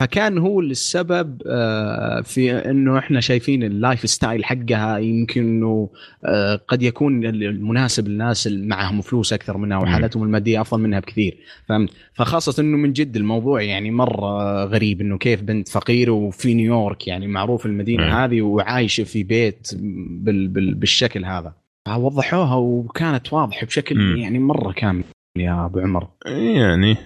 [0.00, 5.90] فكان هو السبب آه، في إنه إحنا شايفين ال lifestyle حقها يمكن إنه
[6.24, 11.38] آه، قد يكون المناسب للناس اللي معهم فلوس أكثر منها وحالتهم المادية أفضل منها بكثير.
[11.68, 17.06] فهمت؟ فخاصة إنه من جد الموضوع يعني مرة غريب إنه كيف بنت فقيرة وفي نيويورك
[17.06, 21.65] يعني معروف المدينة هذه وعايشة في بيت بالشكل هذا.
[21.88, 24.16] وضحوها وكانت واضحة بشكل م.
[24.16, 25.04] يعني مرة كامل
[25.36, 26.08] يا أبو عمر.
[26.26, 26.96] يعني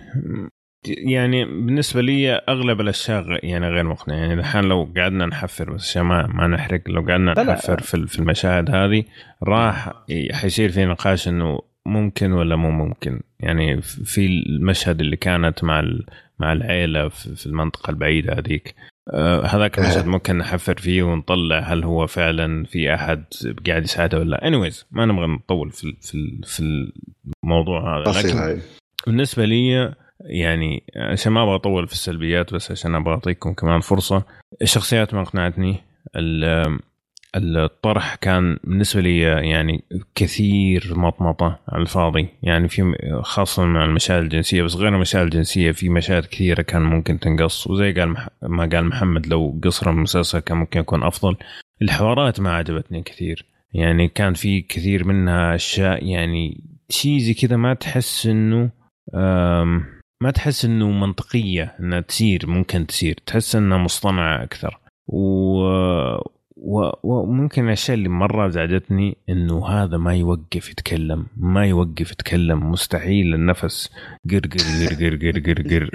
[0.85, 4.16] يعني بالنسبة لي أغلب الأشياء يعني غير مقنعة.
[4.16, 6.81] يعني الحين لو قعدنا نحفر بس ما ما نحرق.
[6.86, 9.05] لو قعدنا نحفر في في المشاهد هذه
[9.43, 9.93] راح
[10.32, 13.20] حيصير في نقاش إنه ممكن ولا مو ممكن.
[13.40, 15.85] يعني في المشهد اللي كانت مع
[16.39, 18.74] مع العيلة في المنطقة البعيدة هذيك.
[19.44, 23.24] هذاك المشهد ممكن نحفر فيه ونطلع هل هو فعلا في أحد
[23.66, 24.51] قاعد يساعده ولا لا.
[24.51, 26.90] Anyways ما نبغى نطول في في في
[27.44, 28.05] الموضوع هذا.
[28.22, 28.60] لكن
[29.06, 34.22] بالنسبة لي يعني عشان ما أبغى أطول في السلبيات بس عشان أبغى أعطيكم كمان فرصة
[34.62, 35.77] الشخصيات ما اقنعتني.
[37.36, 39.85] الطرح كان بالنسبة لي يعني
[40.15, 42.28] كثير مطمطة على الفاضي.
[42.43, 47.19] يعني في خاصة مع المشاهد الجنسية بس غير المشاهد الجنسية في مشاهد كثيرة كان ممكن
[47.19, 47.66] تنقص.
[47.66, 51.36] وزي قال ما قال محمد لو قصر المسلسل كان ممكن يكون أفضل.
[51.82, 53.47] الحوارات ما عجبتني كثير.
[53.74, 58.70] يعني كان في كثير منها أشياء يعني تشيزي كذا ما تحس إنه
[60.23, 64.78] ما تحس إنه منطقية إنها تصير ممكن تصير تحس إنها مصطنعة أكثر.
[65.07, 65.62] و
[66.62, 73.90] وممكن الأشياء اللي مرة زعجتني إنه هذا ما يوقف يتكلم ما يوقف يتكلم مستحيل النفس
[74.30, 75.88] قر قر قر قر قر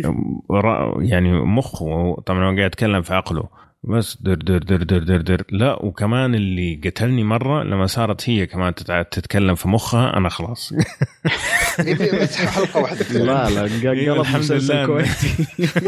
[0.49, 3.64] قر يعني مخه طبعا هو قاعد يتكلم في عقله.
[3.90, 5.41] بس در در در در در در.
[5.52, 8.74] لا وكمان اللي قتلني مرة لما صارت هي كمان
[9.12, 10.74] تتكلم في مخها أنا خلاص.
[12.22, 13.20] بس حلقة واحدة.
[13.20, 15.45] لا لا قلب مسلسل كويتي.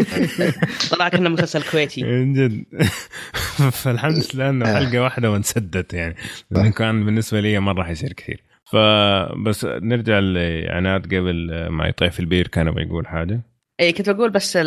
[0.92, 2.04] طلع كنا مسلسل كويتي.
[2.04, 2.64] من جد.
[3.82, 6.16] فالحمد لله إنه حلقة واحدة وانسدت يعني.
[6.52, 8.44] لأنه كان بالنسبة لي مرة حيصير كثير.
[8.66, 13.42] فبس نرجع لعناد قبل ما يطيح البير كان بيقول حاجة.
[13.80, 14.58] اي كنت بقول بس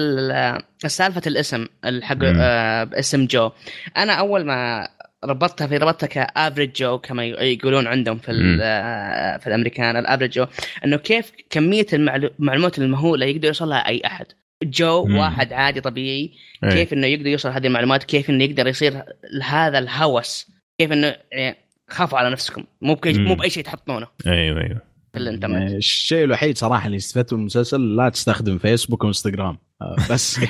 [0.87, 3.51] سالفة الاسم الحق آه باسم جو.
[3.97, 4.89] أنا أول ما
[5.25, 10.31] ربطتها في ربطتها ك average Joe كما يقولون عندهم في آه، في الأمريكان ال average
[10.31, 10.47] Joe
[10.85, 14.27] إنه كيف كمية المعلومات المهولة يقدر يوصلها اي أحد.
[14.63, 15.17] جو مم.
[15.17, 16.31] واحد عادي طبيعي
[16.65, 16.71] أي.
[16.71, 19.03] كيف إنه يقدر يوصل هذه المعلومات كيف إنه يقدر يصير
[19.43, 21.57] هذا الهوس كيف إنه يعني
[21.89, 22.65] خافوا على نفسكم.
[22.81, 24.07] مو مو بأي شيء تحطونه.
[24.27, 24.90] أيوه أيوه.
[25.13, 29.59] في الانترنت يعني الشيء الوحيد صراحة اللي استفدته من المسلسل لا تستخدم فيسبوك وإنستغرام.
[29.83, 30.41] آه، بس.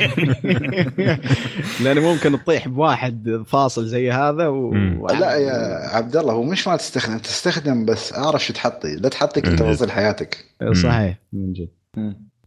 [1.85, 4.75] لأن ممكن تطيح بواحد فاصل زي هذا و...
[5.07, 8.97] لا يا عبد الله هو مش ما تستخدم تستخدم بس أعرف شو تحطي.
[8.97, 10.45] لا تحطي كل تفاصيل حياتك.
[10.73, 11.19] صحيح.
[11.33, 11.69] من جد.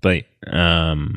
[0.01, 1.13] طيب أم...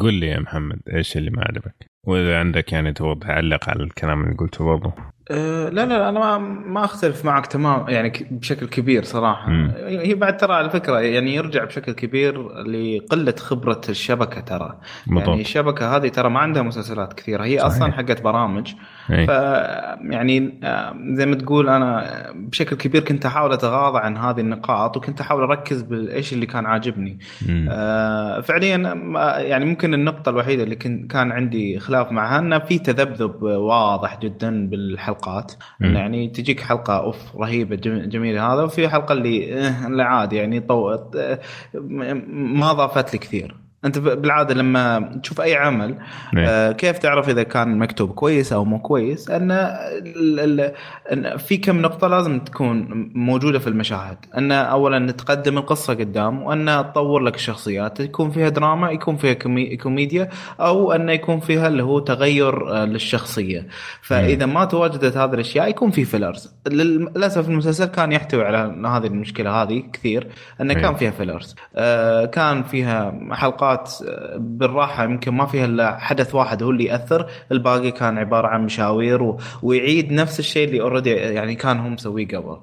[0.00, 4.24] قول لي يا محمد إيش اللي ما عجبك؟ وإذا عندك يعني تبغى تعلق على الكلام
[4.24, 4.92] اللي قلته برضه
[5.30, 9.72] أه لا لا أنا ما ما أختلف معك تمام يعني بشكل كبير صراحة م.
[9.76, 15.28] هي بعد ترى على فكرة يعني يرجع بشكل كبير لقلة خبرة الشبكة ترى بالضبط.
[15.28, 17.72] يعني الشبكة هذه ترى ما عندها مسلسلات كثيرة هي صحيح.
[17.72, 18.74] أصلا حقت برامج
[19.08, 19.28] ف
[20.10, 20.60] يعني
[21.12, 25.82] زي ما تقول أنا بشكل كبير كنت أحاول أتغاضى عن هذه النقاط وكنت أحاول أركز
[25.82, 27.18] بايش اللي كان عاجبني.
[27.70, 28.76] آه فعليا
[29.38, 35.52] يعني ممكن النقطة الوحيدة اللي كان عندي خلاف معها إنه في تذبذب واضح جدا بالحلقات.
[35.80, 37.76] يعني تجيك حلقة أوف رهيبة
[38.06, 41.16] جميلة هذا وفي حلقة اللي اللي عادي يعني طوت
[41.74, 43.65] ما ضافت لي كثير.
[43.84, 45.94] انت بالعادة لما تشوف أي عمل
[46.34, 46.44] نعم.
[46.48, 49.76] آه كيف تعرف إذا كان مكتوب كويس أو مو كويس؟ أن
[51.38, 54.16] في كم نقطة لازم تكون موجودة في المشاهد.
[54.36, 58.00] أن اولا تقدم القصة قدام وأن تطور لك الشخصيات.
[58.00, 59.76] يكون فيها دراما يكون فيها كومي...
[59.76, 60.28] كوميديا
[60.60, 63.66] أو انه يكون فيها اللي هو تغير آه للشخصية.
[64.02, 69.62] فإذا ما تواجدت هذه الأشياء يكون في fillers للأسف المسلسل كان يحتوي على هذه المشكلة
[69.62, 70.26] هذه كثير
[70.60, 73.92] انه كان فيها fillers آه كان فيها حلقات حلقات
[74.36, 77.26] بالراحة يمكن ما فيها إلا حدث واحد هو اللي يأثر.
[77.52, 79.40] الباقي كان عبارة عن مشاوير و...
[79.62, 82.58] ويعيد نفس الشيء اللي already يعني كان هو مسويه قبل.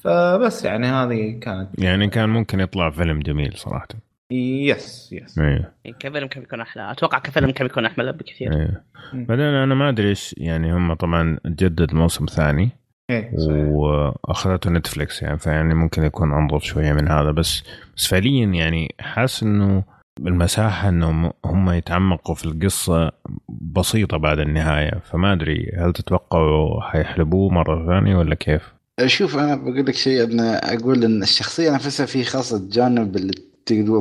[0.00, 1.68] فبس يعني هذه كانت.
[1.78, 3.88] يعني كان ممكن يطلع فيلم جميل صراحة.
[4.30, 6.90] yes yes أيوه كفيلم كان بيكون أحلى.
[6.90, 8.82] أتوقع كفيلم كان بيكون أحلى بكثير أيوه
[9.12, 12.70] بعدين أنا ما أدري إيش يعني هم طبعا جدد موسم ثاني.
[13.10, 17.30] إيه، وأخذته نتفلكس يعني فيعني ممكن يكون انظف شوية من هذا.
[17.30, 17.62] بس
[17.96, 23.12] بس فعليا يعني حاسس إنه المساحة انهم هم يتعمقوا في القصة
[23.48, 28.62] بسيطة بعد النهاية فما أدري هل تتوقعوا حيحلبوه مرة ثانية ولا كيف؟
[29.06, 33.32] شوف أنا بقول لك شيء ان أقول إن الشخصية نفسها في خاصة جانب اللي
[33.66, 34.00] تقدر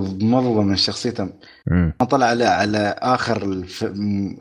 [0.62, 1.30] من شخصيته
[1.68, 3.44] ما طلع على على آخر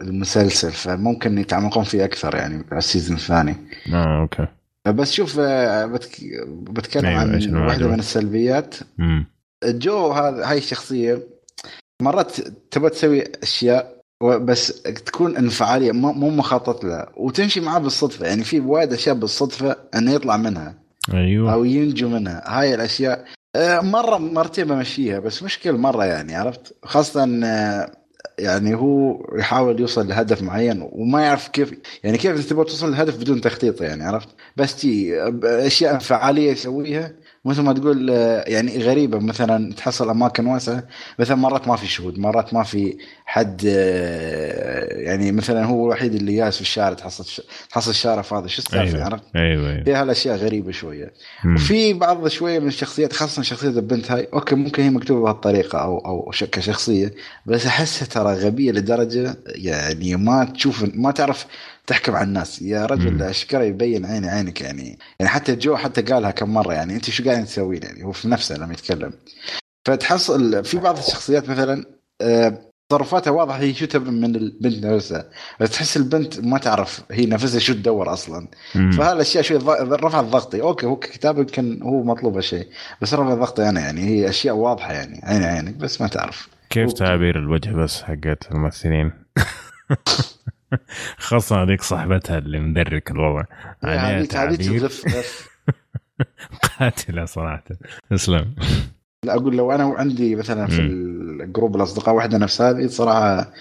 [0.00, 3.56] المسلسل فممكن يتعمقون فيه أكثر يعني على ال season الثاني.
[3.92, 4.46] آه أوكي.
[4.86, 6.10] بس شوف آه، بتك...
[6.48, 9.26] بتكلم أيوة عن واحدة من السلبيات مم.
[9.64, 11.22] جو هذا هاي الشخصية
[12.02, 17.12] مرات تبغى تسوي أشياء بس تكون انفعالية مو مخطط لها.
[17.16, 18.26] وتمشي معاه بالصدفة.
[18.26, 20.74] يعني في وايد أشياء بالصدفة إنه يطلع منها.
[21.14, 21.52] أيوه.
[21.52, 22.42] أو ينجو منها.
[22.46, 23.24] هاي الأشياء.
[23.56, 25.18] آه، مره مرتين بمشيها.
[25.18, 27.90] بس مش كل مرة يعني عرفت؟ خاصة آه،
[28.38, 31.74] يعني هو يحاول يوصل لهدف معين وما يعرف كيف.
[32.04, 37.12] يعني كيف تبغى توصل للهدف بدون تخطيط يعني عرفت؟ بس تي أشياء انفعالية يسويها.
[37.44, 39.18] مثل ما تقول آه، يعني غريبة.
[39.18, 40.86] مثلا تحصل أماكن واسعة
[41.18, 42.98] مثلا مرات ما في شهود مرات ما في
[43.32, 48.48] حد آه، يعني مثلا هو الوحيد اللي جالس في الشارع تحصل تحصل الشارع فاضي.
[48.48, 49.04] شو السالفة أيوة.
[49.04, 49.84] عرفت؟ أيوه أيوه.
[49.84, 51.12] فيها الاشياء غريبة شوية.
[51.44, 51.54] مم.
[51.54, 55.98] وفي بعض شوية من الشخصيات خاصة شخصية البنت هاي أوكي ممكن هي مكتوبة بهالطريقة أو
[55.98, 57.14] أو كشخصية
[57.46, 61.46] بس أحسها ترى غبية لدرجة يعني ما تشوف ما تعرف
[61.86, 62.62] تحكم على الناس.
[62.62, 64.98] يا رجل أشكره يبين عيني عينك يعني.
[65.20, 68.28] يعني حتى جو حتى قالها كم مرة يعني أنت شو قاعد تسوين يعني؟ هو في
[68.28, 69.12] نفسه لما يتكلم.
[69.84, 71.84] فتحصل في بعض الشخصيات مثلا
[72.20, 75.24] آه، تصرفاتها واضحه هي شو تبي من البنت نفسها.
[75.60, 78.48] بس تحس البنت ما تعرف هي نفسها شو تدور أصلا.
[78.74, 82.68] فهالاشياء شوي رفعت ضغطي أوكي هو كتاب يمكن هو مطلوب هالشيء
[83.00, 86.48] بس رفعت ضغطي أنا يعني هي أشياء واضحة يعني عيني عينك بس ما تعرف.
[86.70, 89.12] كيف تعابير الوجه بس حقت الممثلين؟
[91.18, 93.44] خاصة هذيك صاحبتها اللي مدرك الوضع.
[93.82, 94.90] عليها تعبير
[96.78, 97.64] قاتلة صراحة.
[98.12, 98.54] اسلم
[99.26, 103.52] لا أقول لو أنا عندي مثلا في ال group الأصدقاء واحدة نفس هذه صراحة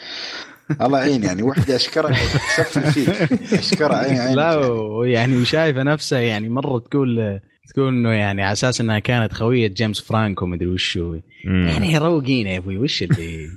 [0.81, 4.35] الله يعين يعني وحدة أشكرها تسفل فيك أشكرها عين عين.
[4.35, 4.61] لا
[5.05, 7.39] يعني وشايفه نفسها يعني مرة تقول
[7.73, 11.15] تقول إنه يعني على أساس إنها كانت خوية جيمس فرانكو مدري وش هو
[11.45, 13.47] يعني روقينا يا أبوي وش اللي؟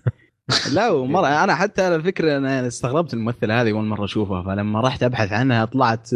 [0.73, 5.03] لا مرة أنا حتى على فكرة أنا استغربت الممثلة هذه أول مرة أشوفها فلما رحت
[5.03, 6.11] أبحث عنها طلعت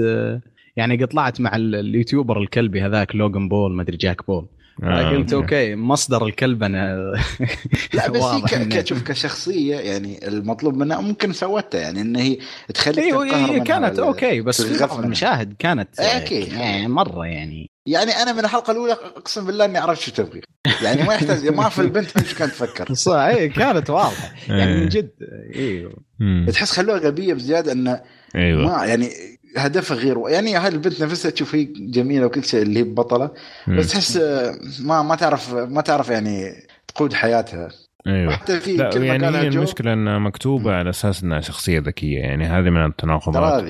[0.76, 4.46] يعني طلعت مع ال YouTuber الكلبي هذاك Logan Paul ما أدري Jake Paul.
[4.82, 7.12] قلت أوكي مصدر الكلب أنا
[7.94, 12.38] لا بس هي شوف كشخصية يعني المطلوب منها ممكن سوتها يعني ان هي
[12.74, 17.70] تخليك أيوه هي كانت أوكي بس في المشاهد كانت أوكي يعني مرة يعني.
[17.86, 20.40] يعني أنا من الحلقة الأولى أقسم بالله إني عرفت شو تبغي.
[20.82, 22.94] يعني ما يحتاج ما اعرف البنت إيش كانت تفكر.
[23.04, 24.34] صح اي كانت واضحة.
[24.48, 25.10] يعني من جد
[25.54, 25.92] أيوه
[26.52, 28.00] تحس خلوها غبية بزيادة إنه
[28.34, 28.66] أيوه.
[28.66, 29.10] ما يعني
[29.56, 33.30] هدفها غير يعني هاي البنت نفسها تشوف هي جميلة وكل شيء اللي هي بطلة.
[33.68, 34.16] بس تحس
[34.80, 36.52] ما ما تعرف ما تعرف يعني
[36.88, 37.68] تقود حياتها.
[38.06, 38.32] أيوه.
[38.32, 42.18] حتى في لا يعني هي المشكلة إنها مكتوبة على أساس إنها شخصية ذكية.
[42.18, 43.64] يعني هذه من التناقضات.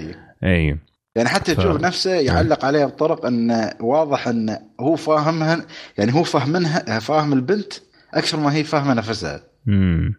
[0.44, 0.78] أيوه
[1.16, 1.60] يعني حتى ف...
[1.60, 5.66] جو نفسه يعلق عليها بطرق انه واضح انه هو فاهمها
[5.98, 7.72] يعني هو فاهمها فاهم البنت
[8.14, 9.40] أكثر ما هي فاهمة نفسها.
[9.68, 10.14] امم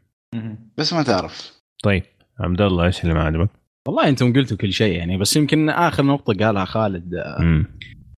[0.77, 1.53] بس ما تعرف.
[1.83, 2.03] طيب
[2.39, 3.49] عبد الله إيش اللي ما عجبك؟
[3.89, 7.13] والله أنتم قلتوا كل شيء يعني بس يمكن آخر نقطة قالها خالد.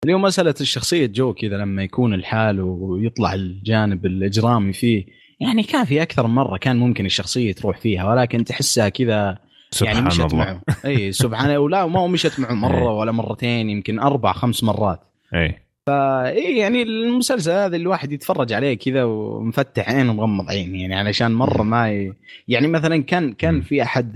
[0.05, 5.07] اللي هو مسألة الشخصية جو كذا لما يكون الحال ويطلع الجانب الإجرامي فيه
[5.41, 9.39] يعني كان في أكثر من مرة كان ممكن الشخصية تروح فيها ولكن تحسها كذا يعني
[9.71, 12.93] سبحان مشت الله معه إي سبحان ولا ما هو مشت معه مرة.
[12.95, 15.01] ولا مرتين يمكن أربع خمس مرات
[15.35, 15.55] إي
[15.89, 21.63] إي يعني المسلسل هذا الواحد يتفرج عليه كذا ومفتح عين ومغمض عين يعني علشان مرة
[21.63, 22.13] ما ي...
[22.49, 23.61] يعني مثلا كان كان.
[23.61, 24.13] في أحد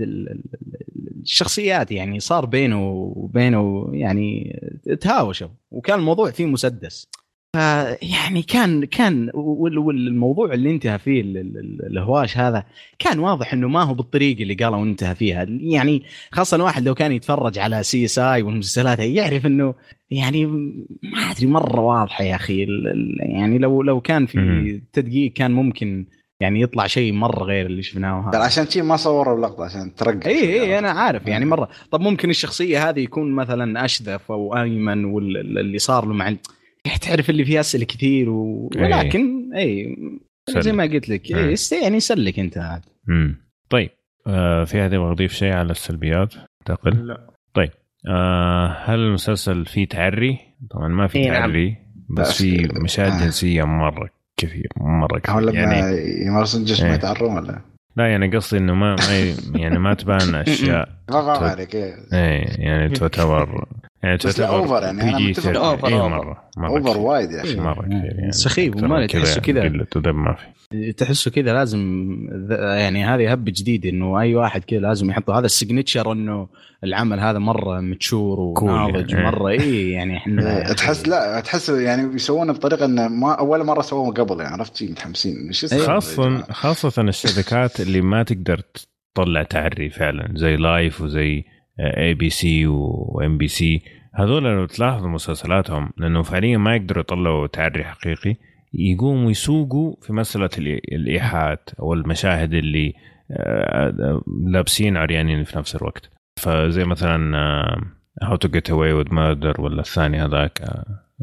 [1.25, 4.59] الشخصيات يعني صار بينه وبينه يعني
[5.01, 7.07] تهاوشوا وكان الموضوع فيه مسدس
[7.55, 12.63] فيعني كان كان وال- والموضوع اللي انتهى فيه ال- ال- ال- الهواش هذا
[12.99, 17.11] كان واضح إنه ما هو بالطريقة اللي قالوا انتهى فيها يعني خاصة الواحد لو كان
[17.11, 19.73] يتفرج على CSI والمسلسلات يعرف إنه
[20.11, 22.67] يعني ما أدري مرة واضحة يا أخي
[23.19, 24.81] يعني لو لو كان في.
[24.93, 26.05] تدقيق كان ممكن
[26.39, 29.95] يعني يطلع شيء مرة غير اللي شفناه ترى هذا عشان شي ما صوروا اللقطة عشان
[29.95, 34.57] ترقع اي اي أنا عارف يعني مرة طب ممكن الشخصية هذه يكون مثلا أشذف أو
[34.57, 36.39] آيمن واللي صار له مع ال-
[37.01, 38.69] تعرف اللي فيه أسئلة كثير و...
[38.75, 38.81] إيه.
[38.83, 39.95] ولكن اي
[40.49, 40.71] زي.
[40.71, 41.37] ما قلت لك إيه.
[41.71, 42.81] إيه يعني سلك أنت عاد.
[43.69, 43.89] طيب
[44.27, 46.33] آه في احد يبغى يضيف شيء على السلبيات
[46.69, 47.27] أعتقد لا
[48.09, 50.37] آه هل المسلسل فيه تعري؟
[50.71, 51.39] طبعا ما في إيه نعم.
[51.41, 51.77] تعري
[52.09, 53.25] بس بس- في مشاهد آه.
[53.25, 56.93] جنسية مرة كثير مرة كثير لما يعني يمارسون جسمه إيه.
[56.93, 57.61] يتعرون ولا
[57.97, 61.49] لا يعني قصدي إنه ما, ما يعني ما تبان أشياء غلط طيب.
[61.49, 61.95] عليك إيه.
[62.13, 63.67] إيه يعني تعتبر
[64.03, 65.51] يعني تعتبر over يعني، PG متفق.
[65.51, 65.71] 13.
[65.71, 66.09] over، إيه.
[66.09, 66.97] مره مرة over.
[66.97, 69.61] وايد يا أخي مرة كثير يعني سخيف وما تحسه كذا.
[69.61, 70.45] قلة ادب ما في
[70.97, 71.79] تحسه كذا لازم
[72.49, 76.47] ذ- يعني هذه هب جديد إنه أي واحد كذا لازم يحطه هذا ال signature إنه
[76.83, 79.25] العمل هذا مرة mature وناضج يعني.
[79.25, 79.49] مرة.
[79.49, 84.13] اي يعني إحنا إيه، تحس لا تحس يعني يسوونه بطريقة إنه ما أول مرة سووه
[84.13, 85.51] قبل يعني عرفت متحمسين؟
[85.85, 88.61] خاصة جماعة؟ خاصة الشركات اللي ما تقدر
[89.15, 91.43] تطلع تعري فعلا زي لايف وزي
[91.97, 93.81] ABC و NBC
[94.13, 98.35] هذول لو تلاحظوا مسلسلاتهم لأنه فعليا ما يقدروا يطلعوا تعري حقيقي.
[98.79, 102.93] يقوموا يسوقوا في مسألة الإي- الإيحاءات أو المشاهد اللي
[103.31, 106.09] آه، لابسين عريانين في نفس الوقت.
[106.39, 107.35] فزي مثلا
[108.23, 110.61] How to Get Away with Murder ولا الثاني هذاك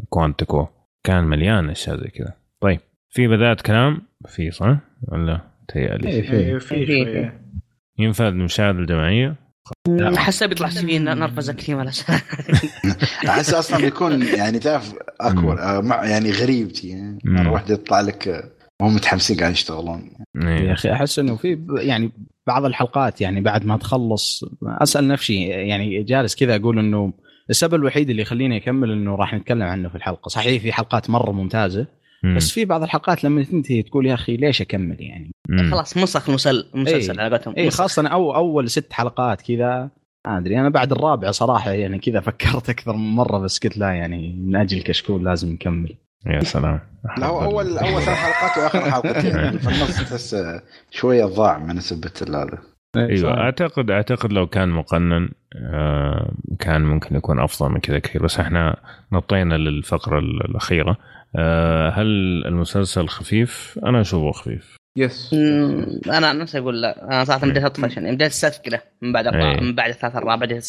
[0.09, 0.67] Quantico
[1.03, 2.33] كان مليان أشياء زي كذا.
[2.61, 4.77] طيب في بداية كلام؟ في صح؟
[5.07, 6.33] ولا تهيألي؟ إيه، في.
[6.37, 7.41] إيه، في شوية.
[7.99, 9.35] ينفع المشاهدة الجماعية.
[10.15, 11.91] حسب يطلع سي في نرفزه كثير ولا
[13.29, 18.27] أحس أصلا بيكون يعني تعرف أكبر آه، مع- يعني غريب شي، يعني واحدة يطلع لك
[18.27, 18.43] آه،
[18.81, 20.11] وهم متحمسين قاعدين يشتغلون.
[20.35, 20.73] يا إيه.
[20.73, 22.11] أخي أحس إنه في يعني
[22.47, 27.13] بعض الحلقات يعني بعد ما تخلص أسأل نفسي يعني جالس كذا أقول إنه
[27.49, 30.29] السبب الوحيد اللي يخليني أكمل إنه راح نتكلم عنه في الحلقة.
[30.29, 31.87] صحيح في حلقات مرة ممتازة
[32.23, 32.35] مم.
[32.35, 35.71] بس في بعض الحلقات لما تنتهي تقول يا أخي ليش أكمل يعني؟ مم.
[35.71, 37.25] خلاص مسخ المسل- المسلسل إيه.
[37.25, 37.53] على قولتهم.
[37.57, 37.69] اي.
[37.69, 39.89] خاصه أو أول ست حلقات كذا
[40.27, 43.89] ما أدري أنا بعد الرابعه صراحة يعني كذا فكرت أكثر من مرة بس قلت لا
[43.91, 45.95] يعني من أجل كشكول لازم نكمل.
[46.25, 46.79] يا سلام.
[47.17, 50.35] لا هو اول أول ثلاث حلقات وآخر حلقتين يعني في النص تحس
[50.91, 52.57] شوية ضاع من سبه هذا.
[52.95, 58.23] أيوه اعتقد أعتقد لو كان مقنن آه، كان ممكن يكون أفضل من كذا كثير.
[58.23, 58.75] بس إحنا
[59.11, 60.97] نطينا للفقرة الأخيرة.
[61.93, 62.07] هل
[62.45, 64.75] المسلسل خفيف؟ أنا أشوفه خفيف.
[64.97, 65.33] يس.
[65.33, 67.05] مم، أنا نفسي أقول لا.
[67.05, 68.15] أنا صراحة بديت أطفش يعني.
[68.15, 69.61] بديت استثقله من بعد الرابع إيه.
[69.61, 70.63] من بعد الثالث الرابع بديت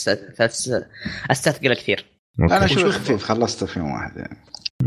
[1.30, 2.04] استثقله كثير.
[2.42, 2.56] okay.
[2.56, 4.36] أنا أشوفه خفيف خلصته في يوم واحد يعني.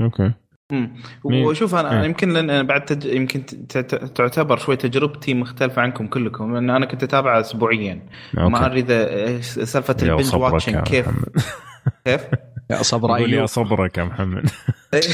[0.02, 0.32] أوكي.
[0.72, 0.96] مم.
[1.26, 1.98] مين؟ وشوف أنا إيه.
[1.98, 3.06] أنا يمكن لأن أنا بعد تج...
[3.06, 6.54] يمكن ت- ت- تعتبر شوي تجربتي مختلفة عنكم كلكم.
[6.54, 8.02] لأن أنا كنت أتابعه اسبوعيا.
[8.34, 11.06] ما okay أدري إذا سالفة ال binge watching كيف؟
[12.06, 12.22] كيف؟
[12.70, 13.46] يا صبر قول يا أيوب.
[13.46, 14.50] صبرك يا محمد.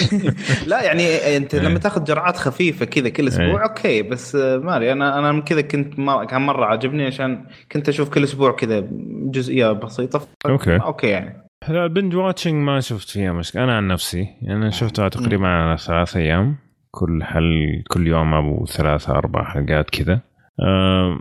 [0.68, 1.62] لا يعني أنت إيه.
[1.62, 3.64] لما تاخذ جرعات خفيفة كذا كل أسبوع إيه.
[3.64, 7.90] okay بس ما أدري أنا أنا من كذا كنت ما كان مرة عاجبني عشان كنت
[7.90, 8.88] أشوف كل أسبوع كذا
[9.32, 10.20] جزئية بسيطة.
[10.20, 10.26] ف...
[10.45, 10.78] okay.
[10.78, 11.48] okay يعني.
[11.70, 13.64] لا ال binge watching ما شفت فيها مشكلة.
[13.64, 16.56] أنا عن نفسي يعني أنا شفتها تقريبا على ثلاث أيام.
[16.92, 20.20] كل حل كل يوم أبو ثلاثة أربع حلقات كذا.
[20.60, 21.20] أه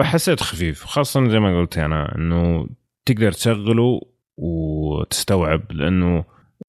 [0.00, 2.68] حسيت خفيف خاصة زي ما قلت أنا إنه
[3.06, 4.00] تقدر تشغله
[4.38, 6.24] وتستوعب لأنه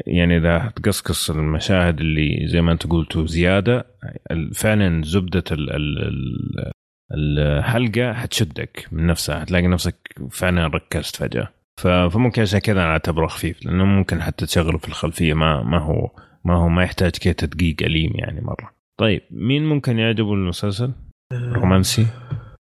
[0.07, 3.85] يعني إذا تقصقص المشاهد اللي زي ما أنت قلتوا زيادة
[4.55, 6.75] فعلا زبدة ال ال ال
[7.13, 9.95] الحلقة حتشدك من نفسها حتلاقي نفسك
[10.31, 11.47] فعلا ركزت فجأة.
[11.79, 16.09] فممكن عشان كذا أنا أعتبره خفيف لأنه ممكن حتى تشغله في الخلفية ما ما هو
[16.45, 18.71] ما هو ما يحتاج كذا تدقيق أليم يعني مرة.
[18.99, 20.91] طيب مين ممكن يعجبه المسلسل؟
[21.33, 22.07] رومانسي؟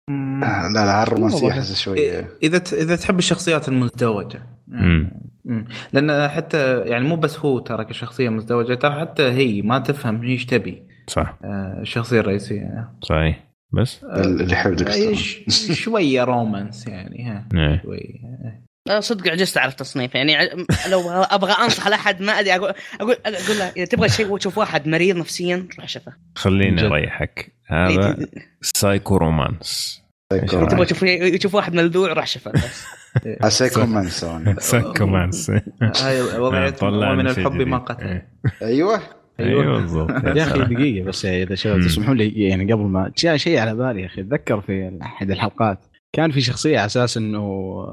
[0.10, 2.30] آه، لا لا الرومانسية احس شوية.
[2.44, 4.53] إذا إذا تحب الشخصيات المزدوجة.
[4.68, 5.12] مم.
[5.46, 5.66] مم.
[5.94, 10.46] لأن حتى يعني مو بس هو ترى كشخصيه مزدوجة ترى حتى هي ما تفهم إيش
[10.46, 10.84] تبي.
[11.08, 11.38] صح.
[11.44, 12.90] آه، الشخصية الرئيسية.
[13.04, 13.44] صحيح.
[13.72, 15.14] بس؟ اللي ديكستر.
[15.16, 17.48] ش- شوية رومانس يعني ها.
[17.56, 17.82] إيه.
[17.86, 18.64] شوية.
[18.88, 20.50] لا صدق عجزت على التصنيف يعني ع-
[20.90, 24.88] لو أبغى أنصح لأحد ما أدري أقول أقول أقول له إذا تبغى شيء تشوف واحد
[24.88, 26.86] مريض نفسيا روح شفه خليني.
[26.88, 27.54] أريحك.
[27.68, 28.18] هذا
[28.62, 30.03] سايكو رومانس
[30.40, 31.04] تبغى تشوف
[31.38, 36.22] تشوف واحد ملذوع روح شفه بس مان سوون سايكو مانس هاي
[37.34, 37.62] شيء الحب.
[37.62, 38.04] ما قتل.
[38.04, 38.28] إيه.
[38.62, 39.00] أيوه.
[39.40, 40.10] أيوه بالضبط.
[40.10, 41.82] يا أخي دقيقة بس إذا شباب.
[41.82, 45.80] تسمحوا لي يعني قبل ما جاء شيء على بالي يا أخي أتذكر في أحد الحلقات
[46.16, 47.86] كان في شخصية على أساس إنه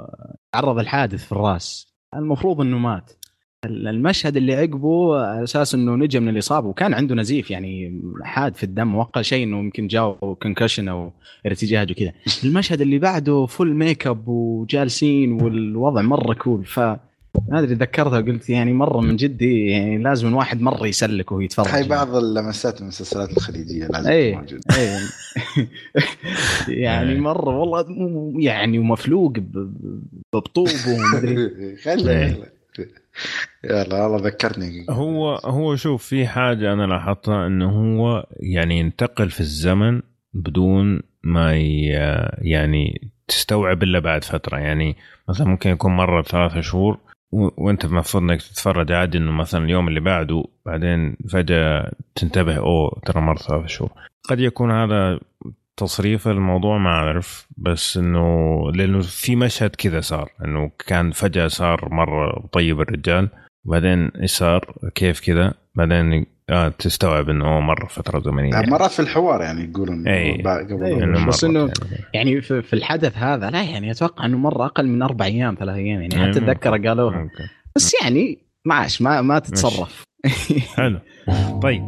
[0.53, 1.95] تعرض الحادث في الرأس.
[2.15, 3.13] المفروض إنه مات.
[3.65, 8.65] المشهد اللي عقبه على أساس إنه نجا من الإصابة وكان عنده نزيف يعني حاد في
[8.65, 11.13] الدم واقل شيء إنه يمكن جاء concussion أو
[11.47, 12.13] ارتجاج وكذا
[12.45, 16.81] المشهد اللي بعده full makeup وجالسين والوضع مرة cool ف
[17.49, 21.69] ما أدري تذكرتها وقلت يعني مرة من جدي يعني لازم الواحد مرة يسلك وهو يتفرج
[21.69, 24.47] هاي بعض اللمسات من المسلسلات الخليجية لازم اي اي
[26.83, 27.21] يعني إيه.
[27.21, 27.87] مرة والله
[28.39, 29.33] يعني ومفلوق
[30.33, 31.51] بطوب ومدري
[31.85, 32.33] خلي إيه.
[32.77, 32.89] خلي.
[33.65, 39.41] يلا والله ذكرتني هو هو شوف في حاجة أنا لاحظتها إنه هو يعني ينتقل في
[39.41, 40.03] الزمن
[40.35, 41.57] بدون ما
[42.39, 44.59] يعني تستوعب إلا بعد فترة.
[44.59, 44.97] يعني
[45.29, 46.99] مثلا ممكن يكون مرة ثلاثة شهور
[47.33, 53.21] وأنت المفروض إنك تتفرج عادي إنه مثلا اليوم اللي بعده بعدين فجأة تنتبه أوه ترى
[53.21, 53.91] مر ثلاثة شهور.
[54.29, 55.21] قد يكون هذا
[55.77, 57.47] تصريف الموضوع ما أعرف.
[57.57, 63.29] بس إنه لأنه في مشهد كذا صار إنه كان فجأة صار مرة طيب الرجال.
[63.65, 68.71] بعدين إيش صار كيف كذا بعدين آه تستوعب إنه أوه مر فترة زمنية يعني.
[68.71, 70.05] مرات في الحوار يعني يقولون.
[70.43, 71.05] بعد- قبل إي.
[71.05, 71.73] إنه بس إنه- يعني.
[72.15, 75.77] يعني في, في الحدث هذا لا يعني أتوقع إنه مره أقل من أربع أيام ثلاث
[75.77, 76.39] أيام يعني إيه، حتى.
[76.39, 77.45] اتذكر قالوها ممكن.
[77.77, 80.03] بس يعني معاش ما ما تتصرف
[80.77, 80.99] حلو
[81.63, 81.83] طيب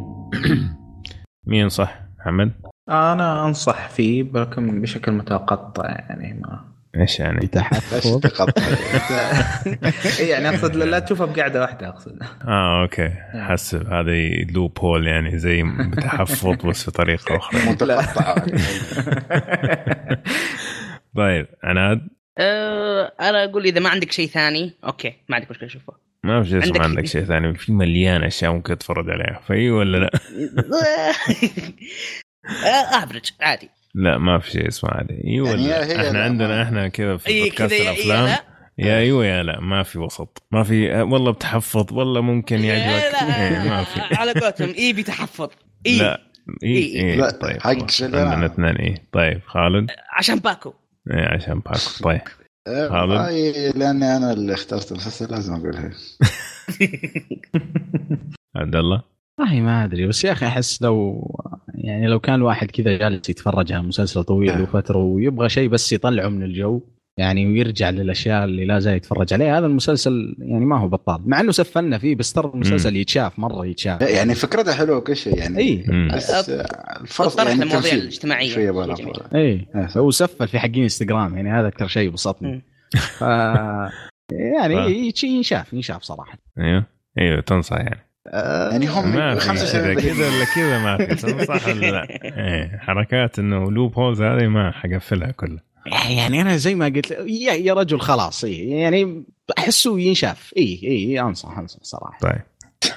[1.47, 2.51] مين صح محمد؟
[2.89, 8.61] أنا أنصح فيه لكن بشكل متقطع يعني ما إيش يعني؟ تحفظ تقطع
[10.29, 12.19] يعني أقصد لا تشوفها بقعده واحدة أقصد.
[12.47, 13.09] آه okay.
[13.33, 13.93] حسب.
[13.93, 17.59] هذه loophole يعني زي بتحفظ بس بطريقه أخرى.
[17.71, 18.35] متقطع
[21.17, 22.07] طيب عناد؟
[22.37, 25.93] أه أنا أقول إذا ما عندك شيء ثاني okay ما عندك مشكلة شوفه
[26.23, 27.23] ما في شيء اسمه عندك- عندك شيء.
[27.25, 27.55] ثاني.
[27.55, 29.39] في مليان أشياء ممكن تتفرج عليها.
[29.47, 30.09] ف اي ولا لا؟
[33.03, 33.69] افرج عادي.
[33.95, 35.21] لا ما في شيء اسمه عادي.
[35.27, 38.23] اي ولا يعني لا؟ هي إحنا لا، عندنا ما- إحنا كذا في بودكاست يا- الأفلام.
[38.27, 38.43] يا لا.
[38.77, 40.43] يا إيوه يا لا ما في وسط.
[40.51, 43.23] ما في والله بتحفظ والله ممكن يا يعجبك.
[43.23, 43.99] إيه، ما في.
[43.99, 45.49] لا على قولتهم اي بتحفظ
[45.87, 46.21] اي لا
[46.63, 47.11] اي إي.
[47.11, 47.67] اي لا، طيب حق؟
[48.01, 50.73] عندنا اثنين اي طيب خالد؟ عشان باكو.
[51.13, 52.03] اي عشان باكو.
[52.03, 52.21] طيب
[52.89, 53.11] خالد؟
[53.77, 55.91] لأني أنا اللي اخترت المسلسل لازم أقولها.
[58.55, 59.01] عبد الله؟
[59.39, 61.27] والله ما أدري بس يا أخي أحس لو
[61.75, 64.61] يعني لو كان الواحد كذا جالس يتفرج على مسلسل طويل آه.
[64.61, 66.81] وفتره ويبغى شيء بس يطلعه من الجو
[67.17, 71.21] يعني ويرجع للأشياء اللي لا زال يتفرج عليها هذا المسلسل يعني ما هو بطال.
[71.25, 74.01] مع إنه سفلنا فيه بس ترى المسلسل يتشاف مرة يتشاف.
[74.01, 75.57] يعني فكرتها حلوة وكل شيء يعني.
[75.57, 75.85] إي.
[76.13, 76.67] بس آه،
[77.19, 78.53] الطرح يعني للمواضيع التمثيل الاجتماعية.
[78.53, 78.71] شوية
[79.35, 79.67] إي.
[79.75, 79.89] آه.
[79.97, 82.61] هو سفل في حقين إنستغرام يعني هذا أكثر شيء بسطني.
[82.91, 83.21] ف
[84.31, 85.13] يعني آه.
[85.23, 86.37] ينشاف ينشاف صراحة.
[86.59, 86.85] أيوه.
[87.19, 88.12] أيوه تنصح يعني.
[88.31, 90.15] يعني هم ما في 75 إذا دقيقة.
[90.15, 95.31] كذا ولا كذا ما في تنصح ولا لا إيه حركات إنه loopholes هذه ما حقفلها
[95.31, 95.63] كلها
[96.09, 99.23] يعني أنا زي ما قلت يا, يا رجل خلاص اي يعني
[99.59, 102.41] أحسه ينشاف اي اي أنصح أنصح صراحة طيب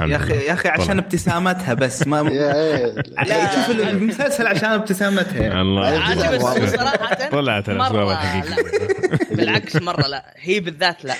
[0.00, 0.32] يا أخي.
[0.34, 0.98] يا أخي عشان.
[0.98, 2.94] ابتسامتها بس ما إيه.
[3.26, 5.60] لا شوف المسلسل عشان ابتسامتها يعني.
[5.60, 6.14] الله.
[6.14, 9.34] صراحة طلعت الاسباب مرة الحقيقية.
[9.36, 11.14] بالعكس مرة لا هي بالذات لا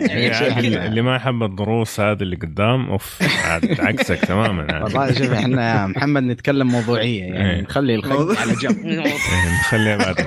[0.00, 4.82] يعني شوف عاد إحنا- اللي ما يحب الضروس هذا اللي قدام أوف عاد عكسك تماما.
[4.84, 7.32] والله شوف إحنا يا محمد نتكلم موضوعية إيه.
[7.34, 8.78] يعني نخلي الخيط على جنب.
[8.86, 9.00] إيه،
[9.60, 10.20] نخليها بعد.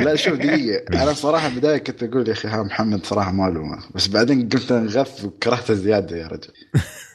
[0.00, 1.02] لا شوف دقيقة.
[1.02, 5.24] أنا بصراحة بداية كنت أقول يا أخي ها محمد صراحة معلومة بس بعدين قلت نغف
[5.24, 6.52] وكرهته زيادة يا رجل.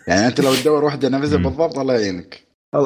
[0.07, 1.38] يعني أنت لو تدور واحدة نفسها.
[1.38, 2.47] بالضبط الله يعينك.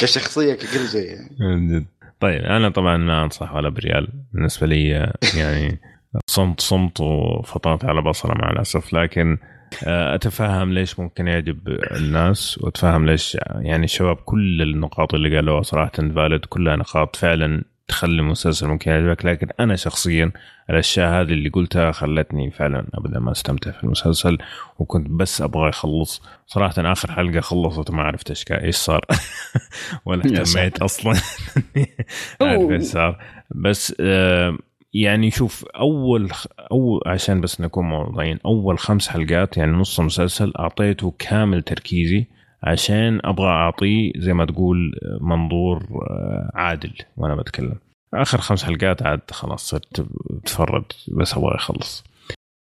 [0.00, 1.10] كشخصية ككل شيء
[1.40, 1.86] يعني.
[2.20, 4.08] طيب أنا طبعا ما أنصح ولا بريال.
[4.32, 4.88] بالنسبة لي
[5.36, 5.80] يعني
[6.26, 9.38] صمت صمت وفطرت على بصرة مع الأسف لكن
[9.84, 15.92] آه، أتفهم ليش ممكن يعجب الناس وأتفهم ليش يعني الشباب كل النقاط اللي قالوها صراحة
[15.92, 20.32] فالid كلها نقاط فعلا تخلي المسلسل ممكن يعجبك لكن أنا شخصيا
[20.70, 24.38] الأشياء هذه اللي قلتها خلتني فعلا ابدا ما أستمتع في المسلسل
[24.78, 26.22] وكنت بس أبغى يخلص.
[26.46, 29.04] صراحة آخر حلقة خلصت وما عرفت إيش إيش صار؟
[30.06, 31.12] ولا اهتميت أصلا.
[32.42, 33.18] أعرف إيش صار.
[33.50, 34.58] بس آه،
[34.94, 40.52] يعني شوف أول خ- اول عشان بس نكون موضوعيين أول خمس حلقات يعني نص المسلسل
[40.58, 42.24] أعطيته كامل تركيزي
[42.62, 47.74] عشان أبغى أعطيه زي ما تقول منظور آه، عادل وأنا بتكلم.
[48.14, 52.04] آخر خمس حلقات عاد خلاص صرت اتفرج بس أبغى اخلص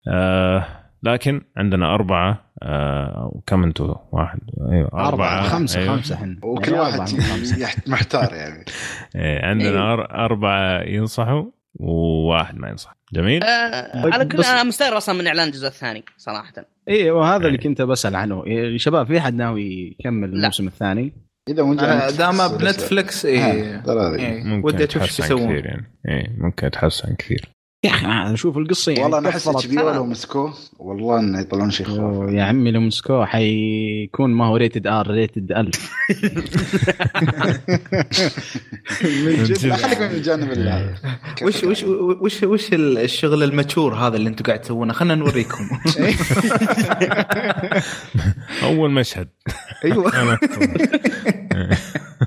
[0.08, 0.64] آه
[1.02, 4.38] لكن عندنا أربعة آه وكم أنتوا واحد
[4.72, 5.96] أيوة أربعة, أربعة خمسة أيوة.
[5.96, 8.64] خمسة إحنا وكل يعني واحد محتار يعني.
[9.16, 10.04] إيه عندنا أيوة.
[10.04, 11.44] أربعة ينصحوا.
[11.78, 12.96] وواحد ما ينصح.
[13.12, 16.52] جميل؟ آه على كل أنا مستغرب أصلا من إعلان الجزء الثاني صراحة.
[16.88, 18.46] اي وهذا اللي كنت بسأل عنه.
[18.46, 21.12] إيه شباب في أحد ناوي يكمل الموسم الثاني؟
[21.48, 23.82] إذا أنا دام بنتفلكس اي إيه.
[24.64, 25.50] ودي أشوف إيش يسوون.
[25.50, 25.92] يعني.
[26.08, 27.48] اي ممكن يتحسن كثير.
[27.84, 31.70] يا أخي أنا أشوف القصة يعني والله أنا أحس HBO لو مسكوه والله إنه يطلعون
[31.70, 35.70] شيء خوف يا عمي لو مسكوه حيكون ما هو rated R rated ال
[39.04, 39.72] من جد.
[39.72, 40.94] خليك من الجانب اللي
[41.42, 41.84] وش وش
[42.20, 45.64] وش وش الشغل المشهور هذا اللي أنتم قاعد تسوونه؟ خلينا نوريكم.
[48.62, 49.28] أول مشهد.
[49.84, 50.04] أيوه.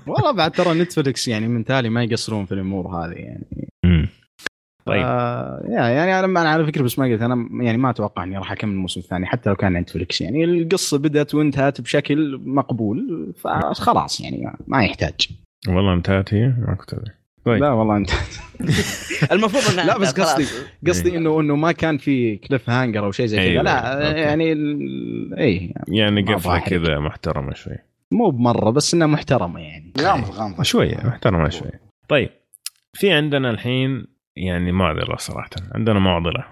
[0.08, 3.72] والله بعد ترى نتفلكس يعني من تالي ما يقصرون في الأمور هذه يعني.
[4.86, 5.04] طيب.
[5.06, 8.52] آه يعني أنا أنا على فكرة بس ما قلت أنا يعني ما أتوقع إني راح
[8.52, 14.54] أكمل الموسم الثاني حتى لو كان Netflix يعني القصة بدأت وانتهت بشكل مقبول فخلاص يعني
[14.68, 15.28] ما يحتاج.
[15.68, 16.96] والله انتهت هي؟ ما كنت
[17.46, 17.62] طيب.
[17.62, 18.36] لا والله انتهت
[19.32, 20.46] المفروض إنها لا بس قصدي
[20.88, 21.18] قصدي إيه.
[21.18, 23.46] إنه إنه ما كان في cliffhanger أو شيء زي كذا.
[23.46, 23.64] أيوة.
[23.64, 24.20] لا okay.
[24.20, 24.54] يعني
[25.38, 27.78] اي يعني قفلة كذا محترمة شوي.
[28.12, 29.94] مو بمرة بس إنها محترمة يعني.
[30.00, 31.72] غامضه غامضه شوية محترمة شوي
[32.08, 32.30] طيب
[32.94, 34.06] في عندنا الحين
[34.36, 35.50] يعني معضله صراحة.
[35.76, 36.46] عندنا معضلة.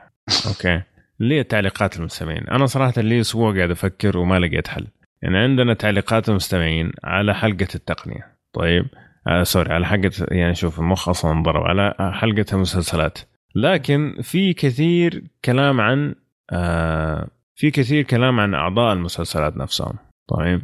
[0.47, 0.81] okay.
[1.21, 4.87] اللي هي تعليقات المستمعين؟ أنا صراحة لي أسبوع قاعد أفكر وما لقيت حل.
[5.21, 8.35] يعني عندنا تعليقات المستمعين على حلقة التقنية.
[8.53, 8.85] طيب.
[9.27, 11.63] آه sorry على حلقة يعني شوف المخ أصلا انضرب.
[11.63, 13.17] على حلقة المسلسلات.
[13.55, 16.15] لكن في كثير كلام عن
[16.51, 19.93] آه في كثير كلام عن أعضاء المسلسلات نفسهم.
[20.27, 20.61] طيب.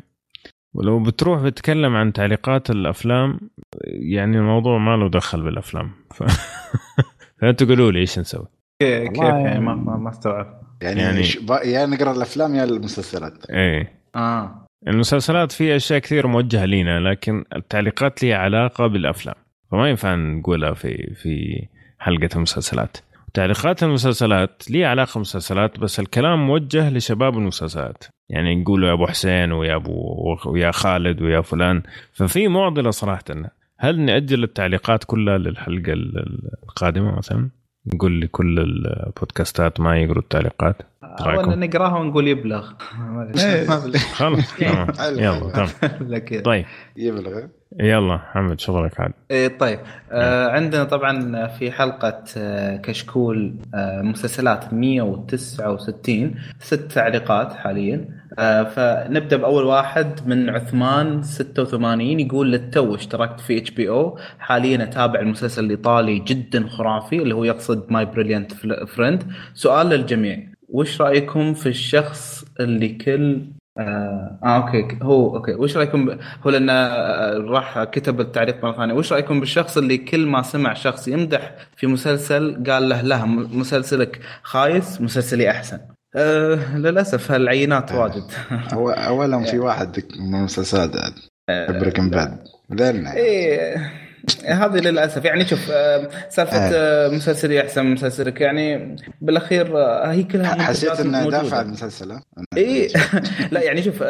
[0.75, 3.39] ولو بتروح بتتكلم عن تعليقات الأفلام
[3.85, 5.91] يعني الموضوع ما له دخل بالأفلام.
[6.15, 6.23] ف...
[7.41, 8.47] فأنتوا قولوا لي إيش نسوي؟
[8.79, 11.21] كيف؟ يعني ما ما استوعب يعني يعني
[11.65, 13.49] يا نقرأ الأفلام يا المسلسلات.
[13.49, 13.93] إيه.
[14.15, 14.67] آه.
[14.87, 19.35] المسلسلات في أشياء كثير موجهة لينا لكن التعليقات لها علاقة بالأفلام.
[19.71, 21.65] فما ينفع نقولها في في
[21.99, 22.97] حلقة المسلسلات.
[23.35, 28.03] تعليقات المسلسلات لي علاقة بالمسلسلات بس الكلام موجه لشباب المسلسلات.
[28.29, 31.83] يعني نقولوا يا أبو حسين ويا أبو ويا خالد ويا فلان.
[32.13, 33.23] ففي معضلة صراحة.
[33.77, 35.93] هل نأجل التعليقات كلها للحلقة
[36.63, 37.49] القادمة مثلا؟
[37.93, 40.81] نقول لكل البودكاستات ما يقروا التعليقات.
[41.25, 42.71] ولا نقراها ونقول يبلغ.
[44.13, 44.61] خلاص
[45.01, 46.41] يلا تمام.
[46.45, 46.65] طيب.
[46.97, 47.41] يبلغ.
[47.79, 49.11] يلا محمد شغلك عاد.
[49.31, 49.79] إيه طيب.
[50.11, 58.05] آه عندنا طبعا في حلقة آه كشكول آه مسلسلات 169 ست تعليقات حاليا.
[58.39, 64.17] آه فنبدأ بأول واحد من عثمان 86 يقول للتو اشتركت في HBO.
[64.39, 68.53] حاليا أتابع المسلسل الإيطالي جدا خرافي اللي هو يقصد My Brilliant
[68.87, 69.23] Friend
[69.53, 70.39] سؤال للجميع.
[70.69, 73.41] وش رأيكم في الشخص اللي كل
[73.77, 75.53] آه, آه okay هو أوكي.
[75.53, 78.93] وش رأيكم هو لأنه آه، راح كتب التعليق مرة ثانية.
[78.93, 84.19] وش رأيكم بالشخص اللي كل ما سمع شخص يمدح في مسلسل قال له لا مسلسلك
[84.43, 85.79] خايس مسلسلي أحسن؟
[86.15, 87.99] آه للأسف هالعينات آه.
[88.01, 88.31] واجد.
[88.73, 90.91] هو اولا في واحد من المسلسلات
[91.79, 92.43] Breaking Bad
[93.17, 94.04] إيه.
[94.45, 97.09] هذه للاسف يعني شوف آه، سالفه آه.
[97.09, 102.19] مسلسلي احسن من مسلسلك يعني بالاخير آه، هي كلها حسيت انه دافع المسلسل
[102.57, 102.87] اي
[103.51, 104.03] لا يعني شوف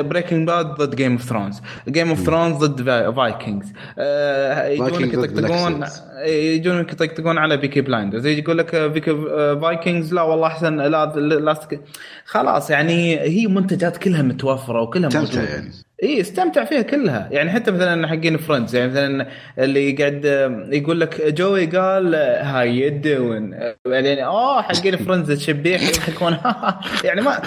[0.00, 5.84] Breaking Bad ضد Game of Thrones Game of Thrones ضد فايكنجز يجونك يطقطقون
[6.26, 9.14] يجونك يطقطقون على Peaky Blinders يقول لك Peaky
[9.62, 11.54] Vikings لا والله احسن لا
[12.24, 15.70] خلاص يعني هي منتجات كلها متوفره وكلها موجوده يعني
[16.04, 17.28] اي استمتع فيها كلها.
[17.30, 19.26] يعني حتى مثلا حقين Friends يعني مثلا
[19.58, 20.24] اللي قاعد
[20.72, 23.54] يقول لك جوي قال how you doin'
[23.86, 26.36] يعني اوه حقين Friends تشبيح يضحكون.
[27.04, 27.42] يعني ما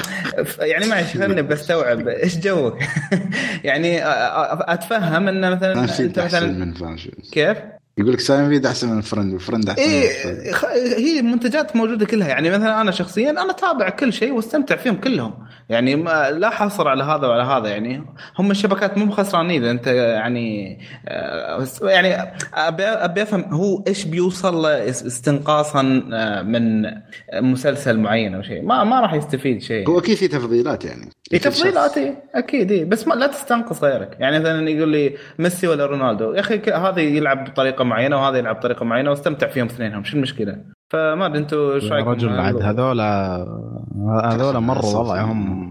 [0.59, 2.07] يعني ما خلني بستوعب.
[2.07, 2.77] إيش جوك؟
[3.63, 3.99] يعني
[4.73, 6.73] أتفهم انه مثلا أنت مثلا
[7.31, 7.57] كيف؟
[7.97, 10.09] يقول لك سايم فيد أحسن من Friends و Friends أحسن إيه
[10.97, 12.27] هي منتجات موجودة كلها.
[12.27, 15.33] يعني مثلا أنا شخصيا أنا أتابع كل شيء واستمتع فيهم كلهم.
[15.69, 17.69] يعني ما لا حصر على هذا وعلى هذا.
[17.69, 18.03] يعني
[18.39, 24.65] هم الشبكات مو خسرانين إذا أنت يعني آه، يعني أبي أبي أفهم هو إيش بيوصل
[24.65, 26.85] استنقاصا آه، من
[27.33, 28.61] مسلسل معين أو شيء.
[28.61, 29.89] ما ما راح يستفيد شيء.
[29.89, 31.09] هو أكيد في تفضيلات يعني.
[31.29, 32.85] في تفضيلات إيه، أكيد إيه.
[32.85, 34.17] بس ما لا تستنقص غيرك.
[34.19, 36.33] يعني مثلا يقول لي ميسي ولا رونالدو.
[36.33, 40.57] يا أخي هذا يلعب بطريقة معينة وهذا يلعب بطريقه معينة واستمتع فيهم اثنينهم شو المشكلة؟
[40.93, 43.05] فما أدري أنتم إيش رأيكم؟ رجل بعد هذولا
[44.23, 45.67] هذولا مرة وضعهم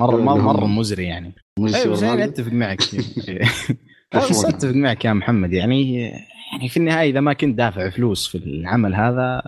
[0.00, 2.22] مره اللي مره, هم- مرة مزري يعني أيوه يعني ورونالدو.
[2.32, 2.78] أتفق معك
[4.14, 6.00] بس أتفق معك يا محمد يعني
[6.52, 9.42] يعني في النهاية إذا ما كنت دافع فلوس في العمل هذا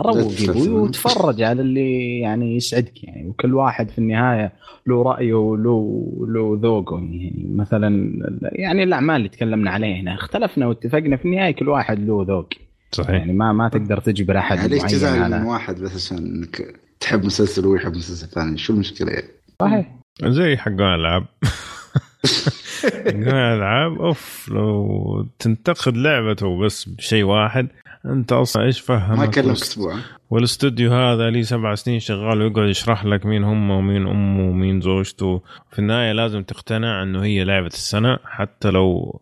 [0.00, 0.72] التسلسل.
[0.72, 3.28] وتفرج على اللي يعني يسعدك يعني.
[3.28, 4.52] وكل واحد في النهاية
[4.86, 7.52] له رأيه وله له ذوقه يعني.
[7.54, 8.12] مثلا
[8.42, 10.14] يعني الاعمال اللي تكلمنا عليها هنا.
[10.14, 12.48] اختلفنا واتفقنا في النهاية كل واحد له ذوق
[12.92, 13.10] صحيح.
[13.10, 17.24] يعني ما ما تقدر تجبر أحد يعني ليش تزعل من واحد بس عشان إنك تحب
[17.24, 19.28] مسلسل وهو يحب مسلسل ثاني؟ شو المشكلة يعني؟
[19.62, 19.94] صحيح.
[20.24, 21.26] زي حقون الألعاب.
[23.06, 27.68] حقون الألعاب أوف لو تنتقد لعبته بس بشيء واحد
[28.08, 29.96] أنت أصلا إيش فهمك؟ ما والاست- أسبوع.
[30.30, 35.42] والاستوديو هذا لي سبع سنين شغال ويقعد يشرح لك مين هم ومين امه ومين زوجته.
[35.72, 39.20] في النهاية لازم تقتنع إنه هي لعبة السنة حتى لو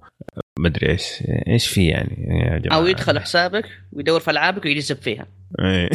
[0.58, 1.04] مدري إيش
[1.48, 2.78] إيش في يعني يا جماعة.
[2.78, 5.26] أو يدخل حسابك ويدور في ألعابك ويجذب فيها.
[5.60, 5.88] إيه.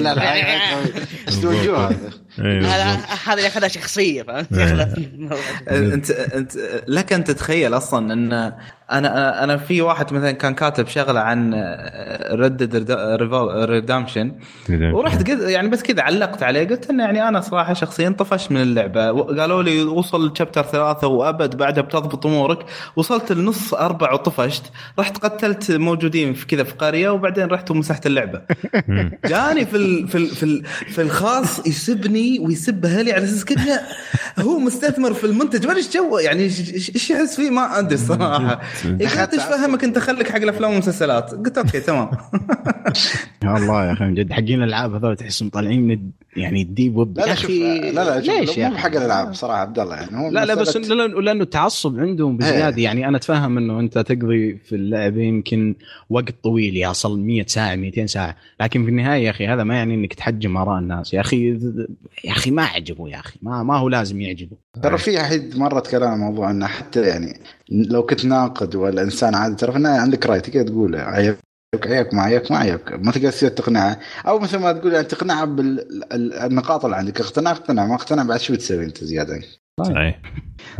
[0.00, 0.92] لا لا هاي- هاي-
[1.28, 3.42] استوديو هذا.
[3.42, 4.94] ياخذها شخصية فهمت؟ إيه.
[5.94, 6.52] أنت أنت
[6.88, 8.32] لك أن تتخيل أصلا إن
[8.92, 11.54] أنا أنا في واحد مثلا كان كاتب شغلة عن
[12.32, 12.90] ردد
[13.64, 14.32] ريدامشن
[14.70, 18.62] ورحت قلت يعني بس كذا علقت عليه قلت إنه يعني أنا صراحة شخصيا طفشت من
[18.62, 19.22] اللعبة.
[19.22, 22.58] قالوا لي وصل لشابتر ثلاثة وأبد بعدها بتضبط أمورك.
[22.96, 24.62] وصلت لنص أربع وطفشت.
[24.98, 28.40] رحت قتلت موجودين في كذا في قرية وبعدين رحت ومسحت اللعبة.
[29.30, 33.80] جاني في ال في ال في, ال في الخاص يسبني ويسب أهلي على أساس كذا
[34.38, 35.66] هو مستثمر في المنتج.
[35.66, 38.60] ما إيش جو يعني إيش- يحس فيه؟ ما أدري الصراحه
[39.00, 41.30] قلت إيش فهمك؟ أنت خليك حق الأفلام والمسلسلات.
[41.34, 42.10] قلت okay تمام.
[43.44, 44.31] يا الله يا أخي من جد.
[44.32, 47.18] حقين الألعاب هذول تحسهم طالعين من يعني ال deep web.
[47.18, 50.16] لا لا شوف أخي لا لا ليش يا مو؟ بحق الألعاب صراحة عبد الله يعني
[50.16, 52.76] هو لا لا بس لأنه التعصب عندهم بزيادة.
[52.76, 52.84] إيه.
[52.84, 55.74] يعني أنا أتفهم إنه أنت تقضي في اللعبه يمكن
[56.10, 58.36] وقت طويل يصل 100 ساعة 200 ساعة.
[58.60, 61.14] لكن في النهاية يا أخي هذا ما يعني إنك تحجم آراء الناس.
[61.14, 61.48] يا أخي
[62.24, 65.80] يا أخي ما عجبه يا أخي ما ما هو لازم يعجبه ترى في أحد مره
[65.80, 67.40] تكلم عن موضوع إنه حتى يعني
[67.70, 70.96] لو كنت ناقد ولا انسان عادي ترى في النهاية عندك رأي تقدر تقول
[71.74, 73.98] عيبك عيبك ما عيبك ما عيبك ما تقدر تصير تقنعه.
[74.28, 77.20] أو مثل ما تقول يعني تقنعه بالنقاط اللي عندك.
[77.20, 77.86] اقتنع اقتنع.
[77.86, 79.40] ما اقتنع بعد شو بتسوي أنت زيادة؟
[79.80, 80.20] صحيح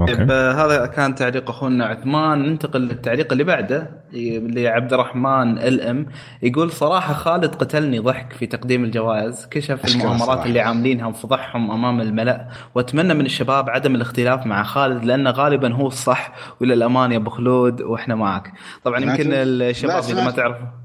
[0.01, 0.16] أوكي.
[0.16, 2.39] طيب آه، هذا كان تعليق أخونا عثمان.
[2.39, 6.06] ننتقل للتعليق اللي بعده لعبد الرحمن ال إم.
[6.43, 9.47] يقول صراحة خالد قتلني ضحك في تقديم الجوائز.
[9.51, 10.47] كشف المؤامرات.
[10.47, 12.48] اللي عاملينها وفضحهم أمام الملأ.
[12.74, 16.32] وأتمنى من الشباب عدم الاختلاف مع خالد لأنه غالبا هو الصح.
[16.60, 18.52] وإلى الأمان يا أبو خلود وإحنا معك.
[18.85, 20.31] طبعا؟ يمكن الشباب إذا ما.
[20.31, 20.82] تعرفوا.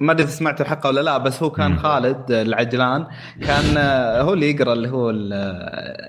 [0.00, 1.78] ما أدري سمعت الحلقة ولا لا بس هو كان.
[1.78, 3.06] خالد العجلان
[3.46, 3.76] كان
[4.26, 5.32] هو اللي يقرأ اللي هو ال-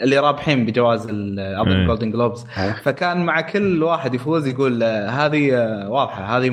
[0.04, 1.88] اللي رابحين بجوائز ال- اظن إيه.
[1.88, 2.46] جولدن جلوبز
[2.84, 5.52] فكان مع كل واحد يفوز يقول هذه
[5.90, 6.46] واضحة هذه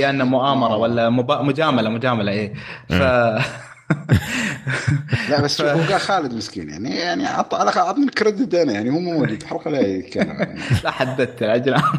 [0.00, 2.52] يا انه مؤامرة ولا مجاملة مجاملة إيه
[2.88, 2.92] ف
[5.30, 8.90] لا بس شوف هو قال خالد مسكين يعني يعني عط على أعطني الكريدت أنا يعني
[8.90, 10.60] هو مو موجود الحلقة لا يتكلم يعني.
[10.84, 11.82] لا حددت العجلان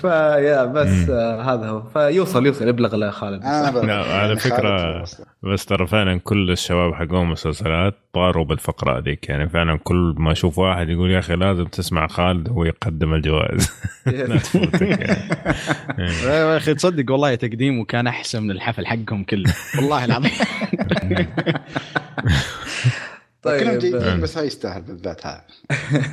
[0.00, 5.26] فيا بس آه، هذا هو فيوصل يوصل يبلغ لخالد أنا على يعني فكرة خالد أصلاً.
[5.42, 10.58] بس ترى فعلا كل الشباب حقهم مسلسلات طاروا بالفقرة هذيك يعني فعلا كل ما أشوف
[10.58, 13.70] واحد يقول يا أخي لازم تسمع خالد وهو يقدم الجوائز
[14.06, 15.30] لا تفوتك يعني.
[15.98, 16.28] إيه.
[16.28, 20.30] يا أخي تصدق والله تقديمه كان أحسن من الحفل حقهم كله والله العظيم.
[23.42, 25.40] كلهم طيب جيدين بس هاي يستاهل بالذات هذا.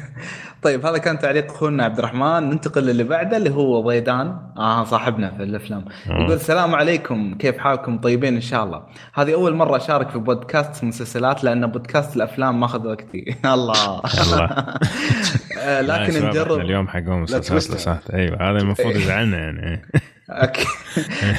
[0.64, 2.50] طيب هذا كان تعليق أخونا عبد الرحمن.
[2.50, 4.38] ننتقل للي بعده اللي هو ضيدان.
[4.58, 5.86] آه صاحبنا في الأفلام.
[6.06, 7.36] يقول السلام عليكم.
[7.40, 8.84] كيف حالكم؟ طيبين إن شاء الله.
[9.14, 13.36] هذه أول مرة أشارك في بودكاست مسلسلات لأن بودكاست الأفلام ماخذ وقتي.
[13.46, 14.02] الله.
[15.60, 16.60] آه، لكن نجرب.
[16.60, 19.02] اليوم حقهم مسلسلات أيوه هذا المفروض إيه.
[19.02, 19.82] يزعلنا يعني.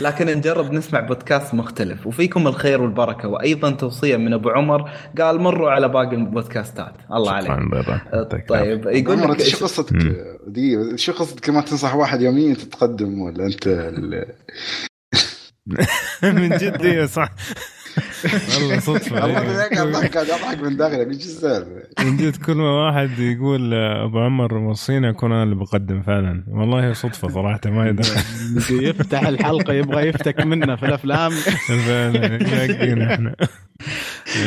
[0.01, 2.06] لكن نجرب نسمع بودكاست مختلف.
[2.06, 3.28] وفيكم الخير والبركة.
[3.28, 4.90] وأيضا توصية من أبو عمر.
[5.19, 6.93] قال مروا على باقي البودكاستات.
[7.12, 7.51] الله عليك.
[8.12, 9.97] آه، طيب يقول عمر لك شو قصتك؟
[10.47, 13.69] دقيقة شو قصتك ما تنصح واحد يوميا انت تقدم ولا أنت
[16.23, 17.28] من جد أيوه صح.
[18.61, 19.15] والله صدفة.
[19.25, 19.53] والله أيوة.
[19.57, 21.71] ذاك اضحك قاعد أضحك من داخلي إيش السالفة؟
[22.05, 26.45] من جد كل ما واحد يقول أبو عمر وصينا أكون أنا اللي بقدم فعلا.
[26.49, 28.09] والله صدفة صراحة ما يدري.
[28.89, 31.31] يفتح الحلقة يبغى يفتك منا في الأفلام.
[31.87, 33.35] فعلا إحنا.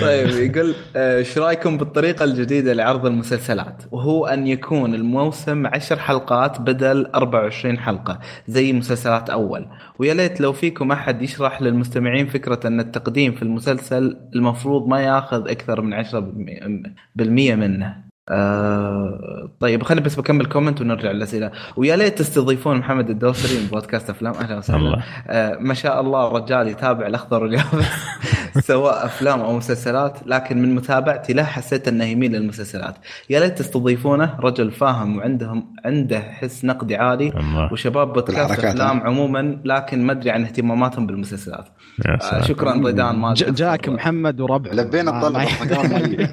[0.01, 6.61] طيب يقول آه، إيش رأيكم بالطريقة الجديدة لعرض المسلسلات؟ وهو أن يكون الموسم 10 حلقات
[6.61, 9.67] بدل 24 حلقة زي مسلسلات أول.
[9.99, 15.49] ويا ليت لو فيكم أحد يشرح للمستمعين فكرة أن التقديم في المسلسل المفروض ما ياخذ
[15.49, 18.06] أكثر من 10% بالمية منه.
[18.29, 21.51] آه طيب خليني بس بكمل comment ونرجع للأسئلة.
[21.77, 24.33] ويا ليت تستضيفون محمد الدوسري من بودكاست أفلام.
[24.33, 24.77] أهلا وسهلا.
[24.77, 25.03] الله.
[25.27, 27.85] آه ما شاء الله رجال يتابع الأخضر واليابس
[28.67, 32.95] سواء أفلام أو مسلسلات لكن من متابعتي له حسيت أنه يميل للمسلسلات.
[33.29, 37.73] يا ليت تستضيفونه رجل فاهم وعندهم عنده حس نقدي عالي الله.
[37.73, 41.67] وشباب بودكاست أفلام عموما لكن ما أدري عن اهتماماتهم بالمسلسلات.
[42.05, 46.27] يا آه، سلام شكرا ريدان ما جاك محمد وربع لبينا الطلبه حقهم.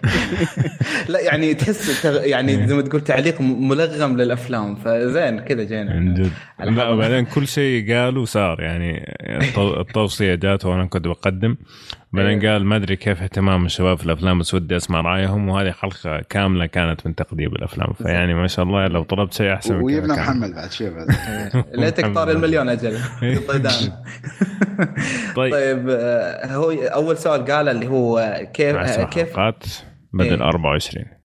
[1.09, 5.91] لا يعني تحس تغ- يعني زي ما تقول تعليق ملغم للأفلام فزين كذا جينا.
[5.93, 6.89] عن جد على لا.
[6.89, 11.57] وبعدين كل شيء قالوا صار يعني التو- التوصية جات وأنا كنت بقدم.
[12.13, 12.53] بعدين إيه.
[12.53, 16.67] قال ما أدري كيف اهتمام الشباب في الأفلام بس ودي أسمع رأيهم وهذه حلقة كاملة
[16.67, 17.93] كانت من تقديم الأفلام.
[17.93, 20.13] فيعني ما شاء الله لو طلبت شيء أحسن من كذا ويبنى.
[20.13, 21.07] محمد بعد بعد.
[21.81, 22.99] ليتك طار المليون أجل.
[23.49, 23.73] طيدان.
[25.37, 25.53] طيب.
[25.53, 29.39] طيب آه، هو أول سؤال قاله اللي هو كيف عشر آه، كيف
[30.13, 30.49] بدل إيه.
[30.49, 31.24] 24 مم.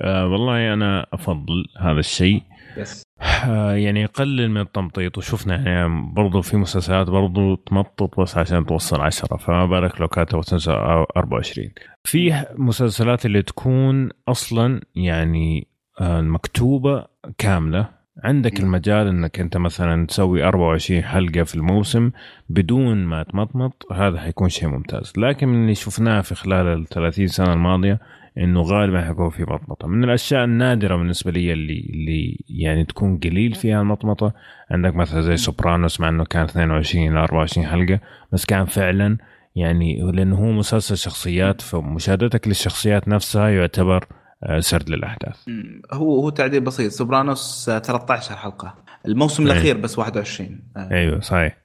[0.00, 2.42] آه والله أنا أفضل هذا الشيء.
[2.76, 3.04] يس
[3.48, 9.00] آه، يعني يقلل من التمطيط وشفنا يعني برضو في مسلسلات برضو تمطط بس عشان توصل
[9.00, 11.70] عشرة فما بالك لو كانت تنزل 24
[12.04, 15.66] في مسلسلات اللي تكون أصلا يعني
[16.00, 17.04] آه، مكتوبة
[17.38, 17.88] كاملة.
[18.24, 18.60] عندك.
[18.60, 22.10] المجال إنك أنت مثلا تسوي 24 حلقة في الموسم
[22.48, 25.12] بدون ما تمطمط هذا حيكون شيء ممتاز.
[25.16, 28.00] لكن من اللي شفناه في خلال ال 30 سنة الماضية
[28.38, 29.88] إنه غالبا حيكون في مطمطة.
[29.88, 34.32] من الأشياء النادرة بالنسبة لي اللي اللي يعني تكون قليل فيها المطمطة
[34.70, 38.00] عندك مثلا زي سوبرانوس مع إنه كان 22 إلى 24 حلقة
[38.32, 39.18] بس كان فعلا
[39.56, 44.06] يعني لأنه هو مسلسل شخصيات فمشاهدتك للشخصيات نفسها يعتبر
[44.42, 45.48] آه، سرد للأحداث.
[45.92, 46.90] هو هو تعديل بسيط.
[46.92, 48.74] Sopranos آه، 13 حلقة.
[49.06, 49.52] الموسم إيه.
[49.52, 51.56] الأخير بس 21 آه، أيوه صحيح.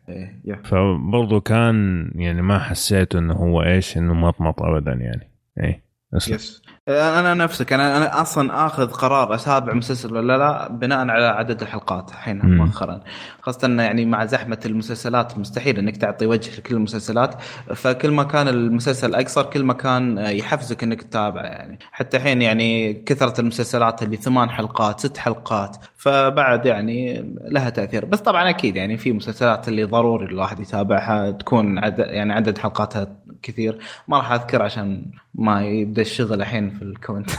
[0.45, 0.61] Yeah.
[0.63, 5.31] فبرضه كان يعني ما حسيت إنه هو إيش إنه مطمط ابدا يعني.
[5.63, 5.89] إيه.
[6.14, 6.61] Yes.
[6.88, 12.10] أنا نفسك أنا أنا أصلا آخذ قرار أتابع مسلسل ولا لا بناء على عدد الحلقات
[12.10, 12.45] الحين.
[12.45, 12.99] مؤخرا.
[13.41, 17.36] خاصة إنه يعني مع زحمة المسلسلات مستحيل إنك تعطي وجه لكل المسلسلات.
[17.76, 21.80] فكل ما كان المسلسل أقصر كل ما كان يحفزك إنك تتابع يعني.
[21.91, 28.05] حتى الحين يعني كثرة المسلسلات اللي ثمان حلقات ست حلقات فبعد يعني لها تأثير.
[28.05, 33.17] بس طبعا أكيد يعني في مسلسلات اللي ضروري الواحد يتابعها تكون عدد يعني عدد حلقاتها
[33.41, 33.80] كثير.
[34.07, 37.31] ما راح أذكر عشان ما يبدأ الشغل الحين في الكومنت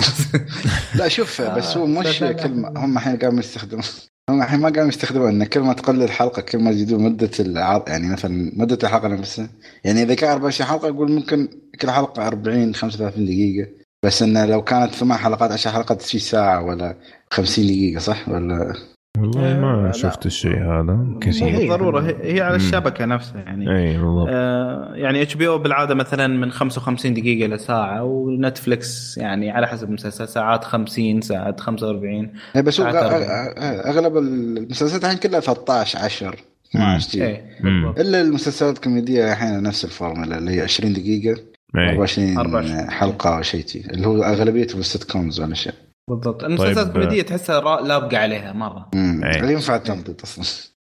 [0.99, 2.33] لا شوف بس هو مش لا، لا.
[2.33, 3.85] كلمة هم الحين قاموا يستخدمون
[4.31, 7.89] هم الحين ما قاموا يستخدمون إن كل ما تقلل الحلقة كل ما يزيدون مدة العرض
[7.89, 9.49] يعني مثلا مدة الحلقة نفسها.
[9.85, 11.49] يعني إذا كان 24 حلقة أقول ممكن
[11.81, 13.71] كل حلقة 40 35 دقيقة.
[14.05, 16.97] بس انه لو كانت ثمان حلقات 10 حلقات تصير ساعة ولا
[17.33, 18.75] 50 دقيقة صح ولا
[19.19, 19.93] والله ما لا.
[19.93, 22.65] شفت الشيء هذا مو كثير بالضروره هي هي على مم.
[22.65, 28.03] الشبكة نفسها يعني اي بالضبط آه يعني HBO بالعادة مثلا من 55 دقيقة إلى ساعة
[28.05, 33.15] و Netflix يعني على حسب المسلسل ساعات 50 ساعات 45 إيه بس هو ساعات غ-
[33.15, 33.25] 40.
[33.27, 36.35] أغ- أغلب المسلسلات الحين كلها 13 10
[36.71, 37.27] 12 جي.
[37.27, 37.83] إيه مم.
[37.83, 38.01] بالضبط.
[38.01, 41.41] إلا المسلسلات الكوميدية الحين نفس الفورمولا اللي هي 20 دقيقة
[41.79, 41.89] إيه.
[41.91, 42.91] 24 24.
[42.91, 43.79] حلقة أو شيء شي.
[43.81, 45.73] اللي هو اغلبيته ال sitcoms ولا شيء
[46.11, 46.45] بالضبط.
[46.45, 48.91] المسلسلات طيب، الكوميديه تحسها را- لابقه عليها مرة.
[48.95, 50.45] امم ينفع التمطيط أصلا.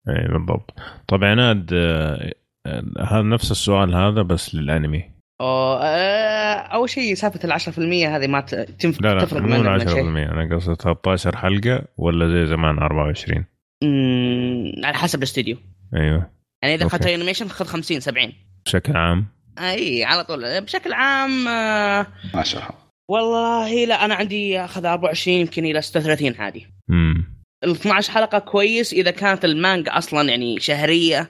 [0.10, 0.74] اي بالضبط.
[1.08, 2.32] طب عناد آه،
[2.68, 5.02] آه، هذا نفس السؤال هذا بس للأنمي.
[5.42, 5.46] أو-
[5.82, 9.02] آه، أول شيء سالفة ال 10% هذه ما ت- تنف...
[9.02, 10.02] لا لا تفرق مو من ال من 10% شيء
[10.32, 13.46] أنا قصدي 13 حلقة ولا زي زمان 24
[13.84, 15.58] أمم، على حسب الاستوديو.
[15.96, 16.30] أيوه.
[16.64, 16.86] يعني إذا.
[16.88, 18.34] اخذت animation خذ 50 70
[18.66, 19.26] بشكل عام؟
[19.60, 20.62] اي على طول.
[20.62, 26.36] بشكل عام آه، ما شاء الله والله لا أنا عندي أخذ 24 يمكن إلى 36
[26.40, 31.30] عادي امم ال 12 حلقة كويس إذا كانت المانجا أصلا يعني شهرية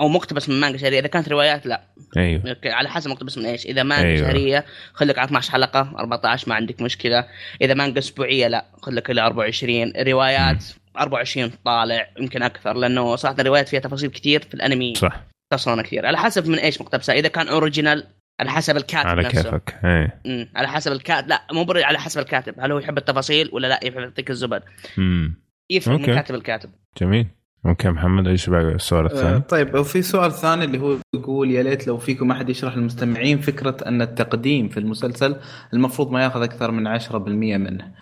[0.00, 1.82] أو مقتبس من مانجا شهرية إذا كانت روايات لا.
[2.16, 2.56] أيوه.
[2.64, 3.66] على حسب مقتبس من إيش.
[3.66, 4.18] إذا مانجا أيوة.
[4.18, 4.28] أيوة.
[4.28, 7.26] شهرية خليك على 12 حلقة 14 ما عندك مشكلة.
[7.62, 10.64] إذا مانجا أسبوعية لا خليك إلى 24 روايات
[10.96, 14.94] 24 طالع يمكن أكثر لأنه صراحة الروايات فيها تفاصيل كثير في الأنمي.
[14.94, 15.20] صح.
[15.52, 16.06] تفصلنا كثير.
[16.06, 18.06] على حسب من إيش مقتبسه إذا كان original
[18.42, 20.48] على حسب الكاتب على نفسه كيفك إيه مم.
[20.56, 23.98] على حسب الكاتب لا مو على حسب الكاتب هل هو يحب التفاصيل ولا لا يحب
[23.98, 24.62] يعطيك الزبدة
[24.98, 25.34] امم
[25.70, 26.10] يفرق okay.
[26.10, 26.70] من كاتب الكاتب
[27.00, 27.26] جميل
[27.66, 31.62] okay محمد إيش باقي السؤال آه، الثاني؟ طيب وفي سؤال ثاني اللي هو يقول يا
[31.62, 35.36] ليت لو فيكم أحد يشرح للمستمعين فكرة أن التقديم في المسلسل
[35.74, 37.14] المفروض ما يأخذ أكثر من 10%
[37.58, 37.92] منه.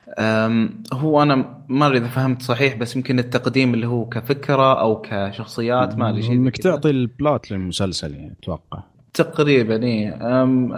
[0.92, 5.98] هو أنا ما أدري إذا فهمت صحيح بس يمكن التقديم اللي هو كفكرة أو كشخصيات
[5.98, 6.56] ما أدري شيء إنك.
[6.56, 8.82] تعطي ال plot للمسلسل يعني أتوقع
[9.14, 10.74] تقريبا اي أم،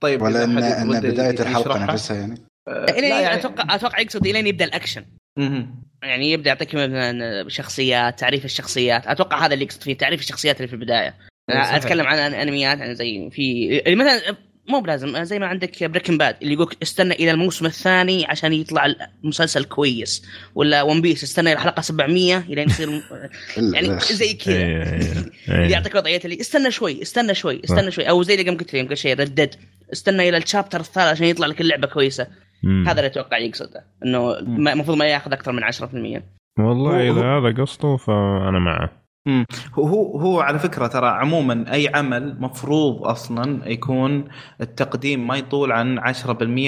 [0.00, 2.34] طيب ولا ان ودي بداية الحلقة؟ نفسها يعني
[2.68, 5.04] أه، الين لا يعني أتوقع أتوقع يقصد الين يبدأ الأكشن.
[6.02, 10.68] يعني يبدأ يعطيك مثلا شخصيات تعريف الشخصيات أتوقع هذا اللي يقصد فيه تعريف الشخصيات اللي
[10.68, 11.14] في البداية
[11.50, 11.56] إيه،.
[11.56, 14.36] أنا أتكلم عن أنميات يعني زي في يعني مثلا
[14.68, 18.94] مو بلازم زي ما عندك Breaking Bad اللي يقولك استنى إلى الموسم الثاني عشان يطلع
[19.24, 22.88] المسلسل كويس ولا One Piece استنى إلى الحلقة 700 إلى يصير
[23.74, 24.56] يعني زي كذا.
[24.62, 25.32] اللي.
[25.72, 28.08] يعطيك وضعية اللي استنى شوي استنى شوي استنى شوي.
[28.08, 29.54] أو زي اللي قبل قلت لي قبل شيء ردد
[29.92, 32.26] استنى إلى الشابتر الثالث عشان يطلع لك اللعبة كويسة.
[32.62, 32.88] مم.
[32.88, 36.22] هذا اللي أتوقع يقصده إنه ما- المفروض ما ياخذ أكثر من 10%
[36.58, 39.05] والله إذا هذا قصده فأنا معه.
[39.74, 44.24] هو هو على فكرة ترى عموما أي عمل مفروض أصلا يكون
[44.60, 46.12] التقديم ما يطول عن 10%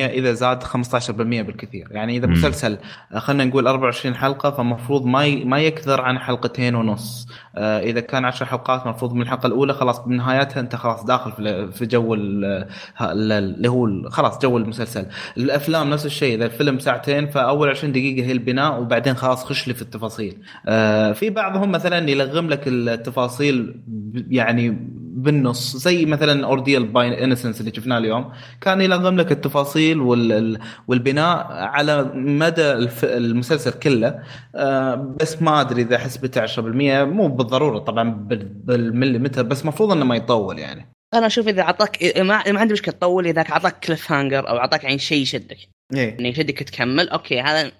[0.06, 2.26] إذا زاد 15% بالكثير، يعني إذا.
[2.26, 2.78] مسلسل
[3.16, 7.28] خلينا نقول 24 حلقة فمفروض ما ما يكثر عن حلقتين ونص،
[7.58, 11.32] إذا كان 10 حلقات مفروض من الحلقة الأولى خلاص بنهايتها أنت خلاص داخل
[11.72, 15.06] في جو اللي هو خلاص جو المسلسل،
[15.36, 19.74] الأفلام نفس الشيء إذا الفيلم ساعتين فأول 20 دقيقة هي البناء وبعدين خلاص خش لي
[19.74, 20.38] في التفاصيل.
[20.66, 23.80] آه، في بعضهم مثلا يلغم لك التفاصيل
[24.30, 24.78] يعني
[25.22, 25.76] بالنص.
[25.76, 28.32] زي مثلا Ordeal by Innocence اللي شفناه اليوم.
[28.60, 30.58] كان يلغم لك التفاصيل وال- ال-
[30.88, 34.22] والبناء على مدى الف- المسلسل كله.
[34.54, 40.04] آه، بس ما أدري إذا حسبته 10% مو بالضرورة طبعا بال- بالمليمتر بس مفروض إنه
[40.04, 40.88] ما يطول يعني.
[41.14, 42.22] أنا أشوف إذا أعطاك ما,
[42.52, 43.26] ما عندي مشكلة تطول.
[43.26, 45.56] إذا أعطاك cliffhanger أو أعطاك يعني شيء يشدك.
[45.94, 46.08] إيه.
[46.10, 47.08] يعني يشدك تكمل.
[47.08, 47.72] okay هذا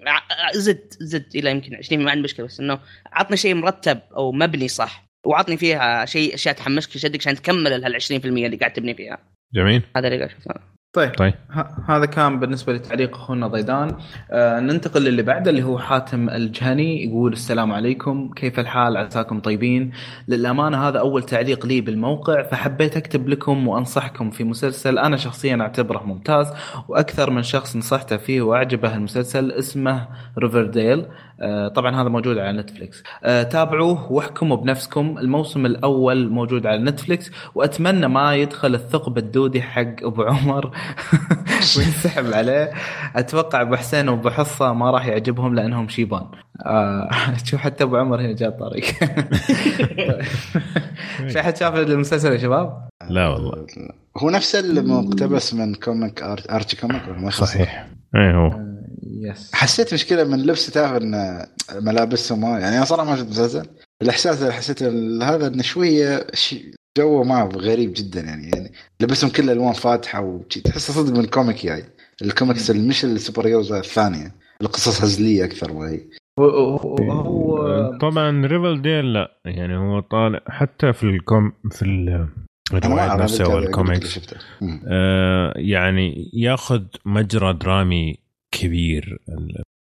[0.55, 2.47] زد زد إلى يمكن 20 ما عندي مشكلة.
[2.47, 2.79] بس إنه
[3.13, 5.08] عطني شيء مرتب أو مبني صح.
[5.27, 9.19] وعطني فيها شيء أشياء تحمسك يشدك عشان تكمل هال 20% اللي قاعد تبني فيها.
[9.55, 9.83] جميل.
[9.97, 10.55] هذا اللي قاعد أشوفه.
[10.93, 11.15] طيب.
[11.17, 11.35] طيب.
[11.51, 13.97] ه- هذا كان بالنسبة لتعليق أخونا ضيدان.
[14.31, 18.31] آه ننتقل للي بعده اللي هو حاتم الجهني يقول السلام عليكم.
[18.37, 19.93] كيف الحال؟ عساكم طيبين.
[20.29, 26.03] للأمانة هذا أول تعليق لي بالموقع فحبيت أكتب لكم وأنصحكم في مسلسل أنا شخصيا أعتبره
[26.03, 26.53] ممتاز
[26.89, 30.09] وأكثر من شخص نصحته فيه وأعجبه المسلسل اسمه
[30.39, 31.07] Riverdale
[31.75, 33.03] طبعا هذا موجود على Netflix.
[33.25, 35.19] آه تابعوه واحكموا بنفسكم.
[35.19, 37.31] الموسم الأول موجود على Netflix.
[37.55, 40.67] وأتمنى ما يدخل الثقب الدودي حق أبو عمر.
[41.77, 42.71] وينسحب عليه.
[43.17, 46.27] أتوقع أبو حسين وأبو حصة ما راح يعجبهم لأنهم شيبان.
[46.67, 47.09] آه
[47.45, 48.85] شوف حتى أبو عمر هنا جاء طريق.
[51.29, 53.67] في احد شاف المسلسل يا شباب؟ لا والله.
[54.19, 57.87] هو نفس المقتبس من comic أر- Archie comic ولا ما يخص؟ صحيح.
[58.17, 58.47] إيه هو.
[58.47, 58.78] آه،
[59.11, 61.45] yes حسيت مشكله من لبس تعرف إن
[61.75, 63.67] ملابسهم ما يعني أنا صراحة ما شفت مسلسل.
[64.03, 66.55] الإحساس اللي حسيته ال- هذا انه شوية ش-
[66.99, 68.51] جوه معه غريب جدا يعني.
[68.55, 70.61] يعني لبسهم كله ألوان فاتحة وشي.
[70.61, 71.85] تحسه صدق من comic يعني.
[72.23, 74.35] الكوميكس اللي مش ال superheroes الثانية.
[74.63, 76.01] القصص هزلية أكثر ما هي.
[76.39, 79.39] هو طبعا Riverdale لا.
[79.45, 81.85] يعني هو طالع حتى في الكوم في
[82.73, 84.21] ما الروايات نفسها والكوميكس.
[84.89, 88.19] آه يعني ياخذ مجرى درامي
[88.51, 89.19] كبير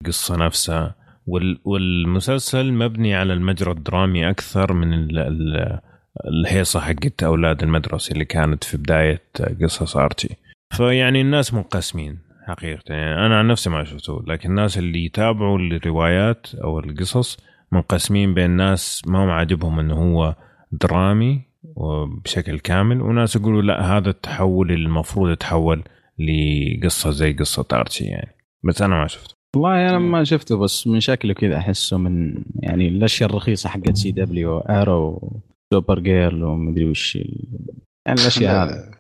[0.03, 0.95] القصة نفسها.
[1.27, 5.79] وال والمسلسل مبني على المجرى الدرامي أكثر من ال ال
[6.27, 9.23] الهيصة حقت أولاد المدرسة اللي كانت في بداية
[9.63, 10.37] قصص Archie.
[10.77, 12.95] فيعني الناس منقسمين حقيقة.
[12.95, 17.39] يعني أنا عن نفسي ما شفته لكن الناس اللي يتابعوا الروايات أو القصص
[17.73, 20.35] منقسمين بين ناس ما هم عاجبهم إنه هو
[20.73, 21.43] درامي
[21.77, 25.83] وبشكل كامل وناس يقولوا لا هذا التحول المفروض يتحول
[26.19, 28.40] لقصة زي قصة Archie يعني.
[28.65, 29.35] بس أنا ما شفته.
[29.57, 34.11] والله أنا ما شفته بس من شكله كذا أحسه من يعني الأشياء الرخيصة حقت سي
[34.13, 35.33] دبليو ارو
[35.75, 38.91] سوبر جيرل ومدري وش يعني الأشياء هذه.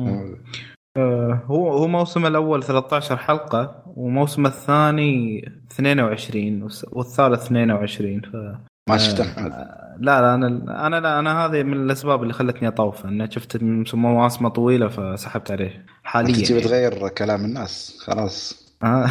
[0.96, 8.36] آه، هو هو موسم الأول 13 حلقة وموسم الثاني 22 والس- والثالث 22 ف
[8.88, 9.24] ما شفته.
[9.24, 10.46] آه، لا لا أنا
[10.86, 13.62] أنا لا أنا هذه من الأسباب اللي خلتني اطوف ان شفت
[13.94, 15.86] مواسم طويلة فسحبت عليه.
[16.02, 16.68] حاليا أنت تبي يعني.
[16.68, 18.59] تغير كلام الناس خلاص.
[18.82, 19.10] آه.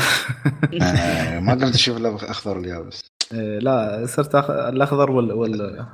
[0.82, 3.02] آه، ما قمت تشوف إلا اخضر واليابس
[3.34, 4.50] لا صرت أخ...
[4.50, 5.86] الأخضر وال وال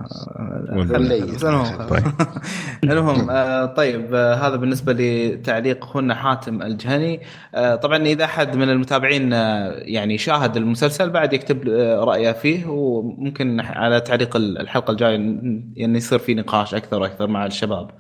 [0.70, 1.88] المهم.
[1.88, 2.04] طيب.
[2.84, 7.22] المهم آه طيب آه هذا بالنسبة لتعليق اخونا حاتم الجهني.
[7.56, 11.68] آه طبعا إذا أحد من المتابعين يعني شاهد المسلسل بعد يكتب
[12.00, 15.16] رأيه فيه وممكن على تعليق الحلقة الجاية
[15.76, 17.92] يعني يصير في نقاش أكثر وأكثر مع الشباب.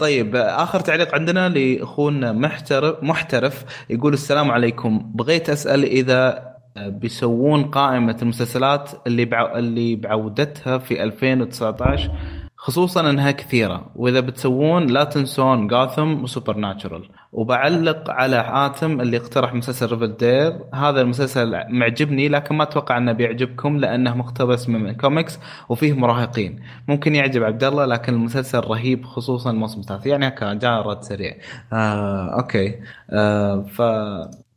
[0.00, 5.12] طيب آخر تعليق عندنا لأخونا محترف محترف يقول السلام عليكم.
[5.14, 9.58] بغيت أسأل إذا بيسوون قائمة المسلسلات اللي بع...
[9.58, 12.10] اللي بعودتها في 2019
[12.56, 13.90] خصوصا إنها كثيرة.
[13.96, 21.00] وإذا بتسوون لا تنسون Gotham و Supernatural وبعلق على حاتم اللي اقترح مسلسل Riverdale هذا
[21.00, 25.38] المسلسل معجبني لكن ما أتوقع إنه بيعجبكم لأنه مقتبس من كوميكس
[25.68, 26.60] وفيه مراهقين.
[26.88, 30.06] ممكن يعجب عبد الله لكن المسلسل رهيب خصوصا الموسم الثالث.
[30.06, 31.36] يعني هكا جاء رد سريع.
[31.72, 32.74] آه أوكي.
[33.10, 33.82] آه ف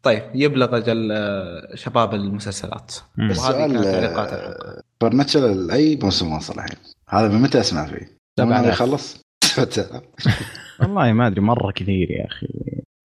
[0.06, 2.95] طيب يبلغ أجل آه، شباب المسلسلات.
[3.18, 4.84] وهذه كانت تعليقات الحلقة.
[5.02, 6.77] فرنتشر أي موسم وصل الحين؟
[7.10, 8.73] هذا من متى اسمع فيه؟ سبعة ما آلاف.
[8.73, 9.22] يخلص؟
[10.80, 12.48] والله ما أدري مرة كثير يا أخي.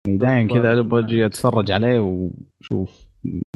[0.07, 3.05] يعني دايم كذا أبغى أجي أتفرج عليه وشوف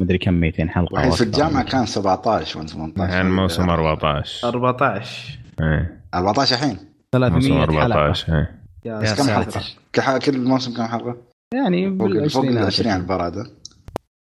[0.00, 1.24] مدري كم 200 حلقة الحين في.
[1.24, 6.00] الجامعة كان 17 و 18 الحين موسم 14 14 إيه.
[6.14, 6.78] 14 الحين؟
[7.14, 7.82] موسم 300 حلقة.
[7.82, 8.60] 14 إيه.
[8.84, 9.28] يا بس كم.
[9.28, 13.46] حلقة؟ كل موسم كم حلقة؟ يعني فوق ال بالعشرينات 20 على البراد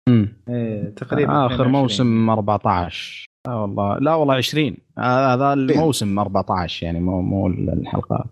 [0.10, 0.34] أمم.
[0.50, 1.72] إيه تقريبا آخر 22.
[1.72, 3.98] موسم 14 لا والله.
[3.98, 8.26] لا والله 20 آه، هذا الموسم 14 يعني مو مو الحلقات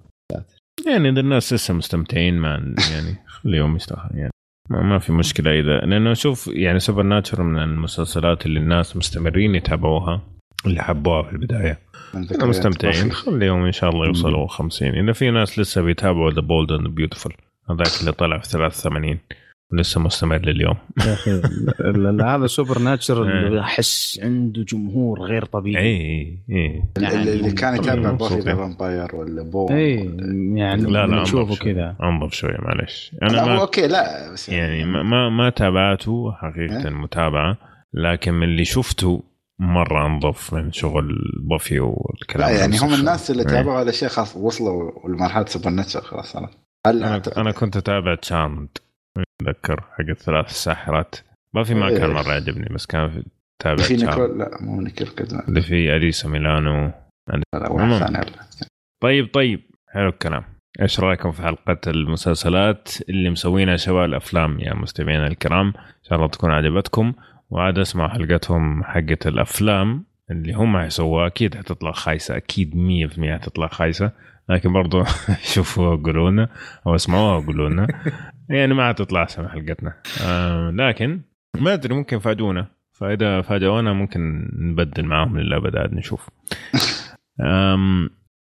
[0.88, 2.50] يعني اذا الناس لسه مستمتعين مع
[2.92, 4.32] يعني خليهم يشتغل يعني.
[4.70, 9.56] ما, ما في مشكلة اذا لأنه شوف يعني سوبر ناتشر من المسلسلات اللي الناس مستمرين
[9.56, 10.22] يتابعوها
[10.66, 11.80] اللي حبوها في البداية.
[12.44, 13.12] مستمتعين.
[13.12, 17.34] خليهم إن شاء الله يوصلوا 50 إذا في ناس لسه بيتابعوا The Bold and Beautiful
[17.70, 19.20] هذاك اللي طلع في 83
[19.74, 20.76] ولسه مستمر لليوم
[21.08, 21.42] يا أخي
[22.24, 23.60] هذا Supernatural إيه.
[23.60, 28.40] أحس عنده جمهور غير طبيعي اي اي اللي اللي كان يتابع Buffy.
[28.40, 29.96] The Vampire ولا بو اي
[30.56, 31.56] يعني لا لا تشوفه.
[31.56, 35.50] كذا انظف شوي معلش لا أنا هو ما أوكي لا بس يعني ما ما, ما
[35.50, 37.58] تابعته حقيقة إيه؟ متابعه
[37.94, 39.24] لكن من اللي شفته
[39.60, 41.16] مرة أنظف من شغل
[41.50, 42.78] بوفي والكلام لا يعني.
[42.80, 43.48] هم الناس اللي إيه.
[43.48, 46.50] تابعوا هذا الشيء خلاص وصلوا لمرحلة سوبر ناتشر خلاص صار
[46.88, 48.68] هل أنا أعتقد- أنا كنت أتابع تشارمد
[49.42, 51.16] أتذكر حق الثلاث الساحرات
[51.54, 51.90] ما في ما.
[51.98, 53.24] كان مرة يعجبني بس كان في
[53.64, 56.92] تابع في نيكول لا مو نيكول كذا اللي في أليسا ميلانو.
[57.30, 57.92] لا المهم.
[57.92, 58.26] واحد ثاني
[59.04, 59.62] طيب طيب.
[59.90, 60.44] حلو الكلام.
[60.82, 66.28] إيش رأيكم في حلقة المسلسلات اللي مسوينها شباب الأفلام يا مستمعينا الكرام؟ إن شاء الله
[66.28, 67.14] تكون عجبتكم.
[67.50, 71.28] وعاد أسمع حلقتهم حقه الأفلام اللي هم حيسووها.
[71.28, 72.38] أكيد حتطلع خايسة.
[72.38, 74.12] أكيد 100% حتطلع خايسة.
[74.50, 75.04] لكن برضو
[75.54, 76.50] شوفوها وقولوا لنا
[76.88, 77.88] أو اسمعوها وقولوا لنا
[78.50, 79.94] يعني ما حتطلع أحسن حلقتنا.
[80.26, 81.22] آه لكن
[81.60, 86.30] ما أدري ممكن فاجئونا فإذا فاجئونا ممكن نبدل معاهم للابد عاد نشوف.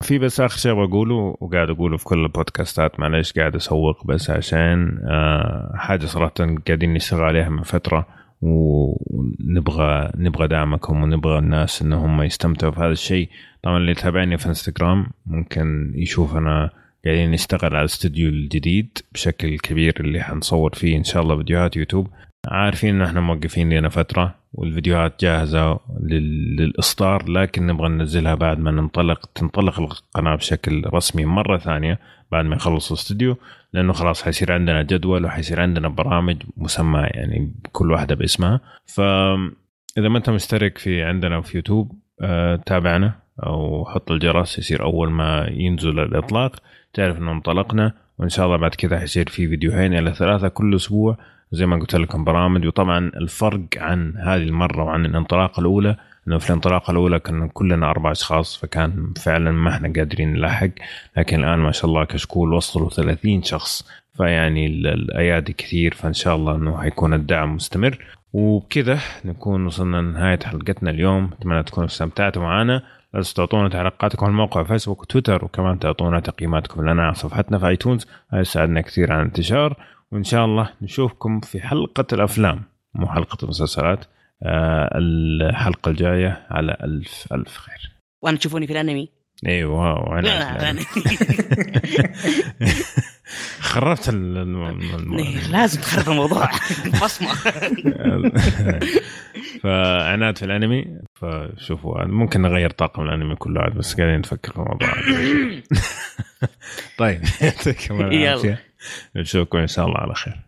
[0.03, 4.99] في بس آخر شيء بقوله وقاعد أقوله في كل البودكاستات معلش قاعد أسوق بس عشان
[5.10, 6.34] آه، حاجة صراحة
[6.68, 8.07] قاعدين نشتغل عليها من فترة
[8.41, 13.30] ونبغى نبغى دعمكم ونبغى الناس ان هم يستمتعوا في هذا الشيء.
[13.68, 16.69] طبعا اللي يتابعني في انستغرام ممكن يشوف أنا
[17.06, 22.07] قاعدين نشتغل على الاستوديو الجديد بشكل كبير اللي حنصور فيه إن شاء الله فيديوهات يوتيوب.
[22.48, 28.72] عارفين إن إحنا موقفين لنا فترة والفيديوهات جاهزة لل- للإصدار لكن نبغى ننزلها بعد ما
[28.72, 31.99] ننطلق تنطلق القناة بشكل رسمي مرة ثانية
[32.31, 33.38] بعد ما يخلص الاستوديو
[33.73, 38.61] لأنه خلاص حيصير عندنا جدول وحيصير عندنا برامج مسمى يعني كل واحدة باسمها.
[38.85, 41.91] فإذا ما أنت مشترك في عندنا في يوتيوب
[42.22, 43.27] آه، تابعنا.
[43.45, 46.55] أو حط الجرس يصير أول ما ينزل الإطلاق.
[46.93, 51.18] تعرف إنه انطلقنا وإن شاء الله بعد كذا حيصير في فيديوهين إلى ثلاثة كل أسبوع.
[51.51, 52.68] زي ما قلت لكم برامج.
[52.68, 55.95] وطبعا الفرق عن هذه المرة وعن الانطلاقه الأولى
[56.27, 60.69] إنه في الانطلاقه الأولى كنا كلنا أربع أشخاص فكان فعلا ما إحنا قادرين نلاحق.
[61.18, 63.89] لكن الآن ما شاء الله كشكول وصلوا 30 شخص.
[64.18, 67.97] فيعني ال- الأيادي كثير فإن شاء الله إنه حيكون الدعم مستمر.
[68.34, 71.30] وبكذا نكون وصلنا لنهاية حلقتنا اليوم.
[71.39, 76.89] أتمنى تكونوا استمتعتوا معنا لا تنسوا تعطونا تعليقاتكم على الموقع فيسبوك وتويتر؟ وكمان تعطونا تقييماتكم
[76.89, 78.07] لنا على صفحتنا في آيتونز.
[78.29, 79.75] هذا يساعدنا كثير على الانتشار.
[80.11, 82.63] وإن شاء الله نشوفكم في حلقة الأفلام.
[82.93, 84.05] مو حلقة المسلسلات.
[84.43, 87.91] آه الحلقة الجاية على ألف ألف خير.
[88.21, 89.09] وأنا تشوفوني في الأنمي؟
[89.47, 90.27] أيوه أنا-
[93.60, 94.80] خربت الم-
[95.52, 96.49] لازم تخرب الموضوع.
[97.04, 97.34] بصمة.
[99.64, 100.86] فعناد في الأنمي
[101.16, 104.90] فشوفوا ممكن نغير طاقم الأنمي كله عاد بس قاعدين نفكر في الموضوع.
[106.98, 108.60] طيب يعطيكم العافية.
[109.16, 110.40] نشوفكم إن شاء الله على خير.